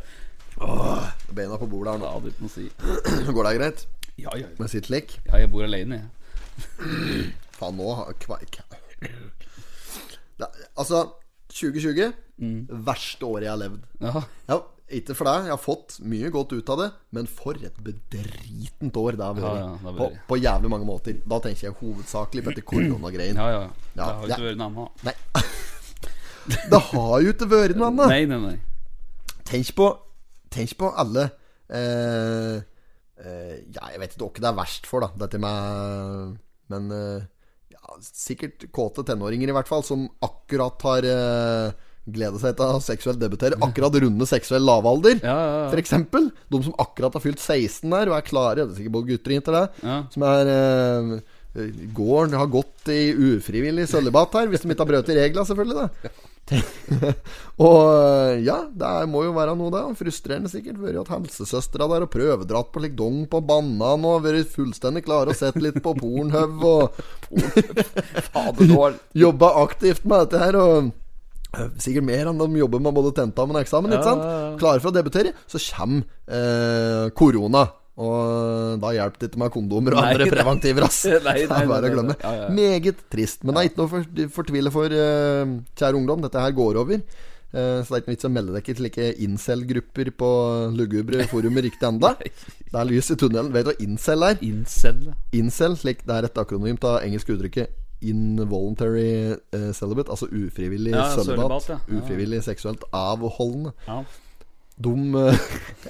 Beina 1.37 1.59
på 1.61 1.69
bordet 1.71 1.95
her 1.95 2.03
nå. 2.03 2.33
noe 2.41 2.53
si. 2.53 2.69
Går 3.35 3.49
det 3.49 3.55
greit? 3.59 3.87
Ja, 4.17 4.31
ja, 4.35 4.45
ja. 4.47 4.51
Med 4.59 4.71
sitt 4.71 4.91
lekk? 4.93 5.17
ja 5.27 5.41
jeg 5.43 5.51
bor 5.53 5.65
alene, 5.67 6.01
jeg. 6.03 7.33
Faen, 7.59 7.77
nå 7.79 7.95
kveik 8.23 8.61
Da, 10.41 10.49
Altså, 10.77 11.07
2020 11.55 12.13
Mm. 12.35 12.65
verste 12.83 13.23
året 13.29 13.45
jeg 13.47 13.53
har 13.53 13.59
levd. 13.61 13.83
Ja. 14.03 14.21
Ja, 14.51 14.57
ikke 14.99 15.15
for 15.15 15.29
deg, 15.31 15.45
jeg 15.47 15.53
har 15.55 15.61
fått 15.63 16.01
mye 16.03 16.31
godt 16.35 16.51
ut 16.57 16.71
av 16.75 16.81
det, 16.81 16.89
men 17.15 17.29
for 17.31 17.55
et 17.63 17.77
bedritent 17.87 18.97
år 18.99 19.15
det 19.15 19.23
har 19.23 19.37
vært. 19.39 19.61
Ja, 19.61 19.77
ja, 19.87 19.93
på, 20.01 20.09
på 20.33 20.39
jævlig 20.43 20.73
mange 20.73 20.89
måter. 20.89 21.15
Da 21.31 21.39
tenker 21.45 21.69
jeg 21.69 21.77
hovedsakelig 21.79 22.43
på 22.43 22.51
dette 22.57 22.67
koronagreien. 22.67 23.39
ja, 23.39 23.47
ja. 23.55 23.69
Det 23.95 24.03
har 24.03 24.19
jo 24.27 24.33
ikke 24.35 24.49
vært 24.49 24.59
noe 24.59 24.73
annet. 24.73 25.07
Nei. 25.07 25.15
det 26.75 26.81
har 26.91 27.15
jo 27.23 27.37
ikke 27.37 27.51
vært 27.55 27.79
noe 27.79 27.93
annet. 27.93 28.11
Nei, 28.11 28.25
nei, 28.35 28.41
nei. 28.49 28.57
Tenk 29.47 29.71
på 29.79 29.89
Tenk 30.55 30.75
på 30.79 30.91
alle 30.95 31.29
eh, 31.69 32.57
eh, 33.21 33.55
Ja, 33.75 33.91
jeg 33.93 34.03
vet 34.03 34.17
ikke 34.17 34.29
hva 34.29 34.43
det 34.45 34.51
er 34.51 34.59
verst 34.59 34.91
for, 34.91 35.05
da, 35.05 35.11
dette 35.25 35.41
med 35.43 36.37
Men 36.73 36.93
eh, 36.95 37.25
ja, 37.75 37.99
sikkert 38.01 38.69
kåte 38.75 39.05
tenåringer, 39.07 39.51
i 39.51 39.57
hvert 39.57 39.71
fall, 39.71 39.85
som 39.87 40.07
akkurat 40.25 40.87
har 40.89 41.09
eh, 41.11 41.91
gleda 42.05 42.41
seg 42.41 42.57
til 42.59 42.77
å 42.77 42.81
seksuelt 42.85 43.21
debutere. 43.21 43.59
Akkurat 43.65 43.97
runde 44.05 44.29
seksuell 44.29 44.65
lavalder. 44.65 45.19
Ja, 45.21 45.35
ja, 45.35 45.55
ja. 45.65 45.79
Eksempel. 45.81 46.29
De 46.53 46.61
som 46.65 46.77
akkurat 46.81 47.17
har 47.17 47.25
fylt 47.25 47.41
16 47.41 47.89
der 47.93 48.13
og 48.13 48.19
er 48.19 48.27
klare. 48.27 48.65
Det 48.65 48.75
er 48.75 48.83
sikkert 48.83 48.97
både 48.99 49.11
gutter 49.13 49.33
og 49.33 49.39
jenter, 49.39 49.59
det. 49.59 49.89
Ja. 49.89 49.99
Som 50.13 50.27
er 50.29 50.53
eh, 50.53 51.17
Gården 51.95 52.35
har 52.35 52.49
gått 52.51 52.89
i 52.91 53.13
ufrivillig 53.15 53.87
sølibat 53.87 54.33
her, 54.35 54.49
hvis 54.51 54.65
de 54.65 54.73
ikke 54.73 54.83
har 54.83 54.91
brøt 54.91 55.11
reglene, 55.15 55.47
selvfølgelig. 55.47 55.85
da 55.85 56.24
Og 57.65 57.79
eh, 57.89 58.43
ja, 58.45 58.57
det 58.69 58.91
må 59.11 59.23
jo 59.25 59.35
være 59.37 59.55
noe, 59.59 59.73
det. 59.73 59.83
Frustrerende 59.99 60.51
sikkert. 60.53 60.81
Vært 60.83 61.01
at 61.05 61.13
helsesøstera 61.15 61.89
der 61.91 62.07
og 62.07 62.13
prøvedratt 62.13 62.73
på 62.75 62.83
like 62.85 62.99
dong 62.99 63.25
på 63.31 63.41
banan 63.47 64.05
og 64.09 64.25
vært 64.27 64.53
fullstendig 64.53 65.05
klare 65.07 65.33
og 65.33 65.39
sett 65.39 65.57
litt 65.63 65.81
på 65.85 65.95
Pornhub 65.99 66.67
og 66.69 66.83
jobba 69.25 69.55
aktivt 69.63 70.05
med 70.05 70.27
dette 70.27 70.43
her. 70.43 70.61
Og 70.61 70.91
eh, 71.57 71.71
sikkert 71.83 72.09
mer 72.11 72.33
enn 72.33 72.43
de 72.43 72.51
jobber 72.61 72.83
med 72.85 72.99
både 72.99 73.15
tentamen 73.23 73.57
og 73.57 73.65
eksamen. 73.65 73.97
Ja. 73.97 74.19
Klare 74.61 74.83
for 74.83 74.93
å 74.93 74.97
debutere. 74.99 75.35
Så 75.49 75.63
kommer 75.71 76.05
eh, 76.29 77.09
korona. 77.17 77.69
Og 77.95 78.81
da 78.83 78.91
hjelper 78.97 79.23
det 79.23 79.29
ikke 79.31 79.41
med 79.45 79.53
kondomer 79.55 79.95
og 79.95 80.01
Nei, 80.03 80.15
andre 80.17 80.27
preventiver, 80.33 80.87
ass. 80.89 81.05
Nei, 81.13 81.21
nei, 81.23 81.37
det 81.47 81.61
er 81.61 81.69
bare 81.71 81.91
å 81.91 81.95
glemme. 81.95 82.17
Ja, 82.19 82.33
ja. 82.41 82.49
Meget 82.55 83.05
trist. 83.13 83.45
Men 83.45 83.55
det 83.55 83.63
er 83.63 83.71
ikke 83.71 83.83
noe 83.85 83.93
for, 83.93 84.25
fortvile 84.41 84.73
for 84.75 84.97
uh, 84.99 85.55
kjære 85.79 86.01
ungdom. 86.01 86.25
Dette 86.25 86.43
her 86.43 86.57
går 86.57 86.81
over. 86.83 87.05
Uh, 87.55 87.85
så 87.87 87.87
det 87.87 87.95
er 87.95 88.03
ikke 88.03 88.11
noe 88.11 88.17
vits 88.17 88.27
å 88.27 88.33
melde 88.35 88.57
deg 88.57 88.65
ikke 88.65 88.77
til 88.81 88.87
like 88.89 89.07
incel-grupper 89.29 90.11
på 90.19 90.33
lugubre 90.75 91.29
forumer 91.31 91.69
riktig 91.69 91.87
enda. 91.87 92.17
Det 92.75 92.81
er 92.81 92.89
lys 92.91 93.13
i 93.15 93.15
tunnelen. 93.15 93.53
Vet 93.55 93.69
du 93.69 93.71
hva 93.71 93.77
incel 93.85 94.27
er? 94.27 94.41
Incel. 94.43 95.13
Incel, 95.39 95.77
slik 95.79 96.03
det 96.03 96.17
er 96.17 96.27
et 96.27 96.41
akronymt 96.43 96.83
av 96.91 97.05
engelsk 97.07 97.31
uttrykket 97.31 97.81
Involuntary 98.05 99.31
uh, 99.33 99.71
celibate, 99.73 100.11
altså 100.11 100.27
ufrivillig 100.27 100.91
Ja, 100.93 101.07
sølibat. 101.15 101.71
Ufrivillig 101.87 102.43
seksuelt 102.45 102.83
avholdende. 102.91 103.71
Ja. 103.87 104.03
De 104.77 104.91
eh, 104.91 105.43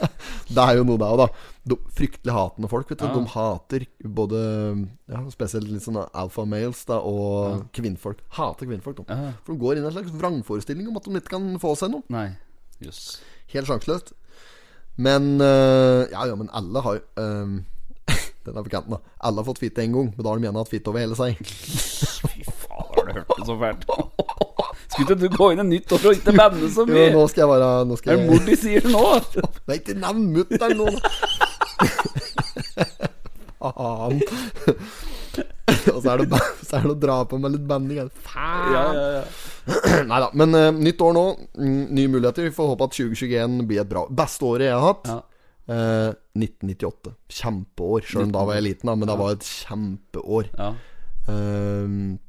Det 0.55 0.61
er 0.61 0.79
jo 0.79 0.85
noe 0.85 1.01
der 1.01 1.13
òg, 1.15 1.23
da. 1.23 1.51
De 1.65 1.77
fryktelig 1.97 2.35
hatende 2.37 2.69
folk. 2.69 2.91
Vet 2.93 3.01
du. 3.01 3.07
Ja. 3.09 3.15
De 3.17 3.33
hater 3.33 3.87
både 4.05 4.41
ja, 5.09 5.23
Spesielt 5.33 5.71
litt 5.71 5.85
sånne 5.87 6.05
alpha 6.13 6.45
males 6.49 6.83
da 6.89 7.01
og 7.01 7.65
kvinnfolk. 7.77 8.21
Hater 8.37 8.69
kvinnfolk. 8.69 9.01
De. 9.01 9.07
Ja. 9.09 9.33
For 9.47 9.55
de 9.55 9.63
går 9.63 9.79
inn 9.79 9.87
i 9.87 9.89
en 9.89 9.97
slags 9.97 10.13
vrangforestilling 10.13 10.91
om 10.91 11.01
at 11.01 11.09
de 11.09 11.17
ikke 11.17 11.37
kan 11.39 11.55
få 11.63 11.73
seg 11.81 11.95
noe. 11.95 12.05
Nei. 12.13 12.29
yes. 12.85 13.23
Helt 13.55 13.71
sjanseløst. 13.71 14.13
Men 14.97 15.41
uh, 15.41 16.05
Ja, 16.13 16.27
ja, 16.29 16.37
men 16.39 16.53
alle 16.55 16.83
har 16.85 17.01
um, 17.19 17.65
Den 18.45 18.59
er 18.59 18.63
på 18.63 18.71
kanten, 18.71 18.95
da. 18.95 19.17
Alle 19.25 19.41
har 19.41 19.49
fått 19.49 19.63
fitte 19.65 19.83
en 19.83 19.97
gang, 19.97 20.13
men 20.13 20.21
da 20.21 20.31
har 20.31 20.39
de 20.39 20.47
gjerne 20.47 20.61
hatt 20.61 20.71
fitte 20.71 20.93
over 20.93 21.03
hele 21.03 21.17
seg. 21.19 21.41
Fy 22.29 22.45
faen, 22.45 22.93
har 22.93 23.09
du 23.09 23.17
hørt 23.17 23.35
det 23.39 23.49
så 23.49 23.59
fælt? 23.65 23.89
Skulle 24.95 25.17
du 25.19 25.27
gå 25.35 25.51
inn 25.53 25.63
i 25.65 25.67
nytt 25.75 25.93
år 25.97 26.05
og 26.07 26.17
ikke 26.19 26.35
banne 26.37 26.69
så 26.71 26.85
Jo, 26.87 26.95
mye? 26.95 27.11
nå 27.15 27.25
skal 27.31 27.45
jeg 27.45 27.51
bare 27.51 27.71
nå 27.89 27.97
skal 27.99 28.13
Er 28.15 28.17
det 28.17 28.25
jeg, 28.25 28.31
mor 28.31 28.45
de 28.47 28.57
sier 28.61 28.87
nå? 28.91 29.03
Nei, 29.69 29.79
ikke 29.81 29.97
nevn 29.99 30.25
mutter'n 30.37 30.77
nå. 30.79 30.87
Faen. 33.65 34.21
Og 35.95 35.99
så 36.05 36.13
er, 36.13 36.23
det, 36.23 36.39
så 36.63 36.79
er 36.79 36.85
det 36.87 36.93
å 36.93 36.97
dra 37.01 37.17
på 37.29 37.39
med 37.41 37.55
litt 37.57 37.65
banding. 37.69 38.11
Faen. 38.27 38.75
Ja, 38.75 38.83
ja, 38.95 39.07
ja. 39.19 40.03
Nei 40.11 40.19
da. 40.23 40.29
Men 40.37 40.57
uh, 40.57 40.69
nytt 40.77 41.01
år 41.05 41.15
nå. 41.17 41.25
Mm, 41.59 41.79
nye 41.97 42.11
muligheter. 42.13 42.47
Vi 42.49 42.55
får 42.55 42.75
håpe 42.75 42.89
at 42.89 42.97
2021 42.99 43.63
blir 43.69 43.81
et 43.83 43.89
bra 43.91 44.05
Beste 44.13 44.45
året 44.49 44.69
jeg 44.69 44.77
har 44.77 44.85
hatt. 44.91 45.09
Ja. 45.11 45.21
Uh, 45.65 46.11
1998. 46.37 47.15
Kjempeår. 47.41 48.05
Sjøl 48.07 48.27
om 48.29 48.35
da 48.37 48.45
var 48.47 48.59
jeg 48.61 48.67
liten, 48.69 48.91
da, 48.91 48.97
men 49.01 49.09
det 49.11 49.17
var 49.21 49.35
et 49.39 49.49
kjempeår. 49.49 50.53
ja. 50.61 50.75
Uh, 51.25 52.21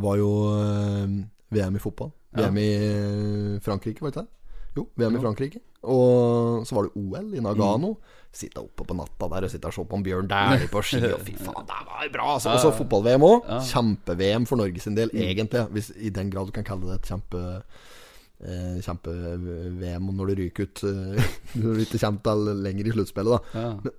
det 0.00 0.04
var 0.06 0.16
jo 0.16 0.28
eh, 0.54 1.14
VM 1.50 1.76
i 1.76 1.82
fotball. 1.82 2.12
Ja. 2.36 2.46
VM 2.46 2.58
i 2.62 2.68
eh, 2.76 3.56
Frankrike, 3.64 4.02
var 4.04 4.10
det 4.12 4.16
ikke 4.20 4.26
det? 4.26 4.36
Jo, 4.78 4.84
VM 5.00 5.16
i 5.18 5.20
Frankrike. 5.24 5.60
Og 5.90 6.66
så 6.68 6.76
var 6.76 6.86
det 6.86 6.92
OL 7.00 7.32
i 7.34 7.40
Nagano. 7.42 7.94
Sitte 8.30 8.60
oppe 8.62 8.84
på 8.86 8.94
natta 8.94 9.26
der 9.32 9.46
og 9.48 9.50
sitte 9.50 9.66
og 9.66 9.74
se 9.74 9.82
på 9.90 9.98
en 9.98 10.04
Bjørn 10.06 10.28
Dæhlie 10.30 10.68
på 10.70 10.82
ski. 10.86 11.00
Og 11.08 11.24
fy 11.26 11.34
faen, 11.40 11.64
det 11.66 11.78
var 11.88 12.12
bra! 12.14 12.26
Altså. 12.36 12.52
Og 12.54 12.60
så 12.62 12.70
fotball-VM 12.78 13.24
òg. 13.26 13.48
Kjempe-VM 13.66 14.46
for 14.46 14.60
Norge 14.60 14.84
sin 14.84 14.94
del, 14.98 15.10
egentlig. 15.16 15.64
Hvis, 15.74 15.90
I 15.98 16.12
den 16.14 16.30
grad 16.30 16.46
du 16.52 16.54
kan 16.54 16.68
kalle 16.68 16.86
det 16.86 17.00
et 17.00 17.10
kjempe 17.10 17.42
eh, 17.50 18.78
Kjempe-VM 18.86 20.12
når 20.20 20.30
du 20.30 20.44
ryker 20.44 20.68
ut 20.70 20.84
eh, 20.86 21.34
Når 21.58 21.74
du 21.74 21.82
ikke 21.88 21.98
kommer 22.04 22.22
til 22.30 22.62
lenger 22.68 22.86
i 22.86 22.94
sluttspillet, 22.94 23.50
da. 23.54 23.66
ja. 23.66 23.96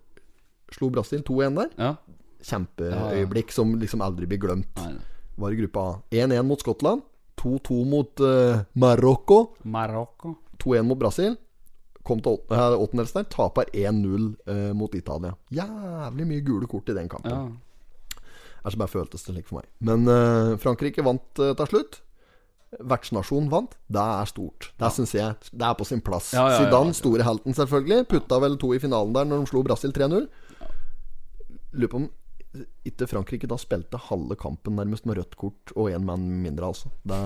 Slo 0.71 0.87
Brasil 0.95 1.19
2-1 1.27 1.59
der. 1.59 1.75
ja. 1.81 1.93
Kjempeøyeblikk 2.41 3.51
som 3.53 3.75
liksom 3.77 4.01
aldri 4.01 4.25
blir 4.25 4.39
glemt. 4.41 4.71
Nei. 4.79 4.95
Var 5.41 5.53
i 5.53 5.57
gruppa 5.59 5.81
A. 5.91 5.91
1-1 6.23 6.47
mot 6.47 6.63
Skottland. 6.63 7.03
2-2 7.39 7.85
mot 7.89 8.19
uh, 8.25 8.61
Marokko. 8.75 9.39
Marokko. 9.63 10.35
2-1 10.63 10.83
mot 10.85 10.99
Brasil. 10.99 11.37
Kom 12.03 12.19
til 12.21 12.33
åt- 12.37 12.51
eh, 12.53 12.75
åttendels 12.81 13.13
der. 13.13 13.23
Taper 13.29 13.65
1-0 13.73 14.27
uh, 14.49 14.73
mot 14.77 14.93
Italia. 14.97 15.35
Jævlig 15.53 16.25
mye 16.27 16.41
gule 16.45 16.67
kort 16.69 16.89
i 16.89 16.95
den 16.97 17.09
kampen. 17.09 17.31
Ja. 17.31 18.21
Altså 18.63 18.77
bare 18.77 18.89
føltes 18.93 19.23
det 19.25 19.33
slik 19.35 19.47
for 19.49 19.61
meg. 19.61 19.67
Men 19.81 20.05
uh, 20.09 20.55
Frankrike 20.61 21.01
vant 21.05 21.41
uh, 21.41 21.53
til 21.57 21.69
slutt. 21.71 22.01
Vertsnasjonen 22.79 23.49
vant. 23.51 23.73
Det 23.91 23.99
er 24.01 24.29
stort. 24.29 24.69
Det 24.79 24.91
synes 24.95 25.11
jeg 25.17 25.33
Det 25.51 25.65
er 25.67 25.73
på 25.75 25.83
sin 25.85 26.01
plass. 26.01 26.29
Ja, 26.33 26.45
ja, 26.47 26.53
ja, 26.53 26.65
Zidane, 26.65 26.93
ja. 26.93 26.99
store 27.01 27.25
helten, 27.27 27.53
selvfølgelig. 27.57 28.05
Putta 28.07 28.37
vel 28.39 28.57
to 28.61 28.73
i 28.73 28.79
finalen 28.79 29.13
der 29.17 29.25
når 29.27 29.43
de 29.43 29.49
slo 29.51 29.63
Brasil 29.65 29.91
3-0. 29.97 30.27
Lurer 31.73 31.91
på 31.91 31.99
om 32.01 32.09
ikke 32.83 33.07
Frankrike 33.07 33.47
da 33.47 33.55
spilte 33.59 33.99
halve 34.09 34.35
kampen 34.39 34.75
nærmest 34.75 35.05
med 35.07 35.15
rødt 35.19 35.37
kort 35.39 35.71
og 35.75 35.87
én 35.93 36.03
mann 36.03 36.25
mindre, 36.43 36.67
altså. 36.73 36.91
Da 37.07 37.17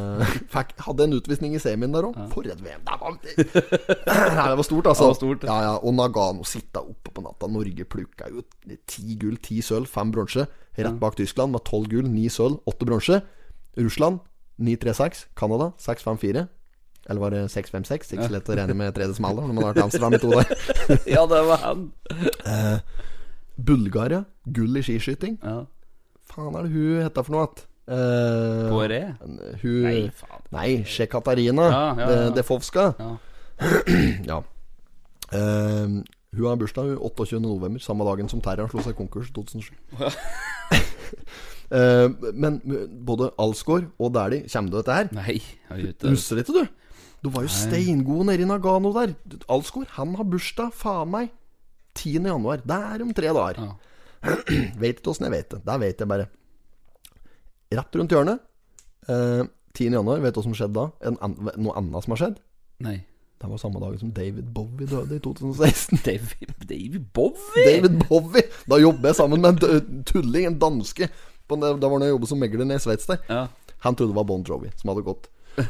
fikk, 0.54 0.74
hadde 0.86 1.06
en 1.06 1.14
utvisning 1.18 1.54
i 1.54 1.62
semien 1.62 1.94
der 1.94 2.08
òg. 2.08 2.18
For 2.32 2.48
et 2.50 2.62
VM! 2.64 2.82
Det 2.88 2.98
var, 3.00 3.14
Nei, 4.38 4.48
det 4.50 4.58
var 4.58 4.66
stort, 4.66 4.90
altså. 4.90 5.06
Det 5.06 5.12
var 5.12 5.20
stort. 5.20 5.46
Ja, 5.46 5.58
ja. 5.68 5.76
Og 5.78 5.94
Nagano 5.94 6.46
sitta 6.48 6.82
oppe 6.82 7.14
på 7.14 7.24
natta. 7.24 7.50
Norge 7.50 7.86
plukka 7.86 8.32
jo 8.32 8.42
ti 8.90 9.14
gull, 9.20 9.38
ti 9.44 9.60
sølv, 9.62 9.86
fem 9.90 10.10
bronse. 10.14 10.48
Rett 10.74 10.98
bak 10.98 11.20
Tyskland 11.20 11.54
med 11.54 11.62
tolv 11.68 11.86
gull, 11.92 12.10
ni 12.10 12.26
sølv, 12.32 12.58
åtte 12.66 12.88
bronse. 12.88 13.22
Russland 13.78 14.24
9-3-6. 14.58 15.26
Canada 15.38 15.70
6-5-4. 15.78 16.46
Eller 17.06 17.20
var 17.20 17.30
det 17.30 17.46
6-5-6? 17.52 18.14
Ikke 18.14 18.26
så 18.26 18.32
lett 18.32 18.48
å 18.48 18.56
regne 18.56 18.74
med 18.78 18.94
tredje 18.96 19.18
smaller 19.18 19.44
når 19.44 19.54
man 19.54 19.66
har 19.66 19.74
vært 19.74 19.82
i 19.82 19.86
Amsterdam 19.86 20.16
i 20.16 20.22
to 20.22 20.30
der. 20.32 20.54
ja, 21.14 21.26
det 21.28 21.42
var 21.50 21.66
han. 21.68 21.90
Bulgaria, 23.56 24.24
gull 24.52 24.76
i 24.76 24.82
skiskyting. 24.82 25.38
Ja. 25.42 25.64
Faen 26.30 26.56
er 26.58 26.66
det 26.66 26.72
hun 26.74 27.02
heta 27.04 27.22
for 27.22 27.36
noe? 27.36 27.46
igjen? 27.46 27.70
Eh, 27.84 28.70
Kåre? 28.72 29.00
hun 29.60 29.82
Nei, 29.84 29.94
Nei, 30.00 30.10
faen. 30.16 30.84
Sjekatarina 30.88 31.66
Ja, 31.68 31.82
ja, 31.94 32.00
ja. 32.00 32.06
De- 32.30 32.34
Defovska. 32.40 32.94
Ja. 32.98 33.16
Ja. 34.30 34.40
Eh, 35.32 35.86
hun 36.34 36.46
har 36.48 36.56
bursdag 36.58 36.88
hun, 36.88 36.98
28. 36.98 37.38
november, 37.40 37.78
samme 37.80 38.04
dagen 38.08 38.28
som 38.28 38.40
Terran 38.42 38.68
slo 38.72 38.82
seg 38.82 38.96
konkurs 38.98 39.28
i 39.30 39.34
2007. 39.36 39.74
uh, 41.70 42.08
men 42.42 42.58
eh, 42.66 42.88
både 43.06 43.30
Alsgaard 43.38 43.86
og 43.98 44.10
Dæhlie 44.14 44.48
Kommer 44.50 44.70
du 44.72 44.76
dette 44.80 44.96
her? 44.98 45.12
Nei, 45.14 45.36
jeg 45.70 45.94
Husker 46.02 46.42
ikke, 46.42 46.52
du? 46.52 46.66
Du 47.24 47.30
var 47.32 47.46
jo 47.46 47.48
steingod 47.48 48.26
nede 48.28 48.42
i 48.42 48.48
Nagano 48.48 48.90
der. 48.92 49.14
Alsgaard, 49.48 49.86
han 49.96 50.14
har 50.18 50.24
bursdag, 50.28 50.72
faen 50.76 51.10
meg, 51.14 51.30
10. 51.94 52.28
januar. 52.30 52.62
Det 52.64 52.78
er 52.94 53.04
om 53.04 53.12
tre 53.16 53.32
dager. 53.36 53.60
Ja. 53.60 53.74
Vet 54.82 55.00
ikke 55.00 55.12
åssen 55.12 55.28
jeg 55.28 55.34
vet 55.34 55.50
det. 55.52 55.60
Det 55.66 55.80
vet 55.82 56.00
jeg 56.00 56.10
bare. 56.10 56.28
Rett 57.74 57.98
rundt 57.98 58.14
hjørnet. 58.14 58.44
Eh, 59.08 59.42
10. 59.74 59.90
januar, 59.98 60.20
vet 60.22 60.34
du 60.34 60.38
hva 60.38 60.44
som 60.46 60.54
skjedde 60.54 60.78
da? 60.78 61.10
En, 61.10 61.18
noe 61.58 61.74
annet 61.76 62.06
som 62.06 62.14
har 62.14 62.20
skjedd? 62.20 62.38
Nei. 62.84 63.00
Det 63.42 63.50
var 63.50 63.58
samme 63.60 63.80
dag 63.82 63.96
som 64.00 64.12
David 64.14 64.46
Bowie 64.54 64.86
døde 64.88 65.18
i 65.18 65.20
2016. 65.20 65.98
David, 66.06 66.54
David 66.62 67.08
Bowie? 67.12 67.64
David 67.66 67.98
Bowie! 68.06 68.46
Da 68.70 68.78
jobber 68.80 69.10
jeg 69.10 69.18
sammen 69.18 69.42
med 69.42 69.66
en 69.66 70.04
tulling, 70.08 70.46
en 70.48 70.60
danske. 70.62 71.10
Da 71.50 71.74
var 71.74 71.92
han 71.98 72.06
jeg 72.06 72.14
jobbet 72.14 72.30
som 72.30 72.40
megler 72.40 72.64
nede 72.64 72.80
i 72.80 72.84
Sveits 72.86 73.10
der. 73.10 73.20
Ja. 73.28 73.42
Han 73.84 73.98
trodde 73.98 74.14
det 74.14 74.16
var 74.16 74.28
Bon 74.30 74.46
Jovi 74.46 74.70
som 74.78 74.94
hadde 74.94 75.04
gått. 75.04 75.28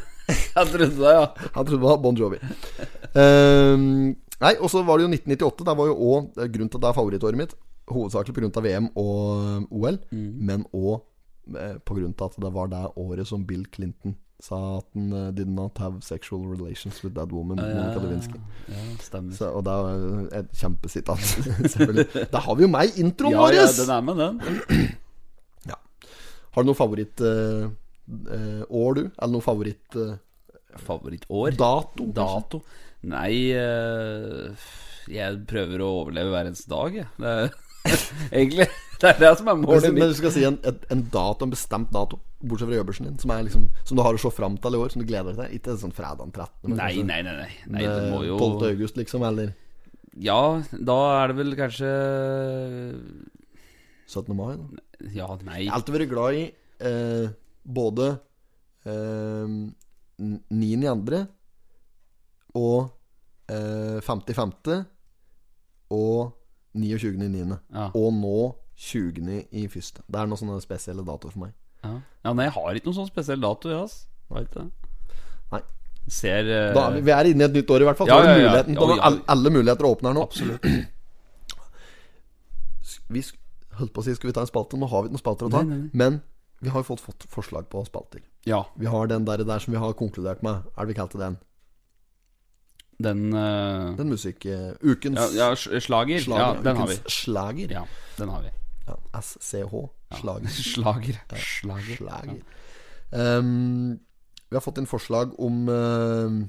Han 0.55 0.69
trodde 0.71 0.95
det, 0.97 1.11
ja. 1.17 1.25
Han 1.53 1.67
trodde 1.67 1.81
det 1.81 1.89
var 1.89 1.99
Bon 2.01 2.17
Jovi. 2.17 2.39
Ehm, 3.19 4.15
nei, 4.43 4.55
og 4.59 4.71
så 4.73 4.83
var 4.83 4.99
det 4.99 5.07
jo 5.07 5.13
1998. 5.15 5.67
Der 5.69 5.79
var 5.79 5.91
jo 5.91 5.95
òg 6.11 6.35
grunnen 6.35 6.73
til 6.73 6.81
at 6.81 6.85
det 6.85 6.91
er 6.91 6.99
favorittåret 6.99 7.41
mitt. 7.41 7.55
Hovedsakelig 7.91 8.35
pga. 8.35 8.63
VM 8.65 8.91
og 8.97 9.69
OL, 9.71 9.99
men 10.11 10.67
òg 10.73 11.03
eh, 11.55 11.77
pga. 11.85 12.13
at 12.27 12.39
det 12.41 12.53
var 12.55 12.71
det 12.73 12.85
året 12.97 13.29
som 13.29 13.47
Bill 13.47 13.67
Clinton 13.73 14.17
sa 14.45 14.59
at 14.79 14.87
han 14.95 15.13
uh, 15.15 15.31
did 15.33 15.49
not 15.49 15.79
have 15.79 16.03
sexual 16.03 16.43
relations 16.45 17.03
with 17.05 17.15
that 17.15 17.31
woman, 17.33 17.59
Ja, 17.59 17.65
Monica 17.65 18.01
Lewinsky. 18.03 18.41
ja, 18.69 18.83
stemmer. 19.01 19.33
Så, 19.33 19.49
og 19.49 19.65
det 19.65 19.73
er 19.73 20.41
et 20.41 20.51
kjempesitat, 20.59 21.23
selvfølgelig. 21.73 22.27
Da 22.33 22.43
har 22.45 22.59
vi 22.59 22.67
jo 22.67 22.69
meg 22.69 22.93
i 22.93 23.01
introen 23.07 23.33
Ja, 23.33 23.41
vår! 23.41 23.57
ja, 23.57 23.67
den 23.79 23.95
er 23.95 24.05
med, 24.05 24.21
den. 24.21 24.91
Har 26.55 26.63
du 26.63 26.69
noe 26.69 26.79
favorittår, 26.79 27.65
uh, 27.67 27.71
uh, 28.31 28.91
du? 28.95 29.01
Eller 29.11 29.33
noe 29.33 29.43
favorittdato? 29.43 30.21
Favorittår? 30.85 31.55
dato 31.59 32.07
Dato? 32.15 32.61
Nei 33.05 33.53
eh, 33.53 34.69
Jeg 35.13 35.43
prøver 35.51 35.83
å 35.85 35.91
overleve 36.05 36.33
hver 36.33 36.49
eneste 36.49 36.71
dag, 36.71 36.99
jeg. 37.03 37.09
Det 37.21 37.33
er, 37.35 37.51
egentlig 38.41 38.69
Det 39.03 39.11
er 39.11 39.19
det 39.21 39.33
som 39.41 39.51
er 39.53 39.59
målet 39.61 39.91
mitt. 39.91 39.99
men 40.01 40.13
du 40.15 40.17
skal 40.17 40.33
si 40.33 40.45
en, 40.49 40.57
en, 40.65 41.03
dato, 41.13 41.45
en 41.45 41.53
bestemt 41.53 41.91
dato, 41.93 42.21
bortsett 42.41 42.71
fra 42.71 42.79
jobbørsen 42.79 43.11
din, 43.11 43.19
som, 43.21 43.35
er 43.35 43.45
liksom, 43.45 43.67
som 43.85 43.99
du 43.99 44.05
har 44.07 44.17
å 44.17 44.23
se 44.23 44.33
fram 44.33 44.57
til 44.63 44.79
i 44.79 44.81
år, 44.81 44.95
som 44.95 45.03
du 45.03 45.09
gleder 45.09 45.35
deg 45.37 45.51
til? 45.51 45.59
Ikke 45.59 45.77
sånn 45.83 45.93
fredag 45.97 46.33
13., 46.33 46.73
Nei, 46.73 46.95
nei, 47.05 47.21
nei. 47.27 47.35
nei. 47.43 47.53
nei 47.77 47.85
det 47.85 48.09
må 48.15 48.23
jo 48.25 48.39
12. 48.39 48.65
august, 48.73 49.01
liksom, 49.01 49.27
eller 49.29 49.53
Ja, 50.25 50.41
da 50.73 50.99
er 51.19 51.33
det 51.33 51.39
vel 51.43 51.57
kanskje 51.59 51.93
17. 54.09 54.33
mai. 54.39 54.55
Da. 54.57 54.85
Ja, 55.13 55.29
nei 55.45 55.65
Jeg 55.65 55.73
har 55.73 55.81
alltid 55.81 55.97
vært 55.99 56.13
glad 56.13 56.39
i 56.39 56.45
eh, 56.89 57.27
både 57.65 58.11
eh, 58.87 59.57
9. 60.21 61.27
og 62.55 62.91
eh, 63.51 64.01
50. 64.05 64.85
og 65.91 66.33
29.9. 66.75 67.59
Ja. 67.75 67.91
Og 67.95 68.15
nå 68.15 68.39
20. 68.77 69.45
i 69.55 69.67
første. 69.71 70.03
Det 70.07 70.21
er 70.21 70.27
noen 70.31 70.41
sånne 70.41 70.63
spesielle 70.63 71.05
datoer 71.07 71.35
for 71.35 71.47
meg. 71.47 71.53
Ja. 71.85 71.93
ja, 72.25 72.33
nei, 72.33 72.49
jeg 72.49 72.55
har 72.57 72.79
ikke 72.79 72.89
noen 72.89 72.99
sånn 73.03 73.13
spesiell 73.13 73.43
dato, 73.43 73.71
jeg, 73.71 73.85
ass. 73.85 74.07
Det. 74.55 74.65
Nei. 75.53 75.61
Ser 76.11 76.49
uh... 76.49 76.73
Da 76.75 76.89
vi, 76.97 77.13
er 77.13 77.31
inne 77.31 77.45
i 77.45 77.49
et 77.51 77.57
nytt 77.61 77.71
år, 77.71 77.85
i 77.85 77.89
hvert 77.91 78.01
fall. 78.01 78.11
Ja, 78.11 78.19
ja, 78.25 78.35
ja. 78.41 78.65
Da 78.65 78.89
er 78.89 79.05
alle, 79.11 79.23
alle 79.31 79.53
muligheter 79.53 79.89
åpne 79.89 80.11
her 80.11 80.17
nå. 80.17 80.25
Absolutt. 80.25 80.65
Vi 83.15 83.21
holdt 83.79 83.93
på 83.95 84.01
å 84.03 84.05
si 84.07 84.15
skal 84.17 84.31
vi 84.31 84.35
ta 84.37 84.43
en 84.45 84.49
spalte. 84.49 84.79
Nå 84.81 84.87
har 84.89 85.03
vi 85.03 85.11
ikke 85.11 85.17
noen 85.17 85.23
spalter 85.23 85.49
å 85.49 85.53
ta. 85.53 85.61
Nei, 85.67 85.77
nei. 85.83 85.91
Men 85.99 86.21
vi 86.65 86.71
har 86.73 86.81
jo 86.81 86.87
fått, 86.89 87.03
fått 87.05 87.27
forslag 87.29 87.67
på 87.73 87.83
spalter. 87.89 88.23
Ja, 88.49 88.63
Vi 88.81 88.87
har 88.89 89.09
den 89.11 89.27
der, 89.29 89.43
der 89.45 89.61
som 89.61 89.75
vi 89.75 89.81
har 89.81 89.97
konkludert 89.99 90.45
med. 90.47 90.65
Er 90.73 90.87
det 90.87 90.95
vi 90.95 90.97
kalte 90.97 91.21
den? 91.21 91.37
Den 93.03 93.33
uh, 93.35 93.95
Den 93.99 94.11
musikk... 94.13 94.47
Uh, 94.47 94.75
ukens 94.83 95.35
ja, 95.35 95.51
ja, 95.51 95.81
slager. 95.81 96.21
slager. 96.23 96.41
Ja, 96.41 96.63
den 96.63 96.77
har 96.77 96.91
vi. 96.91 96.99
slager. 97.11 97.75
Ja, 97.81 97.85
den 98.19 98.33
har 98.33 98.45
vi. 98.45 98.53
Ja, 98.87 99.21
SCH. 99.21 99.73
Slager. 100.21 100.49
Slager. 100.49 101.21
Slager. 101.35 101.97
Slager. 101.97 102.43
Um, 103.11 103.99
vi 104.51 104.57
har 104.57 104.63
fått 104.63 104.79
inn 104.79 104.87
forslag 104.87 105.33
om 105.43 105.65
uh, 105.67 106.41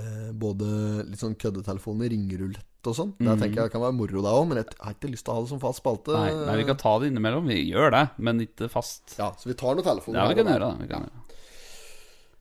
uh, 0.00 0.30
både 0.34 0.68
litt 1.06 1.20
sånn 1.22 1.36
køddetelefoner, 1.38 2.10
ringerulett 2.10 2.88
og 2.88 2.96
sånn. 2.98 3.12
Det 3.16 3.36
tenker 3.40 3.64
jeg 3.64 3.72
kan 3.72 3.84
være 3.84 3.96
moro, 3.96 4.22
da 4.24 4.32
òg, 4.36 4.48
men 4.50 4.60
jeg 4.60 4.76
har 4.80 4.96
ikke 4.96 5.12
lyst 5.12 5.24
til 5.26 5.32
å 5.32 5.36
ha 5.38 5.44
det 5.44 5.52
som 5.52 5.60
fast 5.62 5.80
spalte. 5.80 6.16
Nei, 6.16 6.32
nei, 6.48 6.56
vi 6.60 6.66
kan 6.68 6.80
ta 6.80 6.96
det 7.00 7.12
innimellom. 7.12 7.46
Vi 7.48 7.60
gjør 7.70 7.94
det, 7.94 8.02
men 8.26 8.42
ikke 8.44 8.68
fast. 8.72 9.16
Ja, 9.20 9.30
Så 9.38 9.50
vi 9.50 9.56
tar 9.60 9.78
noen 9.78 9.86
telefoner. 9.86 10.20
Ja, 10.20 10.26
vi 10.32 10.38
kan 10.40 10.50
gjøre 10.50 10.72
det. 10.72 10.82
Vi 10.82 10.90
kan 10.90 11.06
gjøre 11.06 11.12
det. 11.12 11.23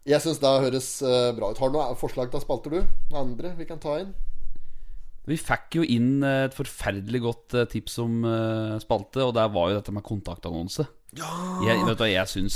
Jeg 0.10 0.20
syns 0.24 0.39
det 0.43 0.49
høres 0.66 0.88
eh, 1.08 1.30
bra 1.38 1.51
ut. 1.54 1.60
Har 1.64 1.72
du 1.72 1.78
noen 1.78 1.95
forslag 1.99 2.32
til 2.34 2.41
spalter, 2.43 2.74
du? 2.76 3.16
Andre 3.16 3.54
vi 3.56 3.68
kan 3.70 3.80
ta 3.80 3.99
inn? 4.01 4.10
Vi 5.24 5.38
fikk 5.39 5.78
jo 5.80 5.86
inn 5.88 6.18
eh, 6.28 6.41
et 6.49 6.58
forferdelig 6.58 7.22
godt 7.24 7.56
eh, 7.56 7.70
tips 7.72 7.95
om 8.04 8.18
spalte, 8.84 9.24
og 9.24 9.32
det 9.38 9.45
var 9.56 9.72
jo 9.72 9.78
dette 9.80 9.95
med 9.95 10.04
kontaktannonse. 10.04 10.86
Jeg, 11.14 11.78
vet 11.86 11.99
du, 11.99 12.08
jeg 12.10 12.26
syns 12.26 12.56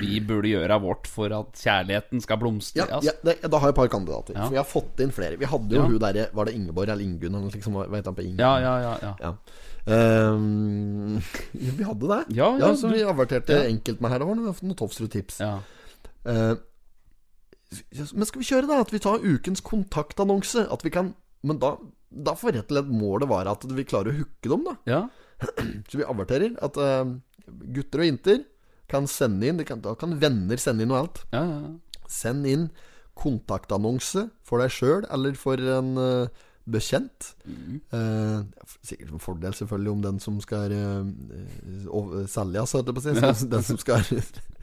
vi 0.00 0.16
burde 0.26 0.50
gjøre 0.50 0.76
vårt 0.82 1.06
for 1.06 1.30
at 1.30 1.60
kjærligheten 1.62 2.18
skal 2.24 2.40
blomstre. 2.42 2.82
Ja, 2.82 2.96
altså. 2.98 3.12
ja 3.12 3.14
det, 3.30 3.36
Da 3.46 3.60
har 3.62 3.70
jeg 3.70 3.76
et 3.76 3.78
par 3.78 3.90
kandidater. 3.92 4.34
Ja. 4.34 4.48
For 4.48 4.56
vi 4.56 4.58
har 4.58 4.66
fått 4.66 5.02
inn 5.04 5.12
flere. 5.14 5.38
Vi 5.38 5.46
hadde 5.46 5.76
jo 5.76 5.84
Ja. 5.84 5.86
hun 5.86 6.00
derre 6.02 6.24
Var 6.34 6.48
det 6.50 6.54
Ingeborg 6.58 6.90
eller 6.90 7.04
Ingunn? 7.06 7.36
Eller 7.38 7.54
liksom, 7.54 7.78
ja, 8.34 8.52
ja, 8.66 8.74
ja, 8.82 8.92
ja. 9.04 9.12
Ja. 9.22 9.32
Ehm, 9.94 11.20
vi 11.78 11.86
hadde 11.86 12.10
det. 12.10 12.20
Ja, 12.34 12.50
ja, 12.58 12.74
så 12.74 12.90
det- 12.90 12.98
vi 12.98 13.06
averterte 13.06 13.60
ja. 13.62 13.70
enkelt 13.70 14.00
med 14.02 14.10
her. 14.10 14.18
Det 14.18 14.26
var 14.28 14.34
noen, 14.42 14.58
noen 14.60 14.78
Tofsrud-tips. 14.82 15.38
ja. 15.40 15.54
Eh, 16.26 16.54
men 18.14 18.28
skal 18.28 18.42
vi 18.42 18.48
kjøre 18.48 18.70
da? 18.70 18.80
At 18.84 18.94
vi 18.94 19.02
tar 19.02 19.24
ukens 19.24 19.62
kontaktannonse? 19.64 20.66
At 20.72 20.84
vi 20.86 20.92
kan 20.94 21.14
Men 21.44 21.58
da, 21.60 21.74
da 22.08 22.32
får 22.38 22.56
rett 22.56 22.70
og 22.72 22.78
slett 22.78 22.94
målet 22.94 23.28
være 23.28 23.52
at 23.52 23.66
vi 23.68 23.84
klarer 23.84 24.14
å 24.14 24.18
hooke 24.22 24.48
dem, 24.48 24.64
da. 24.64 24.76
ja. 24.88 25.02
Så 25.90 25.98
vi 26.00 26.06
averterer 26.08 26.54
at 26.64 26.78
uh, 26.80 27.10
gutter 27.74 28.00
og 28.00 28.08
jenter 28.08 28.44
kan 28.88 29.08
sende 29.10 29.50
inn 29.50 29.60
kan, 29.66 29.82
Da 29.84 29.92
kan 29.98 30.14
venner 30.22 30.60
sende 30.60 30.86
inn 30.86 30.92
noe 30.92 31.02
alt. 31.04 31.24
ja, 31.34 31.44
ja. 31.44 31.74
Send 32.08 32.46
inn 32.46 32.68
kontaktannonse 33.18 34.26
for 34.44 34.60
deg 34.62 34.72
sjøl 34.74 35.06
eller 35.12 35.36
for 35.38 35.60
en 35.76 35.94
uh, 35.98 36.42
bekjent. 36.64 37.34
Eh, 37.92 38.40
sikkert 38.82 39.12
en 39.12 39.22
fordel 39.22 39.54
selvfølgelig 39.56 39.92
om 39.92 40.02
den 40.04 40.20
som 40.20 40.40
skal 40.40 40.72
uh, 40.72 42.24
så 42.28 42.44
heter 42.48 42.88
det 42.88 42.96
på 42.96 43.02
å 43.02 43.04
si. 43.04 43.46
Den 43.52 43.66
som 43.66 43.80
skal 43.80 44.04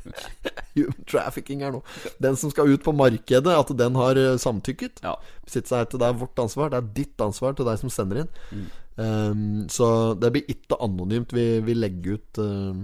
Human 0.75 1.07
trafficking 1.09 1.63
her 1.65 1.73
nå. 1.75 1.81
Den 2.23 2.37
som 2.39 2.51
skal 2.53 2.71
ut 2.71 2.83
på 2.85 2.93
markedet, 2.95 3.55
at 3.55 3.73
den 3.77 3.97
har 3.99 4.19
eh, 4.19 4.37
samtykket. 4.41 5.03
ja. 5.05 5.15
Sitt 5.51 5.67
seg 5.67 5.89
til 5.91 5.99
Det 5.99 6.07
er 6.07 6.15
vårt 6.15 6.39
ansvar. 6.39 6.71
Det 6.71 6.79
er 6.79 6.93
ditt 6.95 7.21
ansvar 7.23 7.57
til 7.57 7.67
deg 7.67 7.79
som 7.81 7.91
sender 7.91 8.23
inn. 8.23 8.31
Mm. 8.51 8.65
Um, 9.01 9.43
så 9.71 9.87
det 10.19 10.31
blir 10.35 10.51
ikke 10.51 10.77
anonymt. 10.83 11.33
Vi, 11.35 11.45
vi 11.65 11.75
legger 11.75 12.19
ut 12.19 12.39
uh, 12.43 12.83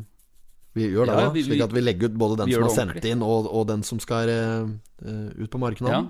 Vi 0.76 0.88
gjør 0.92 1.10
det, 1.10 1.20
Ja, 1.20 1.30
vi- 1.36 1.44
Slik 1.46 1.64
at 1.64 1.76
vi 1.76 1.84
legger 1.84 2.12
ut 2.12 2.18
både 2.20 2.42
den 2.42 2.54
som 2.54 2.66
har 2.68 2.76
sendt 2.76 3.08
inn, 3.08 3.24
og, 3.24 3.48
og 3.52 3.68
den 3.70 3.84
som 3.88 4.02
skal 4.04 4.32
uh, 4.32 4.68
ut 5.38 5.50
på 5.52 5.62
markedet. 5.62 5.94
Ja. 5.94 6.04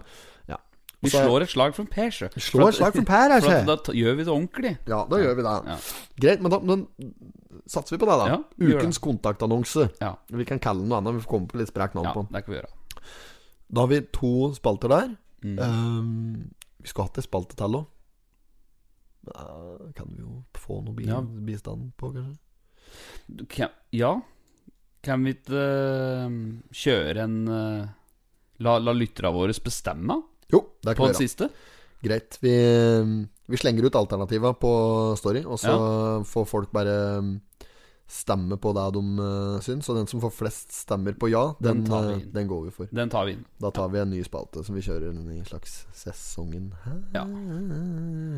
Vi 1.05 1.11
slår 1.13 1.45
et 1.45 1.51
slag 1.51 1.75
for 1.77 1.85
Per, 1.85 2.09
sjø. 2.09 2.27
Slår 2.41 2.71
et 2.71 2.77
slag 2.79 2.95
for 2.95 3.05
Per, 3.05 3.33
her, 3.35 3.43
For 3.45 3.69
da 3.69 3.93
gjør 3.93 4.15
vi 4.17 4.23
det 4.25 4.33
ordentlig. 4.33 4.71
Ja, 4.89 5.03
da 5.09 5.19
gjør 5.21 5.35
vi 5.37 5.45
det. 5.45 5.57
Ja. 5.69 5.75
Greit, 6.23 6.41
men 6.41 6.53
da 6.53 6.59
men, 6.65 6.87
satser 7.65 7.95
vi 7.95 8.01
på 8.01 8.09
det, 8.09 8.17
da. 8.21 8.27
Ja, 8.29 8.39
Ukens 8.77 8.99
kontaktannonse. 9.03 9.89
Ja, 10.01 10.15
Vi 10.29 10.45
kan 10.45 10.59
kalle 10.63 10.83
den 10.83 10.91
noe 10.91 11.01
annet. 11.01 11.17
Vi 11.17 11.25
får 11.25 11.31
komme 11.31 11.51
på 11.51 11.59
litt 11.61 11.71
sprek 11.71 11.95
navn 11.97 12.09
ja 12.09 12.13
på 12.15 12.25
den. 12.25 12.31
det 12.35 12.43
kan 12.45 12.53
vi 12.53 12.59
gjøre. 12.59 12.73
Da 13.67 13.83
har 13.83 13.91
vi 13.91 14.01
to 14.15 14.33
spalter 14.55 14.93
der. 14.93 15.13
Mm. 15.43 15.59
Um, 15.59 16.49
vi 16.81 16.89
skulle 16.89 17.09
hatt 17.09 17.19
ei 17.19 17.25
spalte 17.25 17.57
til 17.59 17.79
òg. 17.81 17.87
Kan 19.97 20.13
vi 20.13 20.23
jo 20.23 20.41
få 20.55 20.79
noe 20.85 20.95
bi 20.95 21.07
bistand 21.47 21.91
på, 21.99 22.13
kanskje? 22.15 23.47
Kan, 23.51 23.73
ja. 23.91 24.13
Kan 25.03 25.25
vi 25.27 25.35
ikke 25.35 25.63
uh, 25.63 26.37
kjøre 26.71 27.25
en 27.25 27.39
uh, 27.51 27.87
La, 28.63 28.77
la 28.81 28.93
lytterne 28.95 29.29
våre 29.35 29.53
bestemme 29.61 30.15
Jo, 30.49 30.63
det 30.81 30.95
på 30.95 31.03
kan 31.03 31.11
vi 31.11 31.13
den 31.13 31.19
siste? 31.19 31.49
Greit. 32.01 32.37
Vi, 32.41 32.53
vi 33.47 33.57
slenger 33.57 33.87
ut 33.87 33.95
alternativa 33.95 34.53
på 34.53 34.71
Story, 35.17 35.43
og 35.47 35.59
så 35.59 35.75
får 36.27 36.47
folk 36.49 36.71
bare 36.75 36.95
um, 37.23 37.37
stemme 38.07 38.57
på 38.59 38.73
det 38.75 38.83
de 38.95 39.03
uh, 39.21 39.59
syns. 39.63 39.87
Og 39.87 39.95
den 39.95 40.09
som 40.11 40.19
får 40.23 40.33
flest 40.35 40.75
stemmer 40.75 41.15
på 41.15 41.29
ja, 41.31 41.45
den, 41.63 41.85
Den 41.87 42.11
uh, 42.11 42.25
den 42.33 42.49
går 42.49 42.65
vi 42.65 42.73
for. 42.75 42.91
Den 42.91 43.11
tar 43.13 43.29
vi 43.29 43.37
inn. 43.37 43.45
Da 43.63 43.71
tar 43.71 43.87
vi 43.93 44.01
en 44.03 44.11
ny 44.11 44.19
spalte 44.27 44.65
som 44.67 44.75
vi 44.75 44.83
kjører 44.83 45.15
i 45.31 45.39
slags 45.47 45.79
sesongen. 45.95 46.73
Ja. 47.15 47.23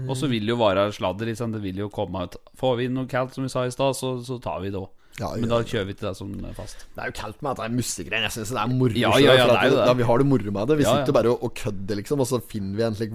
Og 0.05 0.13
så 0.17 0.29
vil 0.29 0.45
det 0.45 0.53
jo 0.53 0.61
være 0.61 0.91
sladder. 0.93 1.33
Liksom. 1.33 1.57
Det 1.57 1.63
vil 1.65 1.81
jo 1.85 1.89
komme 1.93 2.27
ut 2.27 2.37
Får 2.59 2.77
vi 2.77 2.89
inn 2.89 2.97
noe 2.97 3.09
kaldt, 3.09 3.33
som 3.33 3.45
vi 3.45 3.53
sa 3.53 3.65
i 3.65 3.73
stad, 3.73 3.97
så, 3.97 4.17
så 4.25 4.37
tar 4.43 4.61
vi 4.61 4.73
det 4.73 4.81
òg. 4.81 4.93
Ja, 5.19 5.33
Men 5.35 5.51
da 5.51 5.57
kjører 5.67 5.87
vi 5.89 5.93
til 5.99 6.07
det 6.07 6.13
som 6.15 6.29
er 6.47 6.53
fast. 6.55 6.85
Det 6.95 7.01
er 7.03 7.09
jo 7.09 7.15
kaldt 7.17 7.41
med 7.43 7.51
at 7.51 7.59
det 7.59 7.65
er 7.65 7.73
musikere. 7.75 8.21
Jeg 8.23 8.31
syns 8.37 8.53
det 8.55 8.61
er 8.61 8.71
moro. 8.71 8.95
Ja, 8.95 9.11
ja. 9.19 9.47
Da 9.75 9.95
vi 9.99 10.05
har 10.07 10.21
det 10.21 10.27
moro 10.29 10.53
med 10.55 10.71
det. 10.71 10.77
Vi 10.79 10.87
sitter 10.87 11.15
bare 11.17 11.33
og, 11.33 11.43
og 11.43 11.53
kødder, 11.59 11.99
liksom, 11.99 12.23
og 12.23 12.29
så 12.29 12.39
finner 12.39 12.77
vi 12.79 12.85
en 12.87 12.95
slik, 12.95 13.11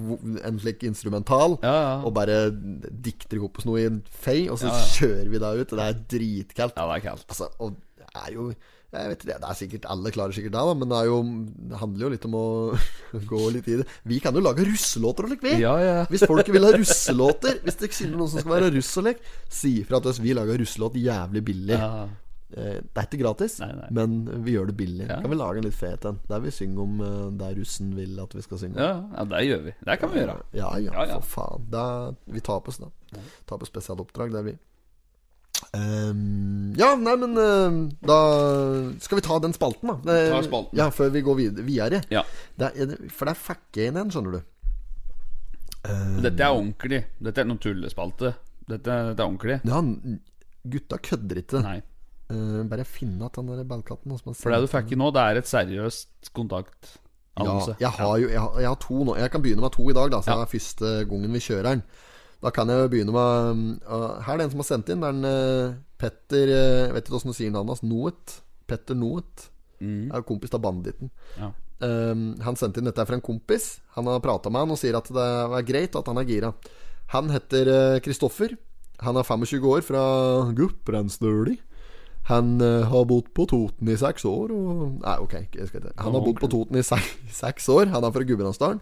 en 0.50 0.60
slik 0.60 0.84
instrumental. 0.90 1.56
Og 2.04 2.10
bare 2.16 2.38
dikter 2.52 3.38
ihop 3.40 3.62
oss 3.62 3.68
noe 3.68 3.80
i 3.80 3.88
en 3.88 4.02
fei, 4.10 4.42
og 4.52 4.60
så 4.60 4.72
kjører 4.98 5.32
vi 5.32 5.40
det 5.40 5.54
ut. 5.62 5.72
Og 5.72 5.80
det 5.80 5.86
er 5.88 6.00
dritkaldt. 6.16 6.76
Ja, 6.76 6.88
det 6.90 6.98
er 7.00 7.06
kaldt. 7.08 7.24
Altså, 7.30 7.48
og 7.64 7.78
det 8.02 8.10
er 8.26 8.32
jo 8.36 8.50
Jeg 8.94 9.10
vet 9.10 9.24
ikke, 9.24 9.36
det 9.42 9.48
er 9.50 9.58
sikkert 9.58 9.86
Alle 9.90 10.10
klarer 10.14 10.36
sikkert 10.36 10.52
det, 10.54 10.64
da, 10.70 10.74
men 10.78 10.88
det, 10.92 10.98
er 11.02 11.08
jo, 11.10 11.18
det 11.72 11.80
handler 11.80 12.06
jo 12.06 12.10
litt 12.14 12.26
om 12.30 12.34
å 12.38 12.44
gå 13.34 13.42
litt 13.56 13.68
i 13.74 13.78
det. 13.82 13.86
Vi 14.08 14.20
kan 14.22 14.34
jo 14.38 14.42
lage 14.44 14.66
russelåter 14.68 15.26
og 15.26 15.32
slik, 15.34 15.42
vi. 15.44 15.54
Ja, 15.62 15.74
ja. 15.82 15.96
Hvis 16.10 16.24
folk 16.30 16.48
vil 16.54 16.64
ha 16.68 16.72
russelåter 16.76 17.58
Hvis 17.66 17.80
det 17.82 17.90
finner 17.94 18.20
noen 18.22 18.30
som 18.32 18.40
skal 18.44 18.54
være 18.58 18.72
russ 18.76 18.92
og 19.02 19.08
lek, 19.10 19.24
si 19.50 19.80
ifra 19.82 19.98
til 20.04 20.14
oss. 20.14 20.20
Vi 20.22 20.34
lager 20.38 20.60
russelåt 20.62 20.94
jævlig 21.02 21.42
billig. 21.50 21.78
ja. 21.80 22.06
Eh, 22.54 22.76
Det 22.86 23.00
er 23.00 23.06
ikke 23.08 23.18
gratis, 23.24 23.56
Nei, 23.58 23.72
nei. 23.74 23.86
men 23.96 24.12
vi 24.46 24.52
gjør 24.54 24.68
det 24.70 24.76
billig. 24.78 25.08
Ja. 25.08 25.16
Kan 25.24 25.32
vi 25.32 25.38
lage 25.40 25.58
en 25.58 25.64
litt 25.66 25.74
fet 25.74 26.04
en? 26.06 26.20
Der 26.28 26.38
vi 26.44 26.52
synger 26.54 26.84
om 26.84 27.00
det 27.00 27.40
der 27.40 27.56
russen 27.58 27.88
vil 27.96 28.20
at 28.22 28.36
vi 28.36 28.42
skal 28.46 28.60
synge. 28.62 28.78
Ja, 28.78 28.92
ja, 29.16 29.24
det 29.32 29.40
gjør 29.48 29.64
vi. 29.64 29.72
Det 29.88 29.96
kan 29.98 30.12
vi 30.12 30.20
gjøre. 30.20 30.36
Ja, 30.54 30.68
ja, 30.78 30.92
Ja, 30.94 31.06
ja. 31.10 31.16
for 31.18 31.32
faen. 31.48 31.66
Da, 31.72 31.82
vi 32.30 32.40
tar 32.46 32.60
på 32.62 32.70
oss, 32.70 32.78
da. 32.84 32.92
Tar 33.50 33.58
på 33.58 33.66
spesialoppdrag, 33.66 34.30
det 34.36 34.38
er 34.38 34.46
vi. 34.52 34.54
Ehm, 35.72 36.74
ja, 36.78 36.94
nei, 37.00 37.14
men 37.20 37.36
uh, 37.38 37.76
da 38.06 38.18
skal 39.02 39.18
vi 39.20 39.24
ta 39.26 39.38
den 39.42 39.54
spalten, 39.56 39.88
da. 39.90 39.96
Det, 40.06 40.18
Ta 40.32 40.42
spalten. 40.46 40.78
Ja, 40.78 40.90
før 40.94 41.10
vi 41.14 41.22
går 41.26 41.38
videre. 41.40 41.64
videre. 41.66 42.02
Ja. 42.12 42.22
Det 42.60 42.70
er, 42.74 42.94
for 43.10 43.30
der 43.30 43.38
fikk 43.38 43.80
jeg 43.80 43.92
inn 43.92 44.00
en, 44.02 44.12
skjønner 44.14 44.36
du. 44.38 44.42
Um, 45.84 46.20
Dette 46.24 46.40
er 46.40 46.54
ordentlig. 46.54 47.02
Dette 47.20 47.42
er 47.42 47.48
noen 47.48 47.60
tullespalte. 47.60 48.34
Dette, 48.64 48.88
dette 49.10 49.20
er 49.20 49.26
ordentlig. 49.26 49.58
ja, 49.68 49.80
gutta 50.74 50.98
kødder 51.04 51.42
ikke. 51.42 51.60
Nei. 51.64 51.78
Uh, 52.32 52.62
bare 52.70 52.86
finne 52.88 53.26
at 53.28 53.36
den 53.36 53.50
der 53.52 53.66
ballkatten 53.68 54.14
han 54.14 54.20
For 54.32 54.54
det 54.54 54.62
du 54.64 54.70
fikk 54.72 54.94
i 54.94 54.96
nå, 54.96 55.10
det 55.12 55.20
er 55.28 55.40
et 55.42 55.50
seriøst 55.50 56.30
kontakt. 56.32 56.94
ja, 57.36 57.58
jeg 57.82 57.90
har 57.98 58.16
jo 58.22 58.28
jeg 58.30 58.40
har, 58.40 58.56
jeg 58.62 58.68
har 58.70 58.80
to 58.80 59.04
nå. 59.04 59.16
Jeg 59.20 59.30
kan 59.34 59.42
begynne 59.44 59.60
med 59.66 59.74
to 59.76 59.90
i 59.90 59.96
dag, 59.96 60.10
da. 60.14 60.22
Så 60.22 60.30
Ja. 60.32 60.36
det 60.40 60.46
er 60.48 60.52
første 60.58 60.94
gangen 61.10 61.32
vi 61.36 61.42
kjører 61.44 61.68
den. 61.74 61.82
Da 62.42 62.50
kan 62.52 62.68
jeg 62.68 62.82
jo 62.82 62.88
begynne 62.92 63.14
med 63.14 63.82
uh, 63.88 64.20
Her 64.26 64.34
er 64.34 64.40
det 64.42 64.46
en 64.48 64.52
som 64.54 64.62
har 64.62 64.68
sendt 64.68 64.90
inn. 64.92 65.00
Det 65.04 65.10
er 65.10 65.16
en 65.16 65.26
uh, 65.28 65.74
Petter 66.00 66.50
uh, 66.52 66.94
Vet 66.94 67.04
ikke 67.06 67.14
hvordan 67.16 67.32
du 67.32 67.36
sier 67.38 67.52
navnet 67.54 67.74
hans. 67.76 67.84
Noet. 67.86 68.38
Petter 68.70 68.98
Noet. 68.98 69.46
Mm. 69.80 70.10
Er 70.14 70.24
kompis 70.26 70.52
av 70.56 70.62
banditten. 70.64 71.10
Ja. 71.38 71.52
Um, 71.84 72.26
han 72.44 72.56
sendte 72.56 72.80
inn 72.80 72.88
dette 72.88 73.04
fra 73.06 73.16
en 73.18 73.24
kompis. 73.24 73.78
Han 73.96 74.08
har 74.08 74.22
prata 74.24 74.52
med 74.52 74.64
han 74.64 74.74
og 74.74 74.80
sier 74.80 74.96
at 74.98 75.08
det 75.12 75.24
er 75.58 75.66
greit 75.68 75.96
at 75.98 76.08
han 76.10 76.20
er 76.20 76.28
gira. 76.28 76.52
Han 77.12 77.32
heter 77.34 77.68
uh, 77.70 77.98
Kristoffer. 78.04 78.56
Han 79.04 79.18
er 79.18 79.26
25 79.26 79.64
år, 79.68 79.82
fra 79.84 80.02
Gudbrandsdøli. 80.54 81.56
Han 82.30 82.54
har 82.62 83.04
bodd 83.10 83.26
på 83.36 83.44
Toten 83.50 83.90
i 83.92 83.96
seks 84.00 84.24
år 84.24 84.52
og 84.54 85.00
Nei, 85.02 85.16
ok. 85.20 85.34
Han 85.98 86.14
har 86.14 86.22
bodd 86.24 86.38
på 86.40 86.48
Toten 86.48 86.78
i 86.80 86.84
se- 86.86 87.00
seks 87.42 87.66
år. 87.68 87.90
Han 87.92 88.06
er 88.06 88.14
fra 88.14 88.24
Gudbrandsdalen. 88.24 88.78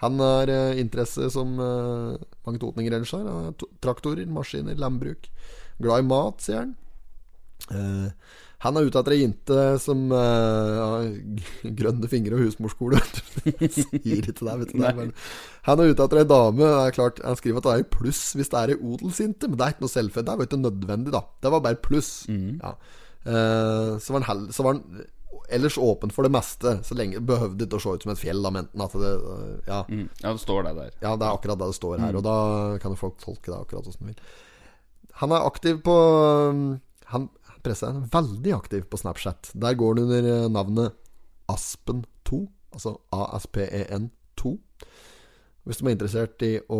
Han 0.00 0.20
har 0.22 0.48
uh, 0.48 0.80
interesse 0.80 1.30
som 1.32 1.58
uh, 1.60 2.16
mange 2.46 2.60
totninger 2.62 2.94
ellers 2.96 3.12
har. 3.16 3.52
Traktorer, 3.84 4.28
maskiner, 4.32 4.78
landbruk. 4.80 5.28
Glad 5.80 6.04
i 6.04 6.08
mat, 6.08 6.44
sier 6.44 6.64
han. 6.64 6.76
Eh, 7.70 8.38
han 8.60 8.76
er 8.76 8.88
ute 8.88 9.00
etter 9.00 9.14
ei 9.14 9.22
jente 9.22 9.60
som 9.80 10.10
eh, 10.12 10.78
har 10.80 11.70
grønne 11.78 12.10
fingre 12.12 12.36
og 12.36 12.44
husmorskole. 12.44 13.00
Sier 13.76 14.18
ikke 14.20 14.34
det, 14.36 14.56
vet 14.62 14.74
du. 14.74 14.82
Det 14.82 15.06
Han 15.68 15.80
er 15.80 15.92
ute 15.92 16.04
etter 16.04 16.20
ei 16.20 16.26
dame. 16.28 16.66
Det 16.66 16.82
er 16.82 16.96
klart, 16.96 17.22
Han 17.24 17.38
skriver 17.40 17.62
at 17.62 17.68
det 17.68 17.72
er 17.72 17.84
et 17.86 17.94
pluss 17.94 18.20
hvis 18.36 18.52
det 18.52 18.60
er 18.60 18.74
ei 18.74 18.80
odelsjente, 18.80 19.48
men 19.48 19.56
det 19.56 19.64
er 19.64 19.76
ikke 19.76 19.86
noe 19.86 19.94
selvfølgelig. 19.94 20.26
Det 20.26 20.36
var 20.36 20.50
ikke 20.50 20.60
nødvendig, 20.66 21.14
da. 21.16 21.22
Det 21.40 21.54
var 21.54 21.64
bare 21.64 21.80
pluss. 21.88 22.10
Ja. 22.28 22.74
Eh, 23.20 23.94
så, 24.00 24.12
var 24.12 24.28
han 24.28 24.46
så 24.52 24.66
var 24.66 24.76
han 24.76 25.08
ellers 25.50 25.78
åpen 25.78 26.12
for 26.14 26.26
det 26.26 26.32
meste. 26.34 26.76
Så 26.86 26.96
lenge 26.98 27.20
behøvde 27.24 27.66
ikke 27.66 27.80
å 27.80 27.82
se 27.84 27.94
ut 27.96 28.06
som 28.06 28.12
et 28.14 28.20
fjell. 28.20 28.42
Da, 28.44 28.52
men 28.54 28.68
at 28.86 28.92
det 28.92 29.12
Ja. 29.66 29.80
Mm. 29.88 30.06
ja, 30.22 30.32
det 30.32 30.40
står 30.42 30.64
det 30.68 30.76
der. 30.78 30.94
Ja, 31.02 31.16
det 31.16 31.26
er 31.26 31.34
akkurat 31.34 31.58
det 31.58 31.70
det 31.72 31.78
står 31.80 31.98
her, 32.04 32.16
og 32.16 32.24
da 32.26 32.36
kan 32.82 32.94
jo 32.94 33.00
folk 33.00 33.18
tolke 33.22 33.50
det 33.52 33.58
akkurat 33.58 33.84
som 33.90 34.00
de 34.00 34.12
vil. 34.12 34.22
Han 35.20 35.32
er 35.36 35.46
aktiv 35.46 35.82
på 35.84 35.96
Han 37.10 37.28
pressa 37.64 37.90
er 37.90 38.06
veldig 38.12 38.52
aktiv 38.56 38.86
på 38.88 38.96
Snapchat. 39.00 39.52
Der 39.54 39.74
går 39.76 39.98
han 39.98 40.04
under 40.06 40.28
eh, 40.30 40.48
navnet 40.48 40.94
Aspen2, 41.50 42.46
altså 42.72 42.96
ASPEN2. 43.12 44.52
Hvis 45.70 45.78
de 45.78 45.86
er 45.86 45.94
interessert 45.94 46.42
i 46.42 46.54
å 46.66 46.78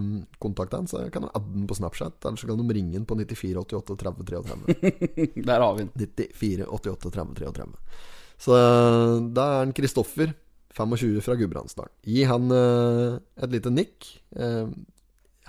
um, 0.00 0.12
kontakte 0.40 0.78
han, 0.80 0.86
så 0.88 1.02
kan 1.12 1.26
du 1.26 1.28
adde 1.28 1.58
han 1.58 1.66
på 1.68 1.76
Snapchat. 1.76 2.16
Eller 2.24 2.40
så 2.40 2.48
kan 2.48 2.62
de 2.62 2.76
ringe 2.76 2.96
han 2.96 3.04
på 3.04 3.18
9488 3.18 3.96
30 4.00 4.28
33. 4.30 5.42
Der 5.50 5.60
har 5.60 5.74
vi 5.76 5.84
han. 5.84 5.90
94 5.92 6.64
88 6.64 7.12
30 7.18 7.36
33. 7.42 7.66
Så 8.40 8.56
eh, 8.56 9.18
da 9.36 9.44
er 9.44 9.66
han 9.66 9.76
Kristoffer, 9.76 10.32
25 10.72 11.20
fra 11.26 11.36
Gudbrandsdalen. 11.36 11.92
Gi 12.08 12.24
han 12.30 12.48
uh, 12.48 13.20
et 13.36 13.52
lite 13.52 13.74
nikk. 13.74 14.08
Uh, 14.32 14.72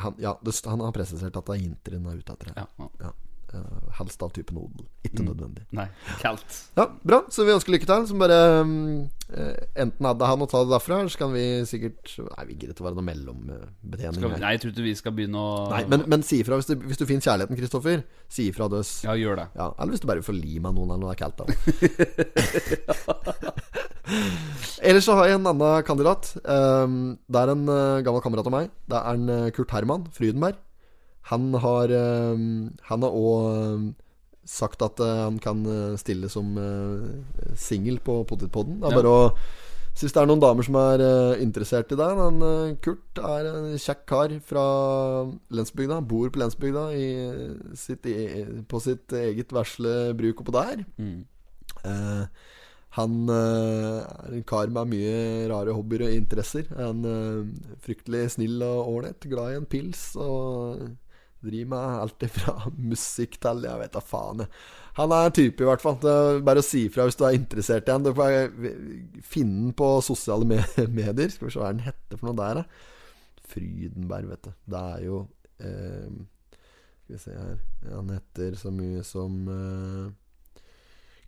han, 0.01 0.19
ja, 0.19 0.35
det, 0.43 0.57
han 0.67 0.83
har 0.83 0.91
presisert 0.95 1.37
at 1.39 1.47
det 1.47 1.55
er 1.55 1.67
interen 1.69 2.11
er 2.11 2.19
ute 2.19 2.35
etter. 2.35 2.51
Ja, 2.57 2.67
ja. 2.75 2.89
Ja. 3.07 3.13
Eh, 3.51 3.87
helst 3.97 4.21
av 4.23 4.29
typen 4.31 4.55
odel. 4.61 4.85
Ikke 5.03 5.23
nødvendig. 5.25 5.65
Nei, 5.75 5.83
kaldt. 6.21 6.45
Ja, 6.77 6.85
bra. 7.03 7.17
Så 7.27 7.43
vi 7.43 7.51
ønsker 7.51 7.73
lykke 7.73 7.87
til. 7.89 8.05
Så 8.07 8.15
bare 8.19 8.37
um, 8.63 9.09
enten 9.75 10.07
hadde 10.07 10.29
han 10.29 10.43
å 10.45 10.47
ta 10.47 10.61
det 10.63 10.71
derfra, 10.71 11.01
eller 11.01 11.11
så 11.11 11.19
kan 11.19 11.33
vi 11.35 11.43
sikkert 11.67 12.13
Nei, 12.23 12.45
vi 12.47 12.55
gidder 12.55 12.71
ikke 12.75 12.83
å 12.85 12.87
være 12.89 12.97
noe 12.99 13.07
mellombetjening 13.09 14.23
vi- 14.23 14.39
nei, 14.43 14.51
jeg 14.55 14.61
tror 14.63 14.71
ikke 14.73 14.85
vi 14.87 14.93
skal 14.99 15.15
begynne 15.15 15.39
å 15.39 15.51
Nei, 15.71 15.81
men, 15.91 16.03
men 16.11 16.23
si 16.27 16.39
ifra 16.43 16.55
hvis, 16.59 16.67
du- 16.71 16.83
hvis 16.87 16.99
du 16.99 17.05
finner 17.09 17.23
kjærligheten, 17.27 17.59
Kristoffer. 17.59 18.03
Si 18.31 18.47
ifra 18.51 18.69
døs. 18.71 18.93
Ja, 19.03 19.17
gjør 19.19 19.35
det. 19.41 19.47
Ja, 19.59 19.67
eller 19.77 19.91
hvis 19.95 20.03
du 20.03 20.07
bare 20.11 20.23
får 20.23 20.35
li 20.39 20.55
meg 20.63 20.71
noen 20.79 20.95
eller 20.95 21.03
noe 21.03 21.11
det 21.11 21.19
er 21.19 21.23
kaldt 21.25 21.37
da. 21.39 21.45
Ellers 24.81 25.05
så 25.07 25.13
har 25.19 25.29
jeg 25.29 25.37
en 25.39 25.47
annen 25.51 25.83
kandidat. 25.87 26.31
Um, 26.43 26.97
det 27.31 27.39
er 27.43 27.51
en 27.53 27.63
uh, 27.69 28.01
gammel 28.05 28.23
kamerat 28.23 28.47
av 28.49 28.55
meg. 28.55 28.71
Det 28.89 28.97
er 28.99 29.19
en 29.19 29.29
uh, 29.31 29.49
Kurt 29.55 29.71
Herman 29.75 30.07
Frydenberg. 30.15 30.55
Han 31.29 31.53
har 31.53 31.91
um, 31.91 32.71
Han 32.89 33.03
har 33.05 33.11
òg 33.11 33.93
sagt 34.43 34.81
at 34.81 34.99
uh, 34.99 35.25
han 35.27 35.37
kan 35.39 35.61
uh, 35.67 35.95
stille 36.01 36.27
som 36.29 36.57
uh, 36.57 37.53
singel 37.55 37.99
på 38.01 38.23
Potetpodden. 38.27 38.79
Det 38.81 38.89
er 38.89 38.95
Ja. 38.95 39.01
bare 39.01 39.11
å 39.13 39.35
Hvis 39.91 40.13
det 40.15 40.21
er 40.21 40.25
noen 40.25 40.39
damer 40.41 40.63
som 40.63 40.75
er 40.79 41.01
uh, 41.03 41.41
interessert 41.43 41.91
i 41.91 41.97
det 41.99 42.07
Men 42.17 42.41
uh, 42.41 42.75
Kurt 42.81 43.19
er 43.19 43.49
en 43.51 43.77
kjekk 43.77 44.05
kar 44.07 44.33
fra 44.41 44.63
lensbygda. 45.51 45.99
Bor 46.01 46.29
på 46.31 46.39
lensbygda 46.41 46.87
i 46.95 47.07
sitt, 47.75 48.05
e 48.07 48.63
på 48.67 48.79
sitt 48.81 49.11
eget 49.13 49.51
vesle 49.53 50.13
bruk 50.17 50.41
oppå 50.41 50.55
der. 50.55 50.85
Mm. 50.97 51.25
Eh, 51.85 52.25
han 52.97 53.29
eh, 53.29 53.99
er 54.03 54.33
en 54.35 54.43
kar 54.43 54.67
med 54.67 54.89
mye 54.91 55.47
rare 55.51 55.71
hobbyer 55.73 56.03
og 56.07 56.15
interesser. 56.15 56.65
Er 56.75 57.45
fryktelig 57.83 58.31
snill 58.35 58.61
og 58.63 58.89
ålreit. 58.91 59.27
Glad 59.31 59.53
i 59.53 59.59
en 59.61 59.65
pils. 59.65 60.15
Og 60.19 60.89
driver 61.41 61.71
med 61.73 62.03
alt 62.03 62.25
fra 62.35 62.55
musikk 62.91 63.37
til 63.41 63.65
Jeg 63.67 63.81
vet 63.81 63.95
da 63.95 64.03
faen. 64.03 64.45
Han 64.99 65.15
er 65.15 65.27
en 65.29 65.35
type, 65.35 65.63
i 65.63 65.67
hvert 65.67 65.83
fall. 65.83 65.99
Bare 66.45 66.61
å 66.61 66.65
si 66.65 66.85
ifra 66.87 67.07
hvis 67.07 67.19
du 67.19 67.25
er 67.27 67.37
interessert 67.37 67.87
i 67.87 67.95
han. 67.95 68.05
Du 68.05 68.13
får 68.15 68.53
finne 69.23 69.67
han 69.67 69.75
på 69.77 69.91
sosiale 70.05 70.47
me 70.47 70.61
medier. 71.01 71.31
Skal 71.31 71.47
vi 71.47 71.53
se 71.55 71.61
hva 71.61 71.71
den 71.73 71.85
heter 71.87 72.19
for 72.19 72.29
noe 72.29 72.39
der, 72.39 72.61
da. 72.61 72.89
Frydenberg, 73.51 74.31
vet 74.31 74.47
du. 74.47 74.51
Det 74.71 74.81
er 74.95 75.05
jo 75.05 75.21
eh, 75.59 76.11
Skal 77.03 77.15
vi 77.15 77.21
se 77.25 77.35
her 77.35 77.95
Han 77.97 78.11
heter 78.13 78.59
så 78.59 78.71
mye 78.75 79.03
som 79.07 79.39
eh, 79.51 80.11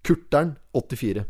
Kurtern84. 0.04 1.26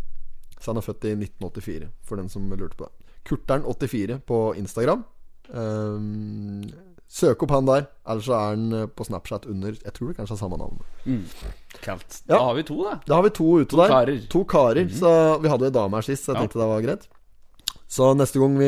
Så 0.60 0.72
han 0.72 0.80
er 0.80 0.86
født 0.86 1.10
i 1.10 1.16
1984, 1.18 1.90
for 2.08 2.22
den 2.22 2.30
som 2.32 2.46
lurte 2.56 2.78
på 2.80 2.88
det. 2.88 3.10
Kurtern84 3.28 4.20
på 4.28 4.38
Instagram. 4.60 5.04
Ehm, 5.52 6.64
søk 7.14 7.44
opp 7.46 7.52
han 7.54 7.68
der. 7.70 7.88
Ellers 8.10 8.26
så 8.26 8.34
er 8.38 8.46
han 8.56 8.64
eh, 8.74 8.86
på 8.90 9.06
Snapchat 9.06 9.46
under 9.52 9.76
Jeg 9.78 9.94
tror 9.94 10.10
det 10.12 10.18
kanskje 10.18 10.34
er 10.36 10.42
samme 10.42 10.58
navn. 10.58 10.80
Kaldt. 11.84 12.22
Ja. 12.28 12.36
Da 12.36 12.40
har 12.48 12.56
vi 12.58 12.64
to, 12.68 12.78
da. 12.88 12.96
Da 13.08 13.16
har 13.20 13.24
vi 13.28 13.34
to 13.38 13.50
ute 13.62 13.70
To 13.76 13.82
der. 13.84 13.92
karer. 13.94 14.22
To 14.34 14.44
karer. 14.50 14.90
Så 14.90 15.12
vi 15.44 15.52
hadde 15.52 15.68
jo 15.68 15.72
ei 15.74 15.76
dame 15.78 16.00
her 16.00 16.08
sist, 16.10 16.26
så 16.26 16.34
jeg 16.34 16.36
Ja. 16.42 16.42
tenkte 16.48 16.60
det 16.64 16.70
var 16.74 16.82
greit. 16.88 17.08
Så 17.94 18.08
neste 18.18 18.40
gang 18.42 18.56
vi, 18.58 18.68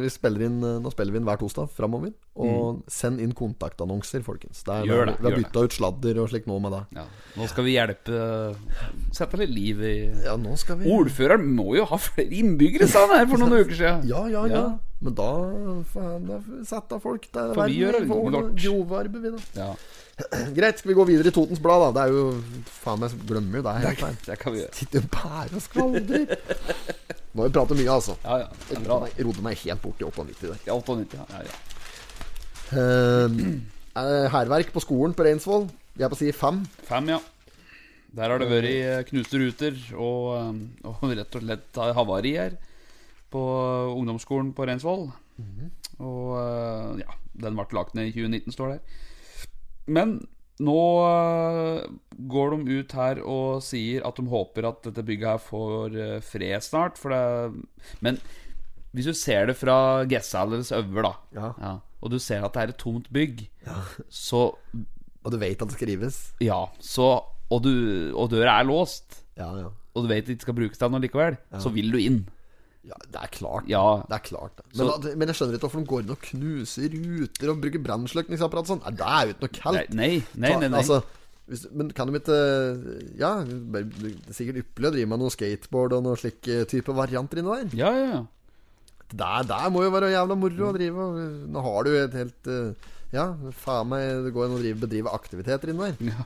vi 0.00 0.08
spiller 0.12 0.46
inn 0.46 0.62
eh, 0.64 0.78
Nå 0.80 0.88
spiller 0.94 1.12
vi 1.12 1.18
inn 1.20 1.26
hver 1.28 1.40
torsdag 1.42 1.68
framover. 1.76 2.14
Og 2.40 2.78
send 2.88 3.20
inn 3.20 3.34
kontaktannonser, 3.36 4.22
folkens. 4.24 4.62
Er, 4.64 4.86
Mhm. 4.86 4.88
Gjør 4.88 5.06
det, 5.10 5.14
vi 5.18 5.26
har 5.26 5.34
gjør 5.34 5.42
bytta 5.42 5.64
ut 5.66 5.74
sladder 5.76 6.20
og 6.22 6.30
slikt 6.32 6.48
nå 6.48 6.56
med 6.64 6.72
det. 6.72 6.80
Ja. 6.96 7.04
Nå 7.36 7.48
skal 7.50 7.66
vi 7.66 7.74
hjelpe 7.76 8.22
Sette 9.12 9.36
litt 9.42 9.52
liv 9.52 9.82
i 9.84 9.92
Ja, 10.24 10.36
nå 10.40 10.56
skal 10.60 10.80
vi 10.80 10.88
Ordføreren 10.92 11.44
må 11.56 11.74
jo 11.76 11.84
ha 11.90 11.98
flere 12.00 12.32
innbyggere, 12.32 12.88
sa 12.88 13.04
han 13.06 13.18
her 13.18 13.28
for 13.28 13.42
noen 13.44 13.60
uker 13.66 13.76
siden. 13.76 14.08
Ja, 14.08 14.24
ja, 14.32 14.46
ja. 14.48 14.62
Ja. 14.62 14.64
Men 15.02 15.16
da 15.18 15.28
faen, 15.92 16.26
da 16.30 16.38
setter 16.64 17.00
folk 17.02 17.24
der 17.34 17.52
Får 17.58 17.68
vi 17.68 17.80
gjøre 17.82 18.04
det 18.06 18.62
Jovarbe, 18.62 19.20
vi, 19.20 19.32
da. 19.34 19.40
Ja, 19.58 19.70
Greit, 20.56 20.78
skal 20.78 20.90
vi 20.92 20.98
gå 20.98 21.04
videre 21.08 21.28
i 21.30 21.34
Totens 21.34 21.60
Blad, 21.62 21.80
da? 21.84 21.88
Det 21.96 22.02
er 22.04 22.10
jo 22.16 22.22
Faen, 22.82 23.00
jeg 23.06 23.10
glemmer 23.28 23.56
jo 23.60 23.64
det 23.66 23.74
her. 23.78 23.84
det 24.26 24.36
kan 24.40 24.50
vi 24.54 24.58
gjøre. 24.62 24.74
Sitter 24.76 25.00
bare 25.12 25.52
og 25.58 25.62
skvaldrer. 25.64 26.24
Nå 27.32 27.38
har 27.42 27.48
vi 27.48 27.54
pratet 27.56 27.78
mye, 27.78 27.90
altså. 27.90 28.14
Ja, 28.24 28.34
ja. 28.44 28.46
Er 28.46 28.48
Jeg 28.74 28.80
rodde 28.86 29.00
meg, 29.04 29.10
rodde 29.26 29.42
meg 29.46 29.54
helt 29.64 29.82
bort 29.84 29.98
i 30.02 30.04
98 30.08 30.48
der. 30.48 30.58
Ja, 30.66 30.72
98, 30.76 31.18
ja. 31.18 31.24
ja, 31.32 31.38
ja. 31.50 31.54
Uh, 32.72 33.30
på 34.72 34.84
skolen 34.84 35.14
på 35.16 35.24
Reinsvoll. 35.26 35.64
Vi 35.94 36.00
er 36.04 36.10
på 36.12 36.20
side 36.20 36.34
fem. 36.36 36.56
Fem, 36.88 37.04
ja. 37.12 37.20
Der 38.12 38.26
har 38.28 38.36
det 38.40 38.50
vært 38.50 38.68
eh, 38.68 39.04
knuste 39.08 39.36
ruter 39.40 39.72
og, 39.96 40.22
eh, 40.36 40.52
og 40.88 40.94
rett 41.16 41.36
og 41.38 41.42
slett 41.46 41.72
havari 41.96 42.32
her 42.36 42.52
på 43.32 43.42
ungdomsskolen 43.96 44.50
på 44.52 44.66
Reinsvoll. 44.68 45.04
Og 46.02 46.26
eh, 46.36 47.00
ja, 47.00 47.10
den 47.44 47.56
ble 47.56 47.64
lagt 47.78 47.94
ned 47.96 48.06
i 48.10 48.12
2019, 48.12 48.52
står 48.52 48.66
det 48.72 48.76
her. 48.76 48.84
Men 49.86 50.20
nå 50.62 50.78
eh, 51.06 51.86
går 52.30 52.52
de 52.54 52.76
ut 52.82 52.92
her 52.94 53.20
og 53.24 53.62
sier 53.66 54.04
at 54.06 54.16
de 54.20 54.26
håper 54.30 54.68
at 54.68 54.82
dette 54.86 55.02
bygget 55.08 55.28
her 55.32 55.40
får 55.42 55.96
eh, 55.98 56.20
fred 56.22 56.62
snart. 56.62 57.00
Det 57.02 58.02
Men 58.04 58.20
hvis 58.92 59.08
du 59.08 59.14
ser 59.16 59.46
det 59.48 59.56
fra 59.56 60.04
Gessales 60.06 60.70
øver, 60.76 61.02
da, 61.08 61.12
Ja. 61.34 61.78
og 62.02 62.10
du 62.12 62.18
ser 62.20 62.44
at 62.44 62.52
det 62.52 62.62
er 62.62 62.68
et 62.74 62.78
tomt 62.78 63.08
bygg, 63.12 63.46
så 64.12 64.52
Og 65.24 65.30
du 65.32 65.38
vet 65.38 65.62
at 65.62 65.68
det 65.70 65.76
skrives? 65.78 66.32
ja, 66.42 66.66
så 66.80 67.22
og, 67.52 67.62
du, 67.62 68.12
og 68.16 68.30
døra 68.30 68.60
er 68.60 68.64
låst, 68.68 69.22
Ja, 69.36 69.48
ja. 69.56 69.68
og 69.94 70.02
du 70.04 70.08
vet 70.08 70.26
det 70.26 70.36
ikke 70.36 70.42
skal 70.48 70.54
brukes 70.54 70.78
til 70.78 70.90
noe 70.90 71.00
likevel, 71.00 71.36
så 71.60 71.70
vil 71.72 71.90
du 71.92 71.98
inn. 71.98 72.22
Ja, 72.82 72.96
det 73.14 73.20
er 73.22 73.30
klart. 73.30 73.66
Ja. 73.70 73.82
Det 74.10 74.16
er 74.16 74.22
klart 74.26 74.56
det. 74.58 74.64
Men, 74.74 74.88
da, 74.90 75.10
men 75.20 75.30
jeg 75.30 75.38
skjønner 75.38 75.54
ikke 75.58 75.68
hvorfor 75.68 75.82
de 75.84 75.90
går 75.92 76.02
inn 76.02 76.14
og 76.16 76.22
knuser 76.26 76.94
ruter 76.98 77.52
og 77.52 77.60
bruker 77.62 77.82
brannslukningsapparat 77.84 78.70
sånn. 78.72 78.80
Nei, 78.82 78.94
Det 78.98 79.06
er 79.06 79.26
jo 79.28 79.34
ikke 79.36 79.44
noe 79.46 79.56
kaldt. 79.60 79.92
Nei, 79.94 80.08
nei, 80.34 80.50
nei. 80.58 80.68
nei. 80.72 80.80
Altså, 80.80 80.98
hvis, 81.52 81.62
men 81.74 81.90
kan 81.94 82.10
de 82.10 82.18
ikke 82.18 82.38
Ja, 83.20 83.30
det 83.46 83.82
er 83.84 84.34
sikkert 84.34 84.60
ypperlig 84.64 84.90
å 84.90 84.94
drive 84.96 85.10
med 85.12 85.22
noe 85.22 85.34
skateboard 85.34 85.94
og 85.98 86.04
noen 86.08 86.18
slik 86.20 86.50
eh, 86.50 86.64
type 86.70 86.94
varianter 86.96 87.42
inni 87.42 87.56
der. 87.62 87.78
ja, 87.84 87.92
ja, 87.98 88.06
ja. 88.16 88.22
Der, 89.12 89.42
der 89.44 89.66
må 89.68 89.82
jo 89.84 89.90
være 89.92 90.08
jævla 90.08 90.34
moro 90.40 90.70
å 90.70 90.74
drive. 90.74 91.06
Nå 91.52 91.62
har 91.66 91.84
du 91.84 91.90
et 92.00 92.14
helt 92.16 92.48
eh, 92.48 92.92
Ja, 93.12 93.26
faen 93.62 93.90
meg 93.90 94.06
det 94.24 94.30
går 94.32 94.46
an 94.48 94.54
å 94.56 94.60
drive, 94.62 94.78
bedrive 94.86 95.12
aktiviteter 95.12 95.68
inni 95.74 95.90
der. 95.90 96.14
ja. 96.14 96.24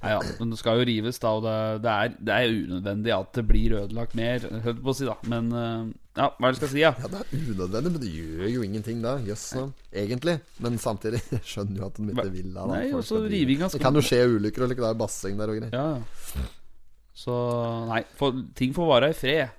Nei, 0.00 0.12
ja, 0.14 0.20
men 0.38 0.52
det 0.52 0.56
skal 0.56 0.78
jo 0.80 0.84
rives, 0.88 1.18
da, 1.20 1.30
og 1.36 1.42
det, 1.44 1.56
det, 1.84 1.92
er, 1.92 2.12
det 2.24 2.36
er 2.36 2.54
unødvendig 2.54 3.12
at 3.12 3.34
det 3.36 3.42
blir 3.50 3.74
ødelagt 3.82 4.14
mer, 4.16 4.46
holdt 4.64 4.78
på 4.80 4.94
å 4.94 4.94
si, 4.96 5.04
da. 5.04 5.16
Men 5.28 5.50
eh, 5.52 5.90
ja, 6.16 6.30
hva 6.30 6.48
er 6.48 6.54
det 6.54 6.56
du 6.56 6.60
skal 6.62 6.70
si, 6.72 6.80
ja? 6.80 6.92
Ja, 7.02 7.10
det 7.12 7.20
er 7.20 7.34
unødvendig, 7.50 7.92
men 7.92 8.00
det 8.00 8.12
gjør 8.14 8.46
jo 8.54 8.64
ingenting 8.64 9.02
da. 9.04 9.12
Jøss, 9.28 9.44
egentlig. 9.92 10.38
Men 10.64 10.80
samtidig 10.80 11.20
skjønner 11.50 11.82
jo 11.82 11.90
at 11.90 12.00
de 12.00 12.08
ikke 12.14 12.30
vil 12.32 12.48
da. 12.56 12.64
Nei, 12.72 12.86
også 12.96 13.20
rivinga 13.26 13.68
Det 13.74 13.82
kan 13.82 14.00
jo 14.00 14.04
skje 14.04 14.22
ulykker 14.38 14.64
og 14.64 14.72
like, 14.72 14.80
det 14.80 14.88
er 14.88 14.98
basseng 15.04 15.36
der 15.40 15.52
og 15.52 15.60
greier. 15.60 15.76
Ja, 15.76 16.40
ja. 16.40 16.48
Så 17.20 17.36
nei, 17.90 18.00
for, 18.16 18.40
ting 18.56 18.72
får 18.72 18.88
være 18.94 19.12
i 19.12 19.16
fred. 19.20 19.56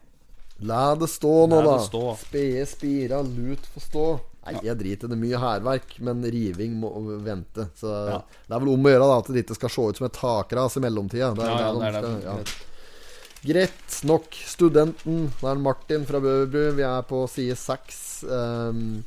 La 0.65 0.95
det 0.97 1.09
stå 1.09 1.35
nå, 1.49 1.61
La 1.61 1.67
da. 1.67 1.77
det 1.77 1.87
stå. 1.91 2.03
Spede 2.21 2.65
spira, 2.69 3.21
lut 3.25 3.69
få 3.75 3.85
stå. 3.85 4.05
Nei, 4.45 4.55
jeg 4.65 4.77
driter 4.79 5.05
i 5.05 5.11
det. 5.11 5.17
Mye 5.21 5.37
hærverk, 5.37 5.91
men 6.01 6.23
riving 6.25 6.73
må 6.81 6.89
vente. 7.21 7.67
Så 7.77 7.91
Ja. 8.09 8.17
det 8.47 8.55
er 8.55 8.59
vel 8.63 8.73
om 8.73 8.83
å 8.87 8.89
gjøre 8.89 9.07
da 9.11 9.17
at 9.19 9.27
det 9.27 9.45
ikke 9.45 9.55
skal 9.59 9.69
se 9.69 9.81
ut 9.91 9.97
som 9.97 10.05
et 10.07 10.13
takras 10.17 10.77
i 10.77 10.79
mellomtida. 10.81 11.33
Det 11.37 11.43
er 11.45 11.49
Ja, 11.51 11.57
ja, 11.59 11.73
det 11.77 11.95
er 11.95 12.01
det. 12.01 12.23
ja. 12.23 12.37
Greit 13.43 14.03
nok. 14.05 14.27
Studenten. 14.45 15.31
Det 15.39 15.49
er 15.49 15.55
Martin 15.61 16.05
fra 16.05 16.19
Bøverbru. 16.21 16.75
Vi 16.77 16.83
er 16.85 17.01
på 17.09 17.27
side 17.29 17.55
seks. 17.57 18.23
Um, 18.23 19.03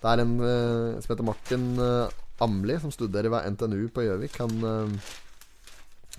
det 0.00 0.08
er 0.10 0.22
en 0.24 0.40
eh, 0.40 1.00
som 1.02 1.12
heter 1.14 1.26
Martin 1.26 1.66
uh, 1.78 2.08
Amli, 2.40 2.78
som 2.80 2.90
studerer 2.90 3.28
ved 3.30 3.50
NTNU 3.52 3.88
på 3.94 4.02
Gjøvik. 4.06 4.38
Han 4.40 4.64
eh, 4.64 5.10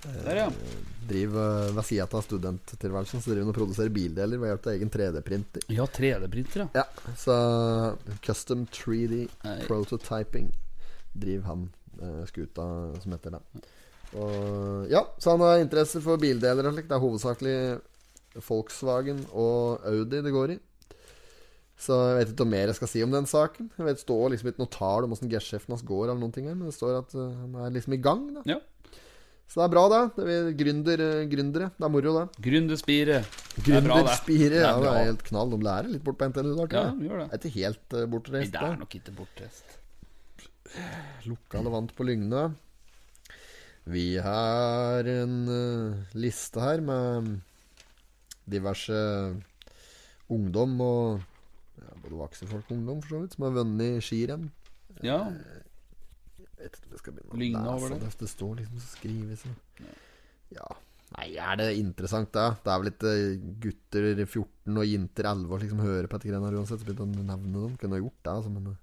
Der, 0.02 0.36
ja. 0.36 0.46
driver 1.06 1.68
ved 1.76 1.84
sida 1.86 2.08
av 2.10 2.24
studenttilværelsen 2.26 3.22
Så 3.22 3.30
driver 3.30 3.46
han 3.46 3.52
og 3.52 3.58
produserer 3.60 3.92
bildeler 3.94 4.40
ved 4.42 4.50
hjelp 4.50 4.66
av 4.66 4.72
egen 4.72 4.90
3D-printer. 4.90 5.66
Ja, 5.70 5.86
3D-printer, 5.86 6.64
ja. 6.64 6.82
Ja, 6.82 7.14
så 7.18 7.36
Custom 8.24 8.66
3D 8.66 9.20
Nei. 9.44 9.54
Prototyping 9.68 10.50
driver 11.12 11.46
han 11.52 11.68
eh, 12.00 12.24
skuta 12.26 12.66
som 13.02 13.14
heter 13.14 13.36
det. 13.36 13.42
Og 14.18 14.90
ja, 14.92 15.04
så 15.22 15.36
han 15.36 15.44
har 15.46 15.62
interesse 15.62 16.02
for 16.04 16.20
bildeler 16.20 16.66
og 16.68 16.74
slikt. 16.76 16.90
Det 16.90 16.98
er 16.98 17.04
hovedsakelig 17.06 17.56
Volkswagen 18.48 19.24
og 19.30 19.86
Audi 19.88 20.22
det 20.24 20.34
går 20.34 20.54
i. 20.56 20.58
Så 21.82 21.96
jeg 22.12 22.18
vet 22.18 22.32
ikke 22.32 22.44
noe 22.44 22.52
mer 22.52 22.70
jeg 22.70 22.78
skal 22.78 22.90
si 22.90 23.00
om 23.04 23.14
den 23.14 23.26
saken. 23.28 23.70
Jeg 23.76 23.86
vet 23.86 23.98
Det 23.98 24.04
står 24.04 24.26
liksom 24.32 24.50
ikke 24.52 24.62
noe 24.62 24.72
tall 24.72 25.06
om 25.06 25.14
åssen 25.16 25.30
gessjefen 25.32 25.74
hans 25.74 25.86
går, 25.86 26.04
eller 26.08 26.20
noen 26.20 26.34
ting 26.34 26.46
her, 26.46 26.54
men 26.58 26.70
det 26.70 26.76
står 26.76 27.00
at 27.00 27.16
eh, 27.16 27.40
han 27.40 27.56
er 27.64 27.74
liksom 27.74 27.96
i 27.96 28.02
gang. 28.02 28.28
da 28.36 28.44
Ja. 28.54 28.60
Så 29.52 29.60
det 29.60 29.64
er 29.66 29.72
bra, 29.74 29.82
det. 29.92 30.00
det 30.16 30.34
er 30.34 30.46
gründer, 30.56 31.00
eh, 31.04 31.26
gründere. 31.28 31.66
Det 31.76 31.84
er 31.84 31.90
moro, 31.92 32.12
det. 32.16 32.40
Gründerspire. 32.46 33.18
Det 33.58 33.74
er 33.76 33.82
bra, 33.84 33.98
det. 33.98 34.06
Gründerspire. 34.06 34.56
Er 34.56 34.64
Ja, 34.64 34.70
det 34.80 34.92
er 34.92 35.08
helt 35.10 35.24
knall. 35.28 35.50
De 35.52 35.58
lærer 35.66 35.90
litt 35.92 36.04
bort 36.06 36.16
på 36.22 36.28
NTNU. 36.30 36.54
Da, 36.56 36.66
Ja, 36.72 36.84
de 36.96 37.04
gjør 37.10 37.18
Det 37.20 37.26
det. 37.26 37.32
er 37.32 37.38
ikke 37.42 37.56
helt 37.58 37.96
uh, 37.98 38.06
bortreist. 38.14 38.52
Det 38.54 38.62
er 38.64 38.78
nok 38.80 38.96
ikke 38.96 39.12
bortreist. 39.18 39.74
Lokale 41.28 41.72
vant 41.74 41.92
på 41.98 42.06
Lygne. 42.08 42.46
Vi 43.92 44.06
har 44.24 45.04
en 45.10 45.36
uh, 45.50 46.00
liste 46.16 46.60
her 46.62 46.80
med 46.80 47.34
diverse 48.48 48.96
ungdom 50.32 50.80
og 50.80 51.20
ja, 51.76 51.92
både 52.00 52.16
voksne 52.22 52.48
folk 52.48 52.70
og 52.70 52.76
ungdom, 52.78 53.02
for 53.02 53.08
så 53.18 53.20
vidt, 53.26 53.36
som 53.36 53.44
har 53.50 53.56
vunnet 53.58 54.00
skirenn. 54.06 54.48
Ja. 55.04 55.18
Jeg 55.28 55.61
vet 56.62 56.78
ikke 56.78 56.88
om 56.88 56.94
jeg 56.96 57.02
skal 57.02 57.14
begynne 57.18 57.34
å 57.34 57.42
lese 57.42 57.74
over 57.76 57.92
det. 57.96 58.12
Det 58.22 58.30
står 58.32 58.56
liksom 58.62 58.80
så 58.80 58.88
skrives 58.96 59.44
og 59.50 59.54
Ja. 60.56 60.70
Nei, 61.12 61.26
er 61.36 61.56
det 61.60 61.66
interessant, 61.76 62.30
da? 62.32 62.54
Det 62.64 62.70
er 62.72 62.78
vel 62.80 62.88
ikke 62.88 63.12
gutter 63.60 64.06
14 64.24 64.78
og 64.80 64.86
jenter 64.88 65.26
11 65.28 65.50
som 65.50 65.60
liksom 65.60 65.82
hører 65.84 66.08
på 66.08 66.16
dette 66.16 66.30
greiene 66.30 66.52
uansett. 66.56 66.80
Så 66.80 66.88
begynte 66.88 67.04
å 67.04 67.26
nevne 67.28 67.52
dem. 67.66 67.74
Kunne 67.76 67.98
ha 67.98 68.00
gjort 68.00 68.22
det, 68.24 68.32
altså, 68.32 68.52
men 68.54 68.70
eh, 68.72 68.78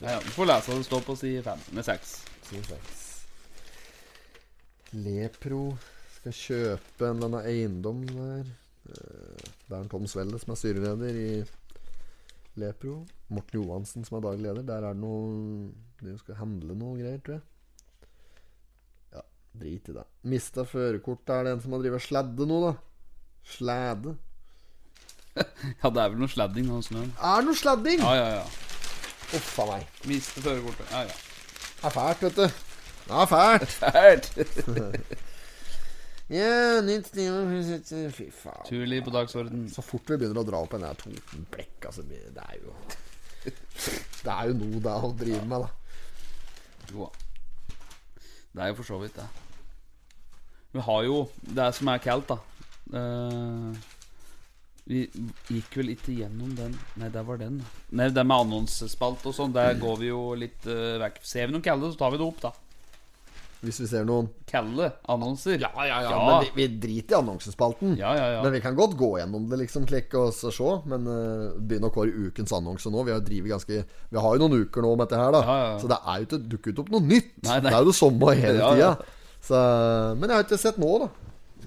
Nei, 0.00 0.14
ja. 0.14 0.18
Du 0.24 0.30
får 0.32 0.48
lese 0.48 0.76
det 0.78 0.86
står 0.88 1.04
på 1.04 1.16
side 1.20 1.42
5 1.44 1.66
med 1.76 1.84
6. 1.84 2.14
Side 2.48 2.64
6. 2.70 2.96
Lepro 5.04 5.60
skal 6.16 6.34
kjøpe 6.34 7.06
en 7.06 7.20
eller 7.20 7.28
annen 7.30 7.46
eiendom 7.52 8.00
der. 8.10 8.48
Eh, 8.90 9.48
Det 9.70 9.76
er 9.76 9.82
en 9.84 9.88
Tom 9.92 10.06
Svelle 10.10 10.40
som 10.40 10.50
er 10.54 10.58
styreleder 10.58 11.14
i 11.20 11.30
Lepro. 12.58 12.96
Morten 13.30 13.60
Johansen 13.60 14.04
som 14.08 14.18
er 14.18 14.24
daglig 14.24 14.48
leder. 14.48 14.64
Der 14.66 14.88
er 14.88 14.96
det 14.96 15.02
noe 15.04 15.70
De 16.00 16.16
skal 16.20 16.38
handle 16.40 16.76
noe 16.78 16.96
greier, 16.98 17.20
tror 17.24 17.36
jeg. 17.38 18.08
Ja, 19.16 19.22
drit 19.60 19.90
i 19.92 19.96
det. 19.96 20.06
Mista 20.32 20.64
førerkortet. 20.68 21.32
Er 21.36 21.46
det 21.46 21.54
en 21.56 21.62
som 21.64 21.76
har 21.76 21.84
drevet 21.84 22.04
sladde 22.06 22.48
nå, 22.48 22.60
da? 22.68 22.74
Slæde. 23.56 24.16
Ja, 25.80 25.88
det 25.94 26.00
er 26.02 26.10
vel 26.10 26.18
noe 26.18 26.28
sladding 26.28 26.66
nå, 26.66 26.80
snøen. 26.82 27.12
Er 27.22 27.38
det 27.38 27.46
noe 27.46 27.58
sladding? 27.58 28.02
Ja, 28.02 28.14
ja, 28.18 28.40
ja. 28.40 28.46
Uff 29.38 29.52
a 29.62 29.66
meg. 29.68 29.86
Miste 30.10 30.42
førerkortet. 30.42 30.90
Ja, 30.90 31.04
ja. 31.06 31.14
Det 31.80 31.86
er 31.86 31.94
fælt, 31.94 32.24
vet 32.26 32.40
du. 32.40 32.46
Det 33.06 33.20
er 33.22 33.28
fælt. 33.30 33.76
Fælt! 33.84 35.20
Ja, 36.30 36.78
nytt 36.86 37.08
stil 37.10 38.10
Fy 38.14 38.28
faen. 38.30 38.62
Turliv 38.68 39.02
på 39.08 39.10
dagsorden. 39.10 39.64
Så 39.72 39.82
fort 39.82 40.12
vi 40.12 40.18
begynner 40.20 40.44
å 40.44 40.46
dra 40.46 40.60
opp 40.62 40.76
en 40.76 40.84
der 40.86 40.98
Toten 41.00 41.42
Blekk 41.50 41.88
altså, 41.90 42.04
Det 42.06 42.20
er 42.38 42.60
jo 42.60 42.74
Det 43.42 44.30
er 44.30 44.44
jo 44.52 44.54
noe 44.60 44.82
det 44.84 44.94
å 44.94 45.10
drive 45.18 45.42
med, 45.50 45.64
da. 45.64 45.79
Jo 46.90 47.06
da. 47.06 47.26
Det 48.50 48.62
er 48.62 48.72
jo 48.72 48.78
for 48.80 48.88
så 48.88 48.98
vidt 48.98 49.16
det. 49.18 49.28
Vi 50.74 50.82
har 50.86 51.02
jo 51.06 51.22
det 51.42 51.68
som 51.74 51.90
er 51.90 52.02
kaldt, 52.02 52.30
da. 52.30 52.38
Uh, 52.90 53.74
vi 54.90 55.04
gikk 55.50 55.76
vel 55.78 55.92
ikke 55.92 56.16
gjennom 56.16 56.50
den 56.58 56.72
Nei, 56.98 57.10
det 57.14 57.22
var 57.26 57.38
den. 57.38 57.60
Nei, 57.94 58.08
det 58.10 58.24
med 58.26 58.46
annonsespalt 58.46 59.22
og 59.30 59.36
sånn, 59.36 59.54
der 59.54 59.76
går 59.78 60.00
vi 60.00 60.10
jo 60.10 60.22
litt 60.38 60.66
uh, 60.66 60.98
vekk. 61.02 61.20
Ser 61.26 61.46
vi 61.46 61.54
noen 61.54 61.66
kalde, 61.66 61.92
så 61.92 62.00
tar 62.00 62.14
vi 62.14 62.20
det 62.22 62.26
opp, 62.26 62.42
da. 62.42 62.54
Hvis 63.60 63.78
vi 63.82 63.86
ser 63.90 64.06
noen 64.08 64.30
Kalle 64.48 64.86
annonser. 65.12 65.58
Ja, 65.60 65.70
ja, 65.84 65.98
ja. 66.00 66.12
Ja. 66.14 66.20
Men 66.24 66.46
vi, 66.46 66.50
vi 66.56 66.78
driter 66.80 67.16
i 67.16 67.18
annonsespalten. 67.18 67.92
Ja, 68.00 68.14
ja, 68.16 68.28
ja. 68.36 68.42
Men 68.44 68.54
vi 68.56 68.62
kan 68.64 68.76
godt 68.78 68.96
gå 69.00 69.10
gjennom 69.20 69.50
det, 69.50 69.58
liksom, 69.66 69.84
klikke 69.88 70.16
og 70.16 70.32
så 70.36 70.52
se. 70.54 70.70
Men 70.88 71.04
uh, 71.04 71.58
begynner 71.60 71.92
å 71.92 71.94
kåre 71.94 72.30
ukens 72.30 72.54
annonse 72.56 72.92
nå. 72.92 73.04
Vi 73.04 73.12
har, 73.12 73.24
ganske, 73.52 73.82
vi 73.84 74.24
har 74.24 74.36
jo 74.36 74.42
noen 74.46 74.64
uker 74.64 74.86
nå 74.86 74.94
med 74.94 75.04
dette 75.04 75.20
her, 75.20 75.34
da. 75.36 75.42
Ja, 75.44 75.58
ja. 75.66 75.74
Så 75.82 75.90
det 75.92 76.00
er 76.00 76.22
jo 76.22 76.28
ikke 76.30 76.40
dukket 76.56 76.80
opp 76.84 76.94
noe 76.94 77.04
nytt. 77.04 77.34
Nei, 77.44 77.58
nei. 77.58 77.66
Det 77.68 77.74
er 77.74 77.84
jo 77.84 77.92
det 77.92 77.98
samme 78.00 78.36
hele 78.40 78.72
tida. 78.72 78.94
men 80.16 80.26
jeg 80.26 80.36
har 80.38 80.48
ikke 80.48 80.62
sett 80.64 80.80
nå, 80.80 80.94
da. 81.04 81.12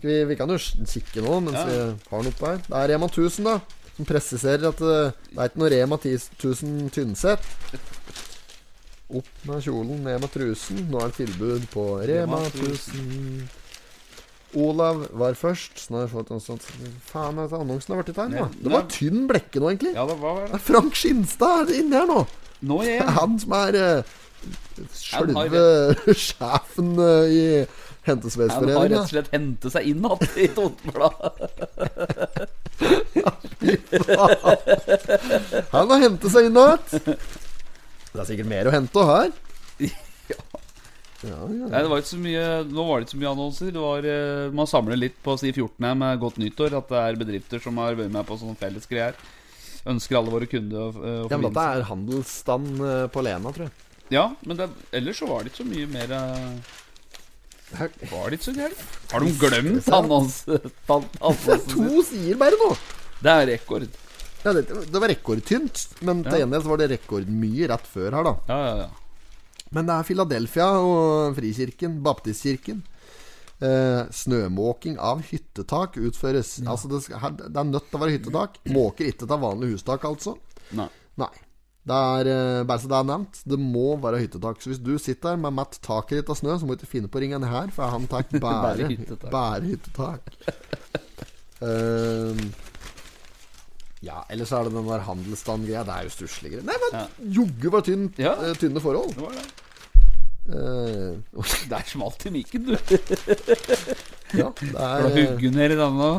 Vi, 0.03 0.17
vi 0.27 0.35
kan 0.35 0.49
jo 0.51 0.57
kikke 0.57 1.21
nå 1.23 1.37
mens 1.45 1.61
vi 1.69 1.77
har 1.77 2.25
den 2.25 2.33
oppe 2.33 2.49
her. 2.49 2.61
Det 2.65 2.79
er 2.81 2.93
Rema 2.95 3.07
1000, 3.11 3.47
da. 3.47 3.83
Som 3.93 4.09
presiserer 4.09 4.71
at 4.71 4.81
det, 4.81 4.99
det 5.29 5.37
er 5.37 5.51
ikke 5.51 5.61
noe 5.61 5.73
Rema 5.77 5.99
1000 6.01 6.89
Tynset. 6.95 7.51
Opp 9.13 9.27
med 9.45 9.61
kjolen, 9.61 9.99
ned 10.05 10.21
med 10.23 10.31
trusen. 10.33 10.87
Nå 10.89 10.97
er 11.03 11.07
det 11.11 11.27
tilbud 11.27 11.67
på 11.73 11.83
Rema 12.01 12.03
Rema 12.07 12.39
1000. 12.49 13.43
Olav 14.53 15.07
var 15.17 15.33
først. 15.37 15.89
Jeg 15.89 16.09
sånn 16.41 16.59
Faen, 17.09 17.39
annonsen 17.41 17.93
har 17.93 18.01
blitt 18.01 18.17
her 18.21 18.29
nå. 18.29 18.47
Det 18.57 18.71
var 18.73 18.83
tynn 18.91 19.27
blekke 19.29 19.59
nå, 19.61 19.69
egentlig. 19.71 19.93
Ja, 19.97 20.05
det 20.09 20.17
var 20.21 20.35
Det 20.51 20.59
Frank 20.65 20.93
Skinstad 20.97 21.69
er 21.69 21.75
inne 21.81 21.95
her 22.01 22.07
nå. 22.09 22.21
Nå 22.63 22.75
er 22.85 22.97
er 23.01 23.09
han 23.19 23.39
som 23.41 23.51
er 23.57 23.73
uh, 23.79 24.03
sjølve 24.97 25.63
sjefen 26.25 26.89
uh, 26.99 27.25
i 27.27 27.65
Han 28.03 28.19
har 28.75 28.89
rett 28.91 28.99
og 28.99 29.07
slett 29.13 29.29
hentet 29.31 29.71
seg 29.71 29.83
inn 29.93 30.03
igjen 30.03 30.23
i 30.35 30.47
Totenbladet. 30.51 31.31
Han 35.71 35.87
har 35.93 35.99
hentet 36.03 36.27
seg 36.33 36.43
inn 36.49 36.57
igjen. 36.59 36.83
Det 38.13 38.21
er 38.21 38.27
sikkert 38.29 38.49
mer 38.51 38.69
å 38.69 38.75
hente 38.75 39.05
her. 39.09 39.33
Ja. 40.31 40.39
Ja, 41.23 41.37
ja. 41.51 41.67
Nei, 41.71 41.79
det 41.83 41.89
var 41.91 41.99
ikke 42.01 42.09
så 42.13 42.17
mye 42.19 42.43
Nå 42.67 42.83
var 42.87 42.99
det 42.99 43.05
ikke 43.05 43.13
så 43.13 43.19
mye 43.19 43.31
annonser. 43.33 43.69
Det 43.75 43.81
var, 43.83 44.05
eh, 44.07 44.51
man 44.55 44.67
samler 44.71 44.99
litt 44.99 45.17
på 45.23 45.35
si 45.39 45.51
14 45.51 45.83
her 45.87 45.95
med 45.99 46.19
Godt 46.21 46.37
nyttår. 46.39 46.75
At 46.79 46.87
det 46.91 46.99
er 47.01 47.19
bedrifter 47.19 47.63
som 47.63 47.79
har 47.79 47.95
vært 47.99 48.11
med 48.11 48.27
på 48.27 48.37
sånne 48.39 48.55
felles 48.59 48.87
greier. 48.91 49.15
Ønsker 49.87 50.15
alle 50.19 50.31
våre 50.31 50.47
kunder 50.47 50.79
å, 50.79 50.87
eh, 50.95 51.17
å 51.25 51.27
Ja, 51.31 51.37
men 51.39 51.49
dette 51.49 51.65
er 51.77 51.85
handelsstand 51.89 52.83
eh, 52.87 53.05
på 53.11 53.23
Lena, 53.27 53.51
tror 53.55 53.67
jeg. 53.67 53.75
Ja, 54.15 54.25
men 54.47 54.59
det, 54.59 54.69
ellers 54.99 55.19
så 55.23 55.27
var 55.31 55.43
det 55.43 55.51
ikke 55.53 55.63
så 55.63 55.67
mye 55.71 55.87
mer 55.91 56.15
eh, 56.19 56.71
Var 58.11 58.29
det 58.29 58.37
ikke 58.39 58.47
så 58.49 58.55
gærent? 58.59 58.83
Har 59.11 59.23
de 59.27 59.35
glemt 59.43 59.91
annonse- 59.99 60.59
Det 60.59 60.71
er 60.91 61.59
sin? 61.63 61.67
to 61.71 62.03
sider 62.07 62.39
bare 62.39 62.59
nå! 62.63 62.71
Det 63.23 63.31
er 63.31 63.47
rekord. 63.53 63.87
Ja, 64.43 64.51
det, 64.53 64.65
det 64.91 64.99
var 64.99 65.07
rekordtynt, 65.11 65.85
men 66.03 66.23
til 66.25 66.41
gjengjeld 66.41 66.65
så 66.65 66.71
var 66.73 66.81
det 66.81 66.89
rekordmye 66.97 67.69
rett 67.71 67.85
før 67.87 68.17
her, 68.17 68.27
da. 68.27 68.33
Ja, 68.49 68.57
ja, 68.67 68.73
ja. 68.83 68.89
Men 69.73 69.87
det 69.89 69.93
er 69.95 70.05
Philadelphia 70.05 70.65
og 70.83 71.37
Frikirken, 71.37 71.95
Baptistkirken. 72.05 72.81
Eh, 73.63 74.01
snømåking 74.11 74.97
av 74.99 75.21
hyttetak 75.29 75.95
utføres. 76.01 76.57
Altså 76.67 76.91
det, 76.91 76.99
her, 77.21 77.31
det 77.39 77.47
er 77.57 77.69
nødt 77.71 77.87
til 77.87 77.97
å 77.97 78.01
være 78.03 78.17
hyttetak. 78.17 78.59
Måker 78.75 79.07
ikke 79.09 79.29
av 79.31 79.41
vanlig 79.45 79.71
hustak, 79.73 80.03
altså. 80.09 80.35
Nei. 80.77 80.89
Nei. 81.21 81.31
Det 81.83 81.95
er, 81.95 82.27
eh, 82.31 82.61
bare 82.67 82.79
så 82.79 82.87
det 82.91 82.99
er 82.99 83.07
nevnt, 83.09 83.39
det 83.49 83.57
må 83.59 83.95
være 84.03 84.21
hyttetak. 84.23 84.61
Så 84.63 84.71
hvis 84.71 84.83
du 84.83 84.93
sitter 85.01 85.33
her 85.33 85.41
med 85.41 85.55
matt 85.57 85.79
taket 85.83 86.21
ditt 86.21 86.29
av 86.31 86.37
snø, 86.39 86.53
så 86.59 86.67
må 86.67 86.75
du 86.75 86.83
ikke 86.83 86.93
finne 86.93 87.09
på 87.11 87.19
å 87.19 87.23
ringe 87.23 87.39
en 87.39 87.47
her, 87.49 87.71
for 87.75 87.91
han 87.91 88.05
tar 88.11 88.27
bare, 88.43 88.61
Bare 88.67 88.91
hyttetak. 88.91 89.31
bare 89.33 89.71
hyttetak. 89.71 90.21
Ehm, 91.63 92.39
ja, 94.03 94.19
ellers 94.29 94.51
er 94.51 94.63
det 94.67 94.73
den 94.75 94.87
der 94.89 95.03
handelsstand-greia. 95.07 95.83
Det 95.87 95.93
er 95.95 96.03
jo 96.07 96.09
stusslige. 96.13 96.61
Nei, 96.67 96.75
men 96.83 96.91
Ja. 96.99 97.05
joggu 97.39 97.69
var 97.71 97.81
tynn, 97.87 98.09
Ja. 98.19 98.33
uh, 98.35 98.55
tynne 98.59 98.81
forhold. 98.83 99.13
Det 99.15 99.23
var 99.23 99.31
det. 99.37 99.45
Eh, 100.43 101.13
Der 101.71 101.83
smalt 101.87 102.25
i 102.27 102.29
mikken, 102.35 102.65
du. 102.67 102.71
ja, 104.35 104.49
det 104.59 104.73
er 104.75 105.07
du 105.07 105.21
hugge 105.31 105.51
ned 105.55 105.71
i 105.71 105.77
denne? 105.79 106.09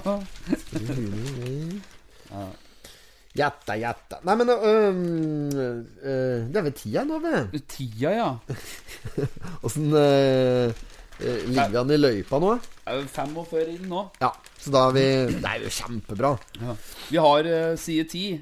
Jatta, 3.34 3.74
jatta. 3.76 4.20
Nei, 4.24 4.34
men 4.38 4.48
øhm, 4.54 5.48
øh, 5.58 6.48
Det 6.48 6.56
er 6.56 6.62
vel 6.62 6.72
tida 6.78 7.02
nå, 7.04 7.18
det. 7.24 7.62
Tida, 7.68 8.12
ja. 8.14 8.28
Åssen 9.66 9.90
øh, 9.92 10.68
øh, 10.68 10.72
ligger 11.20 11.70
vi 11.72 11.80
an 11.80 11.92
i 11.94 11.98
løypa 12.00 12.40
nå? 12.42 12.54
Er 12.84 13.00
jo 13.00 13.04
45 13.08 13.74
inn 13.76 13.86
nå. 13.90 14.06
Ja, 14.22 14.32
så 14.60 14.72
da 14.74 14.86
er 14.88 14.96
vi 14.96 15.04
Det 15.32 15.50
er 15.50 15.62
jo 15.64 15.72
kjempebra. 15.78 16.32
Ja. 16.60 16.76
Vi 17.10 17.20
har 17.26 17.50
uh, 17.50 17.76
side 17.80 18.08
10. 18.10 18.40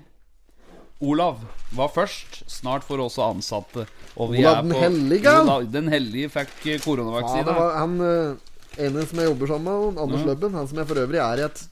Olav 1.02 1.42
var 1.74 1.90
først. 1.90 2.42
Snart 2.50 2.86
får 2.86 3.02
også 3.08 3.26
ansatte. 3.26 3.86
Og 4.16 4.32
vi 4.32 4.42
Olav 4.42 4.60
er 4.60 4.62
den 4.62 4.72
på- 4.76 4.80
hellige? 4.84 5.34
Olav 5.42 5.66
den 5.72 5.90
hellige 5.92 6.30
fikk 6.30 6.56
koronavaksine. 6.84 7.42
Ja, 7.42 7.48
det 7.50 7.58
var 7.58 7.76
han 7.80 7.98
uh, 8.00 8.50
ene 8.80 9.04
som 9.06 9.20
jeg 9.20 9.30
jobber 9.30 9.52
sammen 9.52 9.68
med, 9.68 10.02
Anders 10.02 10.22
mm. 10.22 10.28
Løbben. 10.30 10.54
Han 10.54 10.68
som 10.68 10.78
jeg 10.80 10.88
for 10.88 11.02
øvrig 11.02 11.20
er 11.20 11.42
i 11.42 11.46
et 11.48 11.62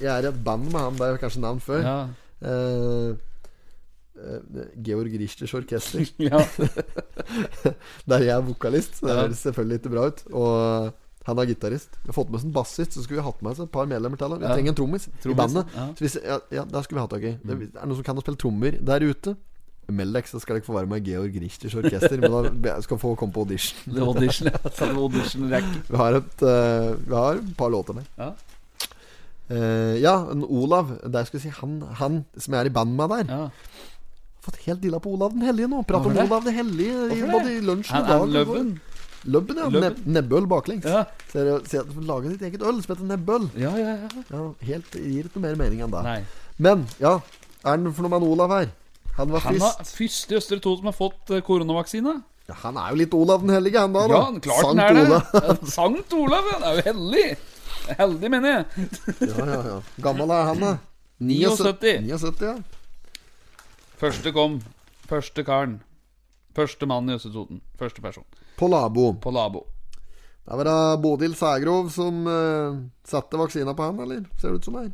Jeg 0.00 0.12
er 0.12 0.28
i 0.28 0.30
et 0.30 0.44
band 0.44 0.70
med 0.70 0.80
han, 0.80 1.00
det 1.00 1.08
er 1.08 1.22
kanskje 1.24 1.42
nevnt 1.42 1.66
før. 1.66 1.82
Ja. 1.82 1.98
Eh, 2.36 2.52
eh, 2.52 3.14
Georg 4.84 5.16
Richters 5.20 5.54
orkester. 5.56 6.04
ja. 6.30 6.42
Der 8.10 8.24
jeg 8.24 8.34
er 8.36 8.44
vokalist. 8.46 9.02
Det 9.02 9.16
høres 9.16 9.42
selvfølgelig 9.46 9.80
ikke 9.82 9.94
bra 9.96 10.06
ut. 10.10 10.22
Og 10.32 10.94
han 11.26 11.42
er 11.42 11.48
gitarist. 11.50 11.98
Vi 12.04 12.12
har 12.12 12.14
fått 12.14 12.30
med 12.30 12.38
oss 12.38 12.46
en 12.46 12.54
bassist, 12.54 12.94
så 12.94 13.02
skulle 13.02 13.18
vi 13.18 13.26
hatt 13.26 13.42
med 13.42 13.52
oss 13.52 13.64
et 13.64 13.72
par 13.74 13.88
medlemmer 13.90 14.20
til. 14.20 14.36
Vi 14.38 14.46
trenger 14.46 14.72
en 14.72 14.78
trommis 14.78 15.08
i 15.10 15.34
bandet. 15.34 15.74
ja. 15.74 15.88
Så 15.98 16.06
hvis, 16.06 16.16
ja, 16.22 16.38
ja, 16.54 16.64
der 16.70 16.86
skulle 16.86 17.00
vi 17.00 17.04
hatt 17.04 17.14
tak 17.16 17.26
i. 17.26 17.34
Det 17.42 17.56
er 17.56 17.82
noen 17.82 17.98
som 17.98 18.06
kan 18.06 18.20
å 18.20 18.24
spille 18.24 18.38
trommer 18.40 18.78
der 18.92 19.06
ute. 19.06 19.34
Meld 19.86 20.16
dere, 20.16 20.26
så 20.26 20.40
skal 20.42 20.58
dere 20.58 20.66
få 20.66 20.74
være 20.74 20.90
med 20.90 21.02
i 21.02 21.12
Georg 21.12 21.34
Richters 21.42 21.74
orkester. 21.78 22.18
Men 22.22 22.62
da 22.62 22.74
skal 22.86 22.98
få 22.98 23.14
komme 23.18 23.34
på 23.34 23.44
audition. 23.44 23.78
Det 23.94 24.02
audition. 24.02 24.50
ja. 24.50 24.58
Er 24.86 24.98
audition-rekke. 24.98 25.82
Vi 25.90 26.00
har 26.00 26.18
et 26.18 26.42
uh, 26.42 26.94
Vi 27.06 27.14
har 27.14 27.42
et 27.42 27.52
par 27.58 27.70
låter 27.74 28.00
der. 28.00 28.08
Ja. 28.18 28.32
Uh, 29.46 29.94
ja, 30.02 30.14
en 30.32 30.42
Olav 30.42 30.88
Der 31.06 31.22
skal 31.24 31.38
jeg 31.38 31.44
si 31.44 31.52
han, 31.60 31.76
han 32.00 32.24
som 32.34 32.54
jeg 32.54 32.64
er 32.64 32.70
i 32.70 32.74
band 32.74 32.96
med 32.98 33.14
der. 33.14 33.30
Ja. 33.30 33.44
Fått 34.46 34.58
helt 34.66 34.80
dilla 34.84 35.00
på 35.02 35.10
Olav 35.16 35.32
den 35.34 35.42
hellige 35.46 35.68
nå. 35.72 35.80
Prat 35.88 36.06
om 36.06 36.16
Olav 36.22 36.44
den 36.46 36.54
hellige 36.54 37.06
i, 37.16 37.22
både 37.30 37.54
i 37.56 37.60
lunsjen 37.66 37.96
Han 37.98 38.06
dag. 38.06 38.28
Løbben. 38.36 38.68
Løbben, 39.26 39.58
ja. 39.58 39.66
Løbben. 39.74 39.96
Ne 40.06 40.20
nebbøl 40.20 40.46
baklengs. 40.50 40.86
Ja. 40.86 41.02
Lage 42.06 42.30
ditt 42.36 42.44
eget 42.46 42.62
øl 42.62 42.78
som 42.84 42.94
heter 42.94 43.08
nebbøl. 43.10 43.48
Ja, 43.58 43.72
ja, 43.80 43.96
ja. 44.04 44.24
Ja, 44.30 44.42
helt 44.68 44.94
Gir 44.94 45.26
ikke 45.26 45.40
noe 45.40 45.48
mer 45.48 45.58
mening 45.64 45.82
enn 45.82 45.90
det. 45.96 46.02
Nei. 46.06 46.20
Men 46.62 46.86
ja, 47.02 47.16
er 47.66 47.82
det 47.82 47.92
for 47.96 48.06
noe 48.06 48.14
med 48.14 48.28
Olav 48.28 48.54
her? 48.54 48.70
Han 49.16 49.32
var 49.32 49.42
Han 49.48 49.56
først. 49.58 49.80
er 49.82 49.90
første 49.96 50.34
i 50.34 50.38
Østre 50.38 50.58
Toten 50.60 50.84
som 50.84 50.90
har 50.92 50.96
fått 50.96 51.32
eh, 51.34 51.42
koronavaksine. 51.42 52.14
Ja, 52.46 52.54
han 52.62 52.76
er 52.78 52.92
jo 52.92 53.00
litt 53.00 53.14
Olav 53.18 53.42
den 53.42 53.50
hellige, 53.56 53.80
han 53.82 53.96
da. 53.96 54.06
da. 54.06 54.14
Ja, 54.22 54.40
klart 54.44 54.62
Sankt 54.62 54.82
han 54.84 54.84
er 54.84 54.94
det. 54.94 55.06
Olav. 55.10 55.62
Sankt 55.74 56.12
Olav, 56.14 56.50
han 56.52 56.66
er 56.68 56.78
jo 56.78 56.84
heldig. 56.92 57.26
Heldig, 57.98 58.30
mener 58.36 58.52
jeg. 58.52 58.88
ja, 59.26 59.46
ja, 59.50 59.58
ja. 59.72 59.78
Gammel 60.06 60.30
er 60.36 60.50
han, 60.52 60.62
da? 60.62 60.76
79. 61.18 61.96
79, 62.06 62.44
ja. 62.46 62.54
Første 64.00 64.32
kom. 64.36 64.60
Første 65.06 65.44
karen. 65.46 65.78
Første 66.56 66.88
mann 66.88 67.08
i 67.08 67.16
Østetoten. 67.16 67.60
Første 67.78 68.02
person. 68.04 68.24
På 68.56 68.68
labo. 68.68 69.12
På 69.20 69.32
labo. 69.32 69.66
Det 70.46 70.56
var 70.60 70.68
da 70.68 70.78
Bodil 71.02 71.34
Sægrov 71.34 71.88
som 71.90 72.22
uh, 72.30 72.76
satte 73.04 73.38
vaksina 73.40 73.74
på 73.74 73.88
han, 73.88 73.98
eller? 74.04 74.22
Ser 74.38 74.52
det 74.52 74.60
ut 74.60 74.68
som 74.68 74.78
her. 74.78 74.92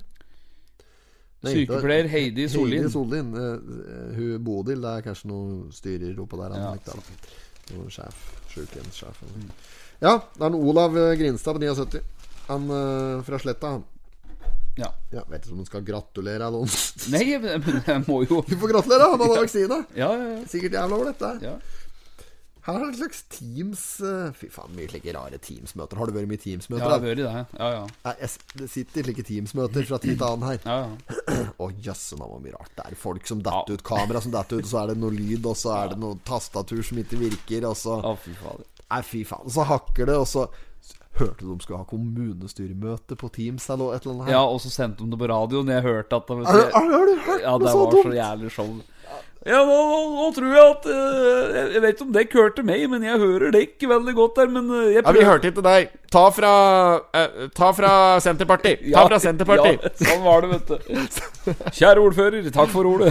Nei, 1.42 1.52
Sykepleier 1.56 2.08
Heidi 2.08 2.46
Sollien. 2.48 2.84
Heidi 2.86 2.92
Sollien. 2.94 3.32
eh, 3.34 3.54
eh, 3.92 4.10
hun 4.16 4.44
Bodil, 4.46 4.82
det 4.84 4.92
er 4.96 5.06
kanskje 5.08 5.30
noe 5.32 5.72
styrer 5.74 6.20
oppå 6.22 6.38
der. 6.38 6.54
Ja, 6.54 6.68
Han, 6.70 6.78
ikke 6.78 6.94
da. 6.94 7.32
Noe 7.74 7.90
sjef. 7.90 8.20
Sjukehjemssjef. 8.52 9.22
Mm. 9.26 9.48
Ja, 10.02 10.14
det 10.36 10.44
er 10.44 10.46
en 10.46 10.58
Olav 10.60 10.96
eh, 10.98 11.16
Grinstad 11.18 11.58
på 11.58 11.64
79. 11.64 12.02
Han 12.46 12.70
uh, 12.70 13.22
fra 13.26 13.40
Sletta, 13.42 13.74
han. 13.76 13.84
Ja. 14.80 14.88
Ja, 15.12 15.22
vet 15.28 15.44
ikke 15.44 15.52
om 15.52 15.60
han 15.60 15.68
skal 15.68 15.84
gratulere 15.84 16.48
noen. 16.54 16.70
Nei, 17.12 17.26
men 17.42 17.82
jeg 17.84 18.04
må 18.06 18.22
jo 18.24 18.40
Du 18.48 18.54
får 18.56 18.72
gratulere, 18.72 19.10
han 19.12 19.20
hadde 19.20 19.40
vaksine! 19.42 19.82
Ja, 19.98 20.08
ja, 20.16 20.28
ja. 20.38 20.42
Sikkert 20.48 20.78
jævla 20.78 20.98
over 20.98 21.12
dette. 21.12 21.32
ja. 21.44 21.56
Her 22.62 22.76
er 22.78 22.84
det 22.84 22.92
et 22.92 22.98
slags 23.00 23.22
Teams 23.34 23.80
eh, 24.06 24.28
Fy 24.38 24.46
faen, 24.54 24.70
mye 24.76 24.86
slike 24.86 25.10
rare 25.16 25.38
Teams-møter. 25.42 25.98
Har 25.98 26.06
du 26.06 26.14
vært 26.14 26.30
i 26.30 26.36
i 26.36 26.42
Teams-møter? 26.44 26.84
Ja, 26.84 26.90
jeg 26.92 26.94
har 26.94 27.02
vært 27.02 27.18
i 27.18 27.24
det. 27.24 27.58
Ja, 27.58 27.70
ja. 27.74 28.12
Jeg, 28.20 28.30
sitter 28.30 28.60
det 28.60 28.68
sitter 28.70 29.08
slike 29.08 29.24
Teams-møter 29.26 29.88
fra 29.88 29.98
tid 30.04 30.14
til 30.20 30.26
annen 30.28 30.46
her. 30.46 30.60
ja, 30.62 30.76
ja. 30.86 31.40
Å, 31.62 31.68
jøsse 31.88 32.18
meg, 32.20 32.30
hvor 32.30 32.44
mye 32.44 32.54
rart. 32.54 32.70
Det 32.78 32.84
er 32.86 32.98
folk 33.02 33.26
som 33.26 33.42
detter 33.42 33.74
ut, 33.74 33.82
kamera 33.86 34.22
som 34.22 34.34
detter 34.34 34.62
ut, 34.62 34.68
så 34.70 34.78
er 34.84 34.92
det 34.92 34.98
noe 35.02 35.10
lyd, 35.16 35.42
og 35.42 35.58
så 35.58 35.74
er 35.80 35.90
det 35.90 35.98
noe 36.04 36.20
tastatur 36.28 36.84
som 36.86 37.02
ikke 37.02 37.18
virker, 37.24 37.66
og 37.66 37.74
så 37.82 37.98
Å, 37.98 38.14
fy 38.22 38.36
faen. 38.38 38.62
Nei, 38.92 39.02
fy 39.10 39.24
faen. 39.26 39.50
Så 39.50 39.66
hakker 39.66 40.12
det, 40.12 40.20
og 40.22 40.30
så 40.30 40.46
Hørte 41.18 41.44
de 41.44 41.54
skulle 41.60 41.78
ha 41.78 41.84
kommunestyremøte 41.84 43.16
på 43.20 43.28
Teams 43.34 43.66
eller 43.70 43.92
et 43.98 44.02
eller 44.06 44.14
annet? 44.14 44.26
her? 44.26 44.32
Ja, 44.32 44.44
og 44.48 44.60
så 44.64 44.70
sendte 44.72 45.04
de 45.04 45.10
det 45.12 45.18
på 45.20 45.26
radioen. 45.28 45.68
Jeg 45.68 45.82
hørte 45.84 46.16
at 46.16 46.28
det 46.28 46.36
Har, 46.46 46.52
du- 46.56 46.58
hørt 46.72 47.42
Ja, 47.42 47.50
noe 47.50 47.58
det 47.58 47.74
var 47.74 48.02
så 48.02 48.12
jævlig 48.16 48.50
show. 48.50 48.70
Ja, 49.42 49.58
nå, 49.66 49.76
nå, 50.14 50.26
tror 50.36 50.52
jeg 50.54 50.66
at 50.70 50.84
eh, 50.86 51.56
Jeg 51.74 51.80
vet 51.82 51.96
ikke 51.96 52.04
om 52.04 52.10
dere 52.14 52.36
hørte 52.38 52.62
meg, 52.62 52.84
men 52.92 53.02
jeg 53.02 53.18
hører 53.18 53.50
dere 53.50 53.88
veldig 53.90 54.12
godt 54.14 54.36
der. 54.38 54.52
Men 54.54 54.68
jeg 54.70 55.02
prøver. 55.02 55.08
Ja, 55.08 55.14
vi 55.16 55.24
hørte 55.26 55.50
ikke 55.50 55.64
deg. 55.66 55.88
Ta 56.14 56.22
fra 56.30 56.52
eh, 57.18 57.48
Ta 57.56 57.70
fra 57.74 57.92
Senterpartiet. 58.22 58.84
Ta 58.92 59.02
fra 59.08 59.18
Senterpartiet. 59.24 59.82
Ja, 59.82 60.12
sånn 60.12 60.22
var 60.22 60.46
det, 60.46 60.52
vet 60.52 60.70
du. 60.70 61.56
Kjære 61.74 62.04
ordfører, 62.04 62.46
takk 62.54 62.70
for 62.70 62.86
ordet. 62.92 63.10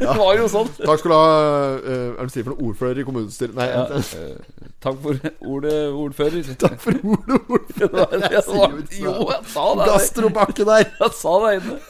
Det 0.00 0.16
var 0.18 0.40
jo 0.40 0.48
sånn. 0.50 0.72
Takk 0.80 1.04
skal 1.04 1.14
du 1.14 1.16
ha 1.20 1.30
uh, 1.30 1.94
Er 2.16 2.24
det 2.24 2.34
sier 2.34 2.48
for 2.48 2.56
noe 2.56 2.72
ordfører 2.72 3.02
i 3.02 3.06
kommunestyret? 3.06 3.54
Nei, 3.60 3.68
Ja, 3.70 3.86
eh, 4.00 4.66
takk 4.82 4.98
for 5.04 5.22
ordet, 5.54 5.78
ordfører. 5.94 6.50
takk 6.66 6.82
for 6.82 6.98
ordet, 7.14 7.40
ordfører. 7.46 8.10
Jeg, 8.10 8.26
jeg, 8.26 8.42
jeg, 8.42 8.82
jeg, 8.90 9.00
Jo, 9.06 9.14
jeg 9.30 9.40
sa 9.54 9.70
det. 9.78 9.88
Gastrobakke 9.92 10.66
der. 10.66 10.90
Jeg 10.98 11.18
sa 11.22 11.38
det 11.46 11.56
inne. 11.60 11.80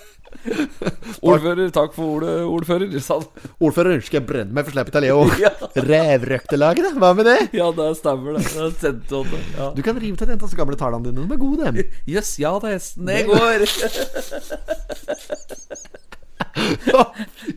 Ordfører, 1.30 1.68
takk 1.74 1.92
for 1.96 2.04
ordet, 2.16 2.32
ordfører. 2.48 2.94
Sa 3.04 3.14
det. 3.22 3.28
Ordfører, 3.60 4.00
skal 4.04 4.20
jeg 4.20 4.26
brenne 4.28 4.52
meg 4.56 4.64
for 4.66 4.72
slepet 4.76 4.96
av 4.98 5.02
Leo? 5.04 5.18
Ja. 5.40 5.50
Revrøktelaget. 5.76 6.86
Hva 7.00 7.10
med 7.18 7.24
det? 7.28 7.38
Ja, 7.56 7.66
det 7.76 7.88
stemmer, 8.00 8.30
det. 8.38 8.44
Jeg 8.48 8.72
sendte 8.80 9.16
det. 9.30 9.40
Ja. 9.58 9.66
Du 9.76 9.80
kan 9.86 9.96
rive 10.00 10.16
til 10.20 10.28
de 10.32 10.36
så 10.40 10.56
gamle 10.58 10.76
talene 10.80 11.04
dine. 11.10 11.26
De 11.28 11.32
er 11.36 11.42
gode, 11.42 11.62
dem. 11.68 11.76
Jøss, 12.14 12.32
ja, 12.42 12.52
det 12.62 12.68
er 12.72 12.76
hesten 12.78 13.02
det 13.10 13.20
går. 13.28 13.58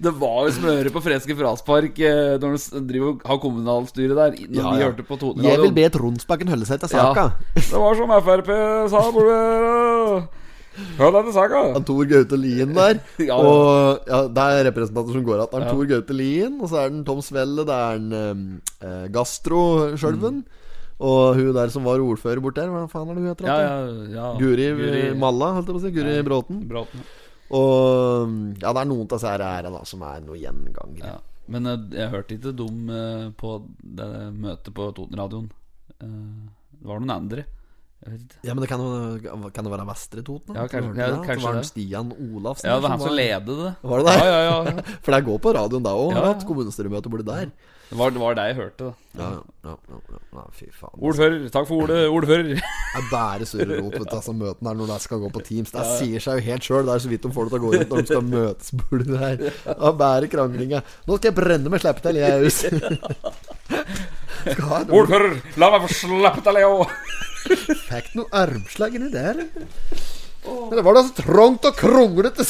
det 0.03 0.11
var 0.19 0.39
jo 0.47 0.51
høre 0.67 0.91
på 0.93 1.01
Freske 1.03 1.35
fraspark 1.37 1.95
eh, 2.03 2.33
når 2.41 2.49
du 2.59 2.63
driver 2.91 3.11
har 3.27 3.37
kommunalstyret 3.41 4.15
der. 4.19 4.31
Når 4.43 4.59
Ja, 4.59 4.61
ja. 4.61 4.65
de 4.75 4.83
hørte 4.83 5.03
på 5.07 5.13
Jeg 5.43 5.57
vil 5.63 5.73
be 5.75 5.85
Tronsbakken 5.95 6.47
holde 6.51 6.67
seg 6.69 6.77
til 6.83 6.89
saka. 6.93 7.23
Ja. 7.31 7.35
Det 7.63 7.79
var 7.87 7.93
som 7.99 8.09
Frp 8.27 8.49
sa 8.93 8.99
Hør 10.97 11.11
denne 11.17 11.33
saka. 11.35 11.61
Tor 11.85 12.07
Gaute 12.09 12.37
Lien 12.39 12.73
der. 12.73 12.99
Ja. 13.29 13.37
Og 13.37 14.03
ja, 14.09 14.21
Det 14.27 14.45
er 14.57 14.67
representanter 14.71 15.13
som 15.17 15.23
går 15.27 15.37
igjen. 15.37 15.51
Det 15.53 15.59
er 15.61 15.65
Ja. 15.67 15.71
Tor 15.73 15.89
Gaute 15.93 16.17
Lien, 16.17 16.59
og 16.61 16.69
så 16.71 16.81
er 16.83 16.89
det 16.93 17.05
Tom 17.07 17.21
Svelle, 17.25 17.65
det 17.69 17.77
er 17.77 18.01
en 18.01 18.61
eh, 18.81 19.07
Gastro-skjølven. 19.13 20.43
Og 21.03 21.35
hun 21.35 21.51
der 21.57 21.71
som 21.73 21.83
var 21.83 21.99
ordfører 21.99 22.39
bort 22.43 22.55
der, 22.55 22.69
hva 22.71 22.85
faen 22.87 23.09
er 23.11 23.17
det 23.17 23.23
hun 23.23 23.31
heter? 23.33 23.49
Ja, 23.49 23.57
ja, 23.59 24.07
ja. 24.13 24.27
Guri, 24.39 24.67
Malla, 25.19 25.49
holdt 25.57 25.67
jeg 25.67 25.75
på 25.75 25.81
å 25.81 25.83
si. 25.83 25.91
Guri 25.95 26.15
Bråten. 26.23 26.61
Bråten. 26.69 27.03
Og 27.53 28.29
ja, 28.61 28.71
det 28.71 28.81
er 28.81 28.87
noen 28.89 29.03
av 29.05 29.11
disse 29.17 29.29
her 29.33 29.43
er 29.45 29.67
da, 29.69 29.81
som 29.89 30.05
er 30.07 30.21
noe 30.25 30.37
gjengangere. 30.39 31.15
Ja. 31.17 31.19
Men 31.53 31.67
jeg, 31.67 31.81
jeg 31.97 32.11
hørte 32.13 32.37
ikke 32.37 32.53
dem 32.55 32.87
eh, 32.93 33.25
på 33.35 33.57
det 33.83 34.07
møtet 34.31 34.71
på 34.77 34.85
Totenradioen. 34.95 35.49
Eh, 35.99 36.47
det 36.79 36.87
var 36.87 37.01
noen 37.03 37.13
andre. 37.17 37.43
Ja, 38.43 38.53
men 38.53 38.61
det 38.63 38.67
kan 38.69 38.81
jo 38.83 39.49
kan 39.55 39.63
det 39.63 39.71
være 39.71 39.85
Vestre 39.87 40.23
Toten? 40.27 40.53
da? 40.53 40.61
Ja, 40.63 40.67
kanskje- 40.67 40.97
ja, 40.99 41.07
det? 41.13 41.19
Kanskje 41.27 41.35
det 41.39 41.43
var 41.47 41.53
det. 41.59 41.65
Stian 41.69 42.09
Olafsen 42.11 42.67
Ja, 42.69 42.75
det 42.75 42.83
var 42.83 42.89
han 42.97 42.99
som 42.99 43.15
ledet 43.15 43.45
det. 43.63 43.75
Var 43.81 43.97
det 44.03 44.07
der? 44.09 44.25
Ja, 44.27 44.39
ja, 44.43 44.63
ja. 44.67 44.81
For 45.03 45.11
det 45.15 45.21
går 45.29 45.39
på 45.45 45.53
radioen 45.55 45.83
da 45.85 45.93
òg. 45.95 46.09
Ja, 46.11 46.17
Har 46.19 46.27
ja. 46.27 46.33
hatt 46.33 46.47
kommunestyremøte 46.49 47.09
borti 47.13 47.25
der. 47.29 47.53
Det 47.93 47.99
var, 47.99 48.09
det 48.09 48.19
var 48.23 48.33
det 48.33 48.43
jeg 48.49 48.55
hørte. 48.57 48.85
da 49.13 49.21
Ja, 49.21 49.27
ja, 49.69 49.73
ja, 49.91 49.97
ja, 50.09 50.19
ja, 50.33 50.43
fy 50.57 50.65
faen. 50.73 50.95
Ordfører, 50.97 51.43
takk 51.53 51.67
for 51.69 51.83
ordet, 51.85 51.99
ordfører. 52.09 52.47
Det 52.57 52.63
er 52.97 53.09
bare 53.11 53.45
surr 53.45 53.69
og 53.69 53.83
rot 53.83 53.97
vet 53.99 54.09
du, 54.09 54.15
altså, 54.17 54.33
møtene 54.33 54.71
her 54.71 54.79
når 54.79 54.87
de 54.93 54.97
skal 55.03 55.19
gå 55.21 55.29
på 55.35 55.43
Teams. 55.45 55.71
Det 55.75 55.83
sier 55.99 56.23
seg 56.23 56.39
jo 56.39 56.45
helt 56.47 56.63
sjøl. 56.65 56.87
Det 56.89 56.95
er 56.95 57.03
så 57.05 57.11
vidt 57.11 57.21
de 57.27 57.31
får 57.35 57.43
det 57.45 57.53
til 57.53 57.59
å 57.59 57.63
gå 57.67 57.73
rundt 57.75 57.93
når 57.93 58.01
de 58.01 58.09
skal 58.09 58.25
møtes 58.31 58.73
borti 58.79 59.05
det 59.11 59.19
her. 59.21 59.37
Det 59.43 59.77
er 59.77 59.97
bare 60.01 60.31
kranglinga. 60.33 60.81
Nå 61.05 61.19
skal 61.19 61.29
jeg 61.29 61.37
brenne 61.37 61.69
med 61.75 61.85
slippe 61.85 62.01
til, 62.07 62.17
jeg, 62.23 62.41
Aus. 62.43 62.63
Skal 64.43 64.65
ha 64.67 64.81
et 64.81 64.89
ord. 64.91 64.97
Ordfører, 65.05 65.37
la 65.61 65.69
meg 65.71 65.85
få 65.85 65.93
slippe 66.01 66.41
til, 66.43 66.57
Leo! 66.57 66.87
Fikk 67.89 68.13
noe 68.17 68.29
armslag 68.35 68.95
inni 68.97 69.11
der. 69.13 69.43
Men 70.43 70.75
Det 70.77 70.83
var 70.83 70.97
da 70.97 71.03
så 71.07 71.15
trangt 71.21 71.67
og 71.69 71.77
kronglete. 71.79 72.45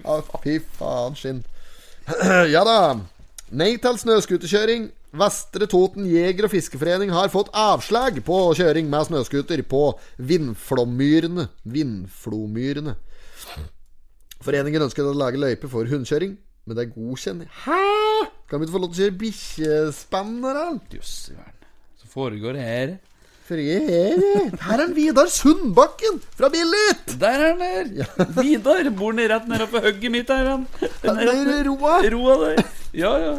Ja, 0.00 0.20
fy 0.42 0.58
faen 0.78 1.18
skinn. 1.18 1.44
Ja 2.54 2.62
da. 2.66 2.78
Nei 3.54 3.76
til 3.82 3.98
snøscooterkjøring. 4.02 4.88
Vestre 5.16 5.64
Toten 5.70 6.04
jeger- 6.10 6.44
og 6.44 6.52
fiskeforening 6.52 7.12
har 7.14 7.30
fått 7.32 7.48
avslag 7.56 8.18
på 8.26 8.36
kjøring 8.58 8.90
med 8.92 9.06
snøscooter 9.08 9.62
på 9.70 9.82
Vindflomyrene. 10.18 11.46
Vindflomyrene. 11.64 12.96
Foreningen 14.44 14.84
ønsker 14.84 15.06
å 15.06 15.14
lage 15.16 15.40
løype 15.40 15.70
for 15.72 15.88
hundekjøring, 15.88 16.36
men 16.66 16.76
det 16.76 16.84
er 16.84 16.92
godkjenning 16.92 17.48
Hæ?! 17.64 17.78
Kan 18.50 18.60
vi 18.60 18.66
ikke 18.66 18.74
få 18.76 18.82
lov 18.82 18.92
til 18.92 18.98
å 18.98 19.06
kjøre 19.06 19.18
bikkjespann 19.22 20.34
her, 20.44 20.58
da? 20.58 20.66
Jøss 20.98 21.14
i 21.32 21.36
verden. 21.38 21.70
Så 22.02 22.10
foregår 22.12 22.58
det 22.58 22.66
her? 22.66 22.92
Frie 23.46 23.76
her, 23.78 24.80
er 24.82 24.90
Vidar 24.96 25.28
Sundbakken 25.30 26.16
fra 26.34 26.48
Billit! 26.50 27.12
Der 27.20 27.44
er 27.44 27.52
han 27.52 27.60
der! 27.62 28.32
Vidar 28.40 28.88
bor 28.98 29.14
ned 29.14 29.30
rett 29.30 29.46
nede 29.50 29.68
på 29.70 29.78
hugget 29.84 30.10
mitt 30.10 30.32
her, 30.34 30.48
han. 30.50 30.64
Han 31.04 31.20
er 31.22 31.52
i 31.54 31.60
roa. 31.68 32.00
Roa 32.16 32.34
der. 32.42 32.62
Ja, 32.96 33.12
ja. 33.22 33.34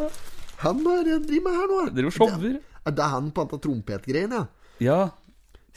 Han 0.63 0.79
bare 0.85 1.19
driver 1.27 1.43
med 1.49 1.57
her 1.59 1.67
nå. 1.73 1.81
Dere 1.97 2.11
shower. 2.15 2.55
Er 2.87 2.95
det 2.95 3.09
han 3.11 3.27
på 3.35 3.43
antall 3.43 3.59
trompetgreiene, 3.67 4.39
ja? 4.39 4.47
Ja. 4.87 4.99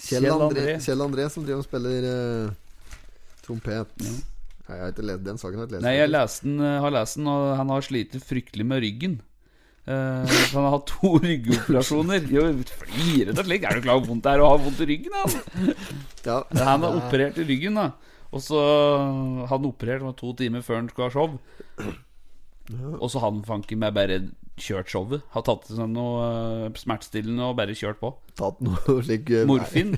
Kjell, 0.01 0.29
Kjell 0.29 0.45
André. 0.47 0.67
Kjell 0.85 1.03
André 1.05 1.27
som 1.35 1.45
driver 1.45 1.65
og 1.65 1.67
spiller 1.67 2.07
eh, 2.09 2.53
trompet. 3.45 3.91
Nei, 4.07 4.77
Jeg 4.77 4.85
har 4.85 4.93
ikke 4.95 5.09
lest 5.11 5.27
den 5.27 5.41
saken. 5.43 5.59
har 5.59 5.67
jeg 5.67 5.73
ikke 5.73 5.75
lest 5.81 5.89
Nei, 5.89 5.97
jeg 5.99 6.13
lest 6.15 6.47
den, 6.47 6.55
eh, 6.65 6.79
har 6.87 6.95
lest 6.95 7.19
den, 7.19 7.27
og 7.35 7.49
han 7.59 7.75
har 7.75 7.85
slitt 7.89 8.15
fryktelig 8.31 8.67
med 8.71 8.85
ryggen. 8.87 9.19
Eh, 9.89 10.27
så 10.29 10.59
han 10.59 10.67
har 10.69 10.75
hatt 10.77 10.91
to 10.91 11.15
ryggoperasjoner. 11.25 12.29
Jo, 12.31 12.45
Flirer 12.83 13.33
det 13.37 13.47
slik? 13.47 13.65
Er 13.65 13.79
du 13.79 13.87
klar 13.87 13.97
over 13.99 14.05
hvor 14.07 14.15
vondt 14.15 14.27
det 14.29 14.35
er 14.35 14.45
å 14.45 14.51
ha 14.53 14.61
vondt 14.61 14.85
i 14.85 14.89
ryggen? 14.93 15.17
Han 15.17 15.75
Ja. 16.27 16.43
Han 16.67 16.85
er 16.87 17.01
operert 17.01 17.41
i 17.41 17.47
ryggen, 17.49 17.81
da. 17.81 17.91
Og 18.31 18.45
så 18.45 18.61
hadde 18.61 19.49
han 19.57 19.71
operert 19.73 20.05
to 20.21 20.35
timer 20.39 20.63
før 20.63 20.83
han 20.83 20.91
skulle 20.93 21.09
ha 21.09 21.15
show. 21.15 21.39
Og 23.01 23.09
så 23.11 23.23
hadde 23.23 23.41
han 23.41 23.49
fanken 23.49 23.81
meg 23.83 23.97
bare 23.97 24.21
kjørt 24.61 24.93
showet. 24.93 25.25
Har 25.35 25.45
tatt 25.47 25.67
seg 25.71 25.89
noe 25.91 26.27
eh, 26.69 26.79
smertestillende 26.79 27.49
og 27.49 27.57
bare 27.59 27.75
kjørt 27.77 28.01
på. 28.03 28.13
Tatt 28.39 28.61
noe 28.65 29.01
slik 29.03 29.33
eh, 29.35 29.47
Morfin. 29.49 29.97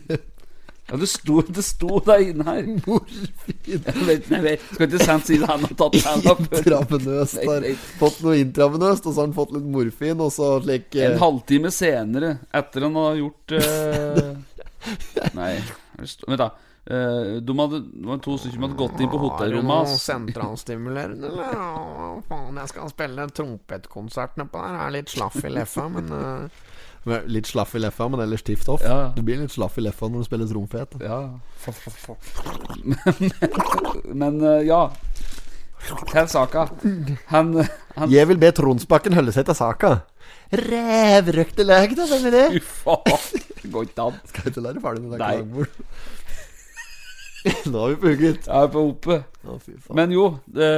Ja, 0.91 0.97
det 0.99 1.07
sto, 1.09 1.39
det 1.47 1.63
sto 1.65 2.01
der 2.05 2.25
inne 2.33 2.45
her. 2.45 2.67
Morfin. 2.87 3.59
Jeg 3.71 3.81
vet, 4.09 4.27
jeg 4.29 4.43
vet. 4.45 4.65
Skal 4.75 4.89
ikke 4.89 5.05
sant 5.07 5.29
si 5.29 5.39
det 5.41 5.49
han 5.49 5.63
har 5.65 5.77
tatt 5.79 5.95
den 5.97 6.27
opp. 6.33 6.43
Intravenøst. 6.49 7.39
Nei, 7.39 7.47
Har 7.49 7.65
nei. 7.65 7.77
fått 8.01 8.19
noe 8.27 8.35
intravenøst, 8.41 9.07
og 9.07 9.15
så 9.15 9.23
har 9.23 9.29
han 9.31 9.37
fått 9.37 9.55
litt 9.57 9.69
morfin, 9.77 10.21
og 10.21 10.35
så 10.35 10.51
slik 10.65 10.99
eh, 10.99 11.07
En 11.13 11.23
halvtime 11.23 11.71
senere, 11.73 12.35
etter 12.53 12.89
han 12.89 12.99
har 12.99 13.17
gjort 13.23 13.55
uh... 13.57 14.35
Nei, 15.39 15.55
vent, 16.03 16.43
da. 16.43 16.51
Uh, 16.83 17.39
de 17.47 17.55
hadde, 17.55 17.79
det 17.95 18.09
var 18.11 18.19
to 18.25 18.35
stykker 18.43 18.57
som 18.59 18.65
hadde 18.67 18.79
gått 18.81 19.01
inn 19.05 19.11
på 19.13 19.21
hotellrommet 19.23 19.85
hans. 19.85 20.03
sentralstimulerende, 20.03 21.31
eller? 21.31 21.55
Faen, 22.27 22.59
jeg 22.59 22.73
skal 22.75 22.91
spille 22.91 23.29
trompetkonsert 23.39 24.35
nedpå 24.43 24.59
der. 24.65 24.75
Jeg 24.81 24.89
er 24.89 24.97
litt 24.99 25.15
slaff 25.15 25.39
i 25.47 25.53
leffa, 25.55 25.87
men 25.95 26.11
med 26.11 26.61
Litt 27.05 27.49
slaff 27.51 27.75
i 27.75 27.81
leffa, 27.83 28.07
men 28.13 28.21
ellers 28.23 28.45
tiff 28.47 28.63
toff. 28.67 28.83
Ja. 28.87 29.11
Du 29.17 29.23
blir 29.27 29.41
litt 29.41 29.51
slaff 29.55 29.79
i 29.79 29.83
leffa 29.83 30.07
når 30.07 30.23
du 30.23 30.29
spiller 30.29 30.51
trompet. 30.51 30.95
da. 30.95 31.03
Ja. 31.03 31.21
Men, 32.85 33.33
men 34.23 34.39
eh, 34.47 34.63
ja. 34.69 34.85
Til 35.83 36.29
saka. 36.31 36.69
Han, 37.33 37.57
han 37.97 38.13
Jeg 38.13 38.29
vil 38.31 38.39
be 38.39 38.53
Tronsbakken 38.55 39.17
holde 39.19 39.35
seg 39.35 39.49
til 39.49 39.59
saka. 39.59 39.97
Rævrøkte 40.53 41.65
leg, 41.67 41.97
da, 41.99 42.07
hvem 42.07 42.29
er 42.31 42.37
det? 42.37 42.45
Fy 42.55 42.63
faen. 42.85 43.41
Det 43.63 43.71
går 43.73 43.89
ikke 43.89 44.07
an. 44.07 44.21
Skal 44.31 44.51
ikke 44.53 44.63
lære 44.69 44.83
ferdig 44.85 45.03
med 45.03 45.19
det. 45.19 45.67
Nå 47.73 47.79
har 47.83 47.89
vi 47.91 47.97
på. 47.99 48.11
Jeg 48.15 48.37
er 48.47 48.69
på 48.71 48.83
oppe. 48.87 49.17
Å, 49.43 49.57
fy 49.59 49.73
faen. 49.83 49.97
Men 49.99 50.13
jo 50.15 50.25
det 50.47 50.69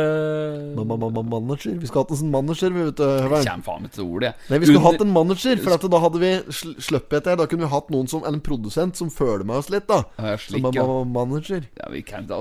Manager. 0.80 1.74
Vi 1.76 1.88
skulle 1.90 2.04
hatt 2.06 2.14
en 2.14 2.20
sånn 2.22 2.30
manager, 2.32 2.72
vi, 2.72 2.84
vet 2.88 2.96
du. 2.96 3.04
Jeg 3.04 3.26
Høveren. 3.26 3.48
kommer 3.50 3.66
faen 3.68 3.82
meg 3.84 3.92
til 3.92 4.06
ordet, 4.08 4.30
jeg. 4.30 4.48
Nei, 4.54 4.60
vi 4.62 4.68
skulle 4.70 4.84
hatt 4.86 5.04
en 5.04 5.12
manager, 5.12 5.60
for 5.64 5.76
at 5.76 5.84
da 5.92 6.00
hadde 6.06 6.22
vi 6.22 6.30
sl 6.56 6.72
sluppet 6.88 7.18
etter. 7.20 7.36
Da 7.42 7.46
kunne 7.50 7.66
vi 7.66 7.72
hatt 7.74 7.90
noen 7.92 8.08
som 8.08 8.24
En 8.24 8.40
produsent 8.44 8.96
som 8.96 9.10
føler 9.12 9.44
med 9.44 9.60
oss 9.60 9.68
litt, 9.74 9.84
da. 9.90 10.00
Ja, 10.16 10.30
jeg 10.32 10.40
Som 10.46 10.54
slik, 10.54 10.64
ma- 10.64 10.72
ja. 10.78 10.86
ma- 10.88 11.04
manager. 11.18 11.66
Ja, 11.82 11.90
vi 11.92 12.00
kan 12.02 12.24
da 12.30 12.40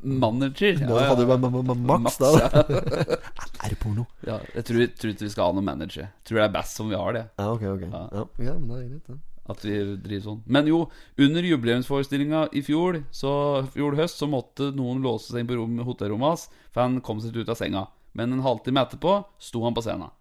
Manager. 0.00 0.78
Nå 0.86 0.94
Ja, 0.96 1.08
hadde 1.10 1.26
vi 1.26 1.34
ma- 1.34 1.50
ma- 1.50 1.74
ma- 1.74 1.98
Max, 1.98 2.16
da. 2.22 2.30
ja. 2.38 2.48
Er 3.64 3.68
det 3.74 3.78
porno? 3.82 4.06
Ja, 4.24 4.38
jeg 4.54 4.64
tror, 4.64 4.86
tror 4.96 5.10
ikke 5.12 5.26
vi 5.26 5.32
skal 5.34 5.50
ha 5.50 5.56
noen 5.58 5.66
manager. 5.66 6.06
Jeg 6.06 6.28
tror 6.30 6.38
det 6.38 6.44
er 6.46 6.54
best 6.54 6.78
som 6.78 6.88
vi 6.88 6.96
har 6.96 7.12
det. 7.18 7.24
Ja, 7.36 7.50
ok, 7.52 7.66
ok. 7.74 7.82
Ja. 7.90 8.04
Ja, 8.14 8.24
ja 8.46 8.54
men 8.54 8.68
det 8.70 8.78
er 8.78 8.86
greit, 8.94 9.10
det. 9.10 9.18
At 9.50 9.64
vi 9.64 9.76
driver 9.98 10.22
sånn. 10.28 10.42
Men 10.46 10.68
jo, 10.70 10.84
under 11.18 11.46
jubileumsforestillinga 11.48 12.44
i 12.54 12.62
fjor, 12.62 13.00
så 13.14 13.32
fjor 13.74 13.96
høst, 13.98 14.20
så 14.20 14.28
måtte 14.30 14.70
noen 14.76 15.02
låse 15.02 15.32
seg 15.32 15.42
inn 15.42 15.50
på 15.50 15.58
rom, 15.58 15.80
hotellrommet 15.86 16.34
hans, 16.34 16.46
for 16.70 16.84
han 16.84 17.00
kom 17.04 17.18
seg 17.22 17.32
ikke 17.32 17.48
ut 17.48 17.52
av 17.56 17.58
senga. 17.58 17.84
Men 18.16 18.34
en 18.36 18.44
halvtime 18.44 18.84
etterpå 18.84 19.20
sto 19.42 19.64
han 19.66 19.76
på 19.76 19.84
scenen. 19.86 20.12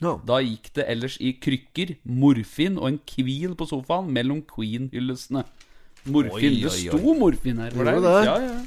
No. 0.00 0.14
Da 0.24 0.38
gikk 0.40 0.70
det 0.78 0.86
ellers 0.88 1.18
i 1.20 1.34
krykker, 1.36 1.96
morfin 2.08 2.78
og 2.80 2.88
en 2.88 3.00
hvil 3.10 3.52
på 3.58 3.66
sofaen 3.68 4.08
mellom 4.14 4.40
Queen-hyllestene. 4.48 5.44
Morfin. 6.08 6.56
Det 6.62 6.72
sto 6.72 7.14
morfin 7.18 7.60
her. 7.60 7.74
for 7.76 7.84
deg. 7.90 8.00
det? 8.06 8.14
Ja, 8.24 8.36
ja. 8.46 8.60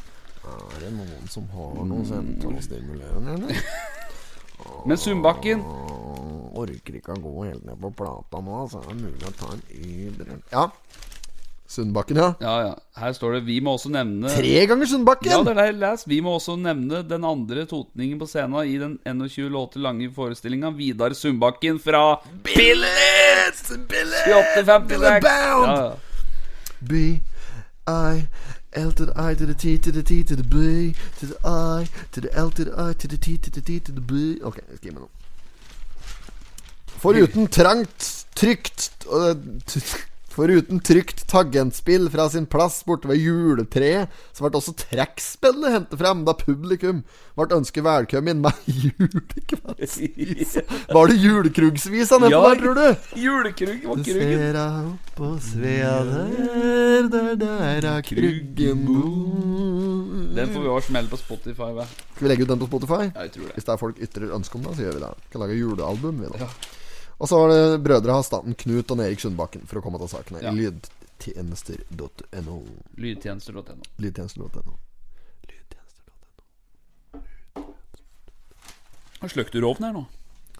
Er 0.44 0.80
det 0.84 0.92
noen 0.94 1.30
som 1.32 1.48
har 1.56 1.80
noe 1.88 2.06
sentralstimulerende, 2.06 3.38
eller? 3.40 3.64
Men 4.88 5.00
Sundbakken 5.00 5.64
Orker 6.64 7.00
ikke 7.00 7.16
å 7.16 7.22
gå 7.24 7.48
helt 7.48 7.66
ned 7.68 7.80
på 7.82 7.92
plata 8.04 8.42
nå, 8.44 8.62
så 8.72 8.82
er 8.84 8.92
det 8.92 9.02
mulig 9.02 9.30
å 9.30 9.36
ta 9.40 9.52
en 9.56 9.66
ydre 9.80 10.40
Ja. 10.54 10.68
Sundbakken, 11.74 12.18
ja. 12.20 12.34
Ja, 12.44 12.54
ja. 12.62 12.74
Her 13.00 13.14
står 13.16 13.38
det 13.38 13.40
Vi 13.48 13.56
må 13.64 13.72
også 13.78 13.90
nevne 13.90 14.30
Tre 14.30 14.66
ganger 14.70 14.86
Sundbakken! 14.92 15.32
Ja, 15.32 15.40
det 15.48 15.54
er 15.56 15.72
det 15.72 15.80
leser. 15.82 16.10
Vi 16.12 16.20
må 16.22 16.36
også 16.38 16.54
nevne 16.60 17.00
den 17.08 17.24
andre 17.26 17.64
totningen 17.66 18.20
på 18.22 18.28
scenen 18.30 18.68
i 18.68 18.76
den 18.78 19.00
21 19.08 19.50
låter 19.50 19.82
lange 19.82 20.12
forestillinga. 20.14 20.70
Vidar 20.78 21.16
Sundbakken 21.18 21.80
fra 21.82 22.20
Billets 22.46 23.72
Billets 23.90 24.28
2856. 24.28 25.24
Bound! 25.24 25.72
Ja, 25.72 25.86
ja. 25.88 25.96
B 26.84 26.94
I 27.88 28.28
L 28.76 28.92
to 28.92 29.06
the 29.06 29.14
I 29.16 29.34
to 29.36 29.46
the 29.46 29.54
T 29.56 29.78
to 29.78 29.92
the 29.92 30.04
T 30.04 30.24
to 30.24 30.36
the 30.36 30.44
B 30.44 30.94
to 31.20 31.26
the 31.32 31.38
I 31.46 31.88
to 32.12 32.22
the 32.22 32.30
L 32.36 32.52
to 32.52 32.64
the 32.66 32.72
I 32.72 32.94
to 32.94 33.08
the 33.08 33.18
T 33.18 33.38
to 33.38 33.50
the 33.52 33.62
T 33.62 33.80
to 33.80 33.92
the 33.92 34.02
B 34.02 34.38
Ok, 34.44 34.58
jeg 34.70 34.78
skriver 34.78 35.00
nå. 35.00 35.10
Foruten 37.04 37.48
trangt, 37.52 38.10
trygt 38.40 38.92
Foruten 40.34 40.80
trygt 40.82 41.28
tagentspill 41.30 42.08
fra 42.10 42.24
sin 42.34 42.48
plass 42.50 42.80
borte 42.88 43.06
ved 43.12 43.20
juletreet, 43.22 44.10
så 44.34 44.42
ble 44.48 44.58
også 44.58 44.72
trekkspillet 44.80 45.76
hentet 45.76 46.00
frem 46.00 46.24
da 46.26 46.34
publikum 46.40 47.04
ble 47.38 47.46
ønsket 47.60 47.86
velkommen 47.86 48.40
med 48.42 48.56
julekveldsvis. 48.88 50.56
Var 50.90 51.12
det 51.12 51.18
julekrugsvisa 51.22 52.18
nedpå 52.24 52.34
Ja, 52.34 52.42
der, 52.50 52.58
tror 52.64 52.76
du? 52.80 52.88
Julekrugg 53.22 53.86
var 53.92 54.02
Du 54.02 54.04
kruggen. 54.10 54.34
ser 54.34 54.58
deg 54.58 54.74
opp 54.96 55.14
på 55.20 55.30
Svea 55.52 55.94
der, 56.10 57.10
der, 57.14 57.34
der 57.46 57.90
er 57.94 58.02
kruggen 58.10 58.86
bor 58.90 60.30
Den 60.40 60.50
får 60.56 60.62
vi 60.66 60.70
også 60.80 60.90
smelle 60.96 61.10
på 61.14 61.20
Spotify. 61.22 61.70
Hva? 61.78 61.86
Skal 62.16 62.26
vi 62.26 62.32
legge 62.34 62.48
ut 62.48 62.56
den 62.56 62.64
på 62.64 62.72
Spotify? 62.74 63.04
Ja, 63.12 63.28
jeg 63.28 63.36
tror 63.38 63.52
det. 63.52 63.58
Hvis 63.60 63.68
det 63.70 63.74
er 63.78 63.84
folk 63.86 64.02
ytrer 64.08 64.34
ønske 64.40 64.58
om 64.58 64.66
det, 64.66 64.74
så 64.80 64.88
gjør 64.88 64.98
vi 64.98 65.04
det. 65.06 65.14
Vi 65.28 65.36
kan 65.36 65.46
lage 65.46 65.60
julealbum, 65.62 66.24
vi, 66.26 66.32
da. 66.42 66.48
Og 67.20 67.30
så 67.30 67.36
var 67.40 67.48
det 67.54 67.84
brødre 67.86 68.16
Hastaten, 68.18 68.54
Knut 68.64 68.92
og 68.92 68.98
Erik 69.04 69.22
Sundbakken, 69.22 69.62
for 69.70 69.76
å 69.80 69.82
komme 69.86 69.98
til 70.02 70.10
saken 70.12 70.34
her. 70.40 70.44
Ja. 70.50 70.54
Lydtjenester.no. 70.58 72.58
Lydtjenester.no. 72.98 73.84
Lydtjenester.no. 74.04 74.74
Har 79.24 79.30
sløkt 79.32 79.54
du 79.56 79.62
rovn 79.64 79.86
her 79.88 79.94
nå? 79.96 80.02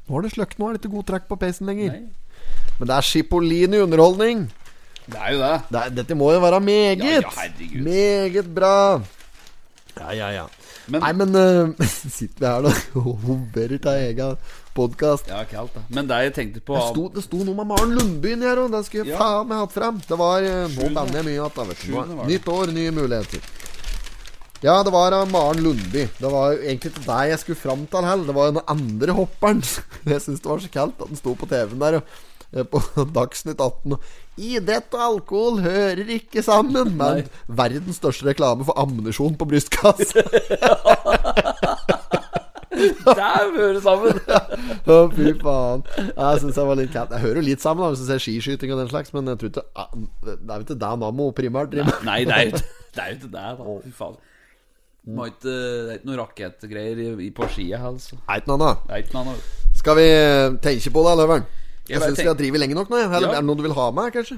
Nå 0.04 0.10
har 0.16 0.22
det 0.24 0.32
sløkt, 0.36 0.58
nå 0.60 0.64
er 0.68 0.72
det 0.76 0.80
ikke 0.84 0.94
god 0.94 1.08
trekk 1.10 1.26
på 1.28 1.36
peisen 1.42 1.66
lenger. 1.68 1.90
Nei. 1.98 2.04
Men 2.80 2.86
det 2.90 2.96
er 2.96 3.04
Schipolini 3.08 3.78
underholdning. 3.84 4.38
Det 5.04 5.20
er 5.20 5.30
jo 5.36 5.40
det. 5.42 5.58
Det 5.68 5.78
er, 5.82 5.88
dette 6.00 6.14
må 6.16 6.26
jo 6.32 6.40
være 6.44 6.60
meget. 6.64 7.04
Ja, 7.04 7.08
ja, 7.20 7.32
herregud. 7.38 7.82
meget 7.84 8.48
bra. 8.56 8.76
Ja, 9.98 10.10
ja, 10.16 10.30
ja. 10.32 10.46
Men, 10.88 11.02
Nei, 11.04 11.14
men 11.16 11.30
uh, 11.36 11.70
sitter 12.18 12.40
vi 12.40 12.46
her 12.48 12.64
og 13.00 13.12
hoverer 13.28 13.78
til 13.84 13.92
egen 13.92 14.38
podkast. 14.76 15.28
Ja, 15.30 15.44
kaldt, 15.50 15.74
da. 15.78 15.82
Men 15.94 16.08
det 16.10 16.20
jeg 16.28 16.34
tenkte 16.38 16.62
på 16.66 16.78
Det 16.78 16.86
sto, 16.92 17.08
det 17.14 17.24
sto 17.26 17.44
noe 17.46 17.56
med 17.60 17.70
Maren 17.72 17.94
Lundbyen 17.98 18.42
her, 18.46 18.58
òg. 18.64 18.72
Den 18.74 18.84
skulle 18.88 19.06
jeg 19.06 19.14
Ja. 19.14 19.20
faen 19.22 19.48
meg 19.52 19.58
hatt 19.64 19.76
frem. 19.76 20.00
Det 20.08 20.18
var 20.20 20.42
øh, 20.42 20.68
Nå 20.78 20.90
banner 20.96 21.20
jeg 21.22 21.28
mye 21.30 21.38
igjen, 21.38 21.54
da, 21.56 21.64
vet 21.70 21.86
du. 21.86 22.26
Nytt 22.32 22.48
år, 22.56 22.74
nye 22.74 22.92
muligheter. 22.92 23.40
Ja, 24.64 24.78
det 24.84 24.94
var 24.96 25.12
av 25.12 25.28
Maren 25.32 25.60
Lundby. 25.64 26.06
Det 26.20 26.30
var 26.32 26.54
jo 26.54 26.62
egentlig 26.64 26.94
ikke 26.94 27.06
deg 27.06 27.32
jeg 27.34 27.40
skulle 27.42 27.60
fram 27.60 27.82
til 27.92 28.06
heller. 28.08 28.26
Det 28.30 28.36
var 28.38 28.46
jo 28.48 28.58
den 28.60 28.70
andre 28.72 29.12
hopperen. 29.18 29.60
Jeg 30.14 30.22
syns 30.24 30.40
det 30.40 30.48
var 30.54 30.62
så 30.64 30.70
kaldt 30.72 31.02
at 31.04 31.10
den 31.12 31.20
sto 31.20 31.34
på 31.36 31.50
TV-en 31.52 31.82
der 31.84 31.98
og, 32.00 32.14
eh, 32.56 32.64
på 32.64 32.80
Dagsnytt 33.18 33.60
18 33.60 33.98
og 33.98 34.00
Idrett 34.40 34.96
og 34.96 35.04
alkohol 35.04 35.60
hører 35.62 36.08
ikke 36.16 36.42
sammen, 36.42 36.96
men 37.02 37.28
verdens 37.46 38.00
største 38.00 38.26
reklame 38.32 38.64
for 38.66 38.74
ammunisjon 38.82 39.36
på 39.38 39.46
brystkassa. 39.52 40.24
Det 43.20 43.82
sammen! 43.84 44.20
Å, 44.94 44.98
fy 45.14 45.32
faen. 45.42 45.84
Jeg 45.98 46.42
synes 46.44 46.60
jeg 46.60 46.68
var 46.70 46.80
litt 46.80 46.92
kaldt. 46.94 47.16
Jeg 47.16 47.24
hører 47.26 47.40
jo 47.42 47.46
litt 47.48 47.64
sammen 47.64 47.86
da 47.86 47.90
hvis 47.94 48.04
du 48.04 48.10
ser 48.10 48.22
skiskyting 48.24 48.74
og 48.76 48.84
den 48.84 48.92
slags, 48.92 49.14
men 49.16 49.32
jeg 49.32 49.42
tror 49.42 49.52
ikke 49.54 49.66
Det 50.28 50.36
er 50.38 50.54
jo 50.54 50.68
ikke 50.68 50.80
det 50.84 50.92
Nammo 51.04 51.32
primært 51.38 51.74
driver 51.74 51.90
med. 51.92 52.06
Nei, 52.10 52.20
det 52.28 52.38
er 52.38 52.46
jo 52.50 53.18
ikke 53.18 53.34
det, 53.34 53.34
da. 53.34 53.80
Fy 53.88 53.96
faen. 53.98 54.22
Det 55.04 55.20
er 55.20 55.32
ikke, 55.34 55.54
er 55.58 55.98
ikke 55.98 56.08
noe 56.08 56.20
rakettgreier 56.22 57.18
på 57.36 57.50
skia, 57.52 57.82
altså. 57.90 58.16
Nei, 58.30 58.38
ikke 58.40 58.54
noe 58.54 59.26
annet. 59.26 59.52
Skal 59.76 60.00
vi 60.00 60.08
tenke 60.64 60.94
på 60.96 61.04
det, 61.10 61.16
Løveren? 61.20 61.48
Jeg 61.84 61.98
Jeg 61.98 62.08
syns 62.08 62.22
vi 62.22 62.30
har 62.30 62.38
drevet 62.40 62.62
lenge 62.64 62.76
nok 62.78 62.90
nå. 62.94 62.96
Eller 63.02 63.26
Ja. 63.28 63.32
er 63.34 63.42
det 63.42 63.48
noe 63.50 63.60
du 63.60 63.64
vil 63.66 63.74
ha 63.76 63.90
med, 63.92 64.14
kanskje? 64.16 64.38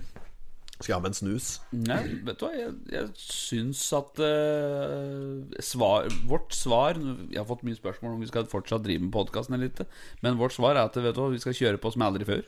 Skal 0.75 0.91
jeg 0.91 0.95
ha 0.97 1.01
med 1.03 1.13
en 1.13 1.17
snus? 1.17 1.47
Nei, 1.71 2.01
vet 2.27 2.39
du 2.39 2.45
hva, 2.45 2.51
jeg, 2.57 2.73
jeg 2.91 3.11
syns 3.21 3.83
at 3.95 4.19
uh, 4.19 5.61
svar, 5.63 6.09
Vårt 6.27 6.51
svar 6.55 6.99
Jeg 6.99 7.39
har 7.39 7.47
fått 7.47 7.63
mye 7.63 7.77
spørsmål 7.79 8.17
om 8.17 8.25
vi 8.25 8.27
skal 8.27 8.49
fortsatt 8.51 8.83
drive 8.83 9.05
med 9.05 9.13
podkasten 9.15 9.55
eller 9.55 9.71
ikke, 9.71 9.87
men 10.25 10.39
vårt 10.41 10.57
svar 10.57 10.75
er 10.75 10.83
at 10.89 10.99
vet 10.99 11.15
du 11.15 11.23
hva, 11.23 11.31
vi 11.31 11.39
skal 11.43 11.55
kjøre 11.55 11.79
på 11.79 11.93
som 11.95 12.03
aldri 12.03 12.27
før. 12.27 12.43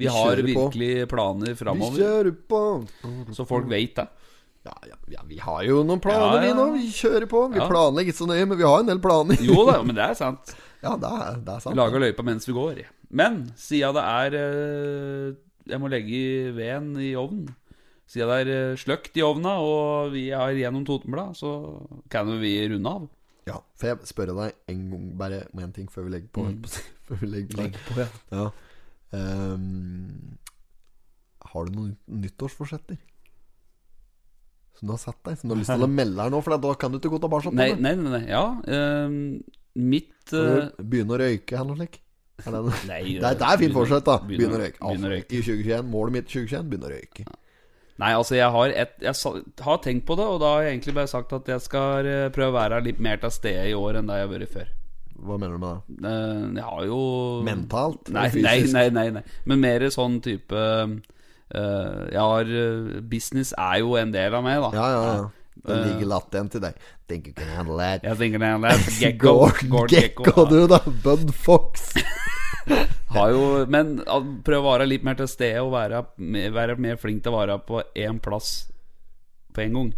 Vi 0.00 0.08
har 0.12 0.36
virkelig 0.36 0.92
på. 1.04 1.10
planer 1.14 1.56
Vi 1.56 1.90
kjører 1.96 2.34
på. 2.52 2.62
så 3.36 3.48
folk 3.48 3.68
vet 3.70 3.96
det. 3.96 4.08
Ja, 4.62 4.74
ja, 4.84 4.96
ja, 5.08 5.22
vi 5.24 5.38
har 5.40 5.62
jo 5.64 5.80
noen 5.88 6.02
planer, 6.04 6.42
vi 6.44 6.52
nå. 6.52 6.66
Vi 6.76 6.88
kjører 6.92 7.24
på. 7.30 7.46
Vi 7.52 7.60
planlegger 7.64 8.12
ikke 8.12 8.20
så 8.20 8.28
nøye, 8.28 8.44
men 8.44 8.60
vi 8.60 8.66
har 8.68 8.82
en 8.82 8.90
del 8.90 9.00
planer. 9.00 9.40
Jo 9.40 9.64
da, 9.68 9.78
men 9.84 9.96
det 9.96 10.10
er 10.10 10.18
sant. 10.18 10.52
Ja, 10.80 10.94
det 10.96 11.08
er, 11.12 11.34
det 11.44 11.52
er 11.52 11.60
sant. 11.60 11.74
Vi 11.74 11.76
lager 11.76 12.00
løypa 12.00 12.24
mens 12.24 12.46
vi 12.48 12.54
går. 12.56 12.78
Men 13.12 13.34
siden 13.60 13.92
det 13.98 14.04
er 14.08 14.36
eh, 14.38 15.26
Jeg 15.68 15.80
må 15.82 15.90
legge 15.92 16.20
veden 16.56 16.94
i 17.04 17.10
ovnen. 17.20 17.50
Siden 18.10 18.30
det 18.32 18.38
er 18.42 18.50
eh, 18.72 18.76
sløkt 18.80 19.14
i 19.20 19.22
ovna, 19.22 19.52
og 19.62 20.10
vi 20.16 20.28
er 20.34 20.56
gjennom 20.58 20.82
Totenblad, 20.88 21.36
så 21.38 21.50
kan 22.10 22.30
vi 22.42 22.56
runde 22.72 22.90
av. 22.90 23.04
Ja, 23.46 23.60
får 23.78 23.88
jeg 23.92 24.10
spørre 24.10 24.34
deg 24.36 24.56
en 24.72 24.80
gang 24.90 25.04
bare 25.18 25.44
om 25.54 25.62
en 25.62 25.74
ting 25.76 25.86
før 25.90 26.08
vi 26.08 26.16
legger 26.16 26.32
på? 26.34 26.48
si. 26.70 26.82
Før 27.10 27.22
vi 27.24 27.28
legger 27.32 27.72
på, 27.88 28.04
ja. 28.30 28.44
Ehm, 29.18 30.36
har 31.50 31.66
du 31.66 31.72
noen 31.74 31.94
nyttårsforsetter? 32.06 32.98
Som 34.78 34.86
du 34.90 34.94
har 34.94 35.00
satt 35.02 35.18
deg? 35.26 35.38
Som 35.40 35.50
du 35.50 35.56
har 35.56 35.62
lyst 35.64 35.72
til 35.74 35.86
å 35.86 35.90
melde 36.00 36.22
her 36.22 36.30
nå? 36.34 36.42
For 36.46 36.54
da 36.66 36.74
kan 36.78 36.92
du 36.94 37.00
ikke 37.00 37.10
gå 37.16 37.18
tilbake 37.24 37.50
på 37.50 37.56
Nei, 37.58 37.72
det. 37.72 37.80
nei, 37.82 37.94
nei. 37.98 38.12
nei. 38.14 38.22
Ja. 38.30 38.44
um, 39.08 39.18
mitt 39.90 40.34
uh... 40.36 40.70
Begynne 40.78 41.16
å 41.16 41.20
røyke 41.24 41.58
eller 41.58 41.70
noe 41.72 41.80
slikt? 41.82 42.02
Det, 42.40 42.60
Nei, 42.88 43.00
det, 43.18 43.26
er, 43.26 43.34
det 43.36 43.44
er 43.50 43.58
fint 43.60 43.74
fortsett, 43.76 44.06
da. 44.06 44.14
begynne- 44.24 44.56
å 44.56 44.60
røyke. 44.62 44.80
Altså, 44.80 45.10
I 45.18 45.42
2021. 45.42 45.90
Målet 45.92 46.14
mitt 46.14 46.30
i 46.30 46.38
2021 46.38 46.70
begynne 46.70 46.88
å 46.88 46.92
røyke. 46.94 47.26
Nei, 48.00 48.10
altså 48.16 48.36
jeg 48.38 48.48
har, 48.54 48.72
et, 48.84 48.92
jeg 49.04 49.42
har 49.66 49.80
tenkt 49.84 50.06
på 50.08 50.16
det, 50.18 50.24
og 50.26 50.38
da 50.42 50.54
har 50.54 50.62
jeg 50.66 50.74
egentlig 50.78 50.94
bare 50.96 51.10
sagt 51.12 51.32
at 51.36 51.48
jeg 51.52 51.60
skal 51.64 52.08
eh, 52.08 52.28
prøve 52.34 52.52
å 52.54 52.58
være 52.58 52.82
litt 52.86 53.00
mer 53.04 53.20
til 53.22 53.32
stede 53.34 53.66
i 53.70 53.74
år 53.76 53.98
enn 54.00 54.08
det 54.10 54.20
jeg 54.20 54.28
har 54.28 54.32
vært 54.34 54.54
før. 54.54 54.70
Hva 55.20 55.36
mener 55.36 55.58
du 55.58 55.60
med 55.60 55.74
det? 56.00 56.08
Eh, 56.08 56.44
Jeg 56.56 56.64
har 56.64 56.84
jo 56.88 57.00
Mentalt? 57.44 58.08
Nei, 58.16 58.28
nei, 58.40 58.54
nei, 58.72 58.86
nei, 58.96 59.08
nei. 59.18 59.22
Men 59.44 59.60
mer 59.60 59.84
sånn 59.92 60.14
type 60.24 60.56
eh, 60.56 61.98
Jeg 62.14 62.22
har 62.24 62.54
Business 63.10 63.52
er 63.58 63.82
jo 63.82 63.98
en 64.00 64.14
del 64.16 64.38
av 64.38 64.46
meg, 64.46 64.62
da. 64.64 64.70
Ja, 64.78 64.88
ja, 64.94 65.02
ja. 65.18 65.28
Den 65.60 65.82
ligger 65.90 66.08
latent 66.14 66.54
i 66.56 66.62
deg. 66.62 66.78
Think 67.10 67.26
you 67.28 67.34
can 67.36 67.50
handle 67.52 67.76
that. 67.76 68.00
Jeg 68.06 68.16
det 68.40 68.48
er 68.48 68.80
Gekko. 69.02 69.34
Gord 69.42 69.60
Gord 69.68 69.92
Gekko, 69.92 70.24
Gekko. 70.24 70.46
du, 70.48 70.66
da. 70.72 70.80
Bud 71.04 71.34
Fox. 71.36 71.90
Har 73.10 73.30
jo, 73.34 73.42
men 73.66 73.96
prøv 74.46 74.62
å 74.64 74.72
være 74.76 74.86
litt 74.86 75.02
mer 75.06 75.16
til 75.18 75.26
stede 75.30 75.62
og 75.64 75.72
være, 75.74 76.04
være 76.54 76.76
mer 76.78 76.96
flink 77.00 77.24
til 77.24 77.32
å 77.34 77.40
være 77.40 77.56
på 77.66 77.80
én 77.98 78.20
plass 78.22 78.50
på 79.54 79.64
en 79.64 79.72
gang. 79.78 79.88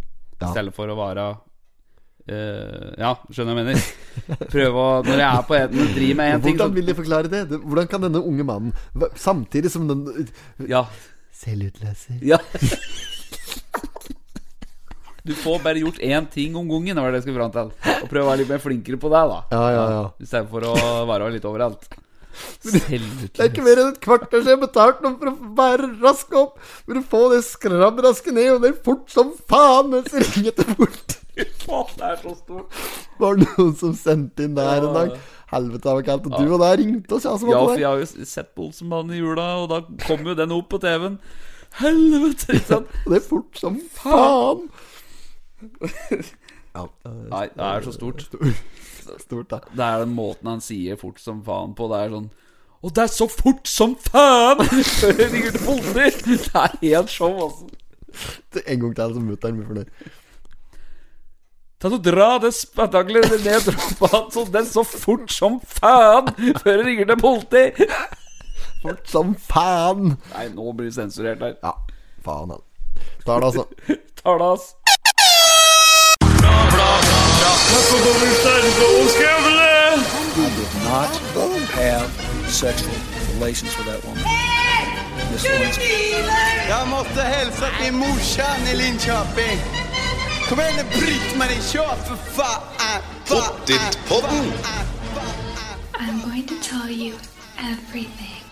I 0.41 0.49
stedet 0.49 0.73
for 0.75 0.89
å 0.89 0.95
være 0.97 1.25
uh, 1.29 2.87
Ja, 2.99 3.11
skjønner 3.29 3.53
du 3.53 3.59
hva 3.59 3.61
jeg 3.61 3.67
mener? 3.69 4.47
Prøve 4.51 4.81
å 4.81 4.87
Når 5.05 5.21
jeg 5.21 5.27
er 5.29 5.45
på 5.47 5.55
en, 5.59 5.77
driver 5.93 6.17
med 6.19 6.31
én 6.33 6.41
ting, 6.43 6.57
Hvordan 6.57 6.73
vil 6.75 6.89
de 6.89 6.95
forklare 6.97 7.29
det? 7.31 7.43
Det- 7.53 7.61
Hvordan 7.61 7.87
kan 7.93 8.03
denne 8.03 8.19
unge 8.27 8.43
mannen 8.49 8.73
Samtidig 9.15 9.71
som 9.71 9.87
den 9.87 10.03
Ja. 10.67 10.83
Selvutløser. 11.43 12.17
ja. 12.23 12.37
Du 15.23 15.31
får 15.39 15.61
bare 15.63 15.79
gjort 15.79 15.99
én 16.03 16.25
ting 16.31 16.55
om 16.59 16.67
gangen, 16.67 16.99
var 16.99 17.11
det 17.13 17.21
jeg 17.21 17.29
skulle 17.29 17.39
fram 17.39 17.51
til. 17.55 17.69
Og 18.03 18.09
prøve 18.11 18.25
å 18.25 18.29
være 18.33 18.41
litt 18.41 18.49
mer 18.51 18.59
flinkere 18.63 18.97
på 18.99 19.11
det, 19.13 19.21
da. 19.31 19.37
Ja, 19.55 19.61
ja, 19.71 19.83
ja. 19.93 20.01
I 20.19 20.27
stedet 20.27 20.49
for 20.51 20.65
å 20.67 20.73
være 21.07 21.29
litt 21.31 21.45
overalt. 21.47 21.85
Det 22.63 23.39
er 23.39 23.49
ikke 23.49 23.65
mer 23.65 23.81
enn 23.81 23.91
et 23.93 23.99
kvarter 24.03 24.41
siden 24.41 24.55
jeg 24.55 24.61
betalte 24.63 25.05
noen 25.05 25.17
for 25.19 25.31
å 25.31 25.51
bære 25.59 25.89
rask 26.03 26.33
opp. 26.39 26.57
For 26.85 26.99
å 26.99 27.03
få 27.13 27.21
det 27.33 27.41
skrabbrasket 27.47 28.37
ned, 28.37 28.49
og 28.55 28.63
det 28.63 28.71
er 28.73 28.79
fort 28.85 29.11
som 29.13 29.33
faen 29.51 29.91
mens 29.93 30.13
jeg 30.13 30.25
ringer 30.29 30.57
til 30.61 30.73
bort. 30.79 31.19
Det 31.33 32.05
er 32.05 32.19
så 32.21 32.31
stort. 32.37 32.75
Var 33.17 33.39
det 33.39 33.47
noen 33.55 33.71
som 33.79 33.95
sendte 33.97 34.45
inn 34.45 34.53
der 34.53 34.83
en 34.85 34.93
dag? 34.93 35.15
Helvete, 35.49 35.95
kaldt. 36.05 36.27
Og 36.29 36.35
du 36.37 36.51
og 36.53 36.61
da 36.61 36.69
ringte 36.77 37.15
oss, 37.17 37.25
ja, 37.25 37.33
som 37.41 37.49
Ja, 37.49 37.63
for 37.65 37.79
jeg 37.81 37.87
har 37.89 38.01
jo 38.03 38.27
sett 38.29 38.61
Olsenmannen 38.61 39.15
i 39.15 39.21
jula, 39.21 39.47
og 39.63 39.71
da 39.71 39.79
kom 40.05 40.21
jo 40.29 40.35
den 40.37 40.53
opp 40.53 40.69
på 40.73 40.79
TV-en. 40.83 41.17
Helvete, 41.79 42.53
ikke 42.53 42.69
sant? 42.69 42.93
Det 43.09 43.17
er 43.17 43.25
fort 43.25 43.61
som 43.61 43.81
faen. 43.97 44.67
Ja, 46.73 46.87
Nei, 47.05 47.43
det 47.53 47.65
er 47.67 47.83
så 47.85 47.91
stort. 47.93 48.23
Stort, 49.03 49.49
da. 49.51 49.59
Det 49.71 49.85
er 49.85 50.03
den 50.03 50.15
måten 50.17 50.49
han 50.49 50.63
sier 50.63 50.99
fort 50.99 51.21
som 51.21 51.43
faen 51.45 51.75
på. 51.77 51.89
Det 51.91 51.99
er 51.99 52.15
sånn 52.15 52.31
Og 52.83 52.91
det 52.95 53.05
er 53.05 53.13
så 53.13 53.29
fort 53.31 53.69
som 53.69 53.95
faen! 54.09 54.65
Før 54.67 55.21
jeg 55.21 55.31
ringer 55.35 55.55
til 55.55 55.65
politi! 55.67 56.37
Det 56.43 56.51
er 56.63 56.75
helt 56.81 57.13
show, 57.13 57.37
altså. 57.47 57.69
En 58.67 58.83
gang 58.83 58.97
til, 58.97 59.15
så 59.15 59.23
mutter'n 59.23 59.57
blir 59.57 59.69
fornøyd. 59.71 60.11
Ta 61.83 61.89
og 61.91 62.03
Dra 62.05 62.27
det 62.39 62.53
spetakkelet 62.55 63.33
ned 63.43 63.65
trappa 63.65 64.07
hans, 64.13 64.37
det 64.53 64.61
er 64.61 64.67
så 64.69 64.83
fort 64.87 65.31
som 65.35 65.57
faen! 65.67 66.29
Før 66.61 66.77
jeg 66.77 66.85
ringer 66.87 67.09
til 67.11 67.23
politi! 67.23 67.87
Fort 68.83 69.07
som 69.07 69.33
faen. 69.39 70.13
Nei, 70.33 70.47
nå 70.55 70.71
blir 70.75 70.91
det 70.91 70.95
sensurert 70.97 71.43
her. 71.43 71.57
Ja, 71.63 71.75
faen, 72.23 72.55
han. 72.55 72.63
Tar 73.25 73.43
det, 73.43 73.51
altså. 73.51 73.99
Tar 74.19 74.39
det, 74.39 74.49
ass. 77.43 77.73
I 80.85 81.07
did 81.13 81.35
not 81.35 81.69
have 81.71 82.07
sexual 82.49 82.93
relations 83.33 83.77
with 83.77 83.87
that 83.87 84.03
woman. 84.05 84.23
Miss. 85.31 85.45
Jag 86.69 86.87
måste 86.87 87.21
hälsa 87.21 87.67
till 87.81 87.93
morsan 87.93 88.67
i 88.71 88.75
Linköping. 88.75 89.59
Kom 90.49 90.59
igen 90.59 90.73
nu 90.77 90.99
Britt-Marie, 90.99 91.61
kör 91.61 91.95
för 91.95 92.15
fan! 92.15 92.61
Pottitpodden. 93.27 94.53
I'm 95.93 96.21
going 96.21 96.47
to 96.47 96.55
tell 96.61 96.91
you 96.91 97.15
everything. 97.57 98.42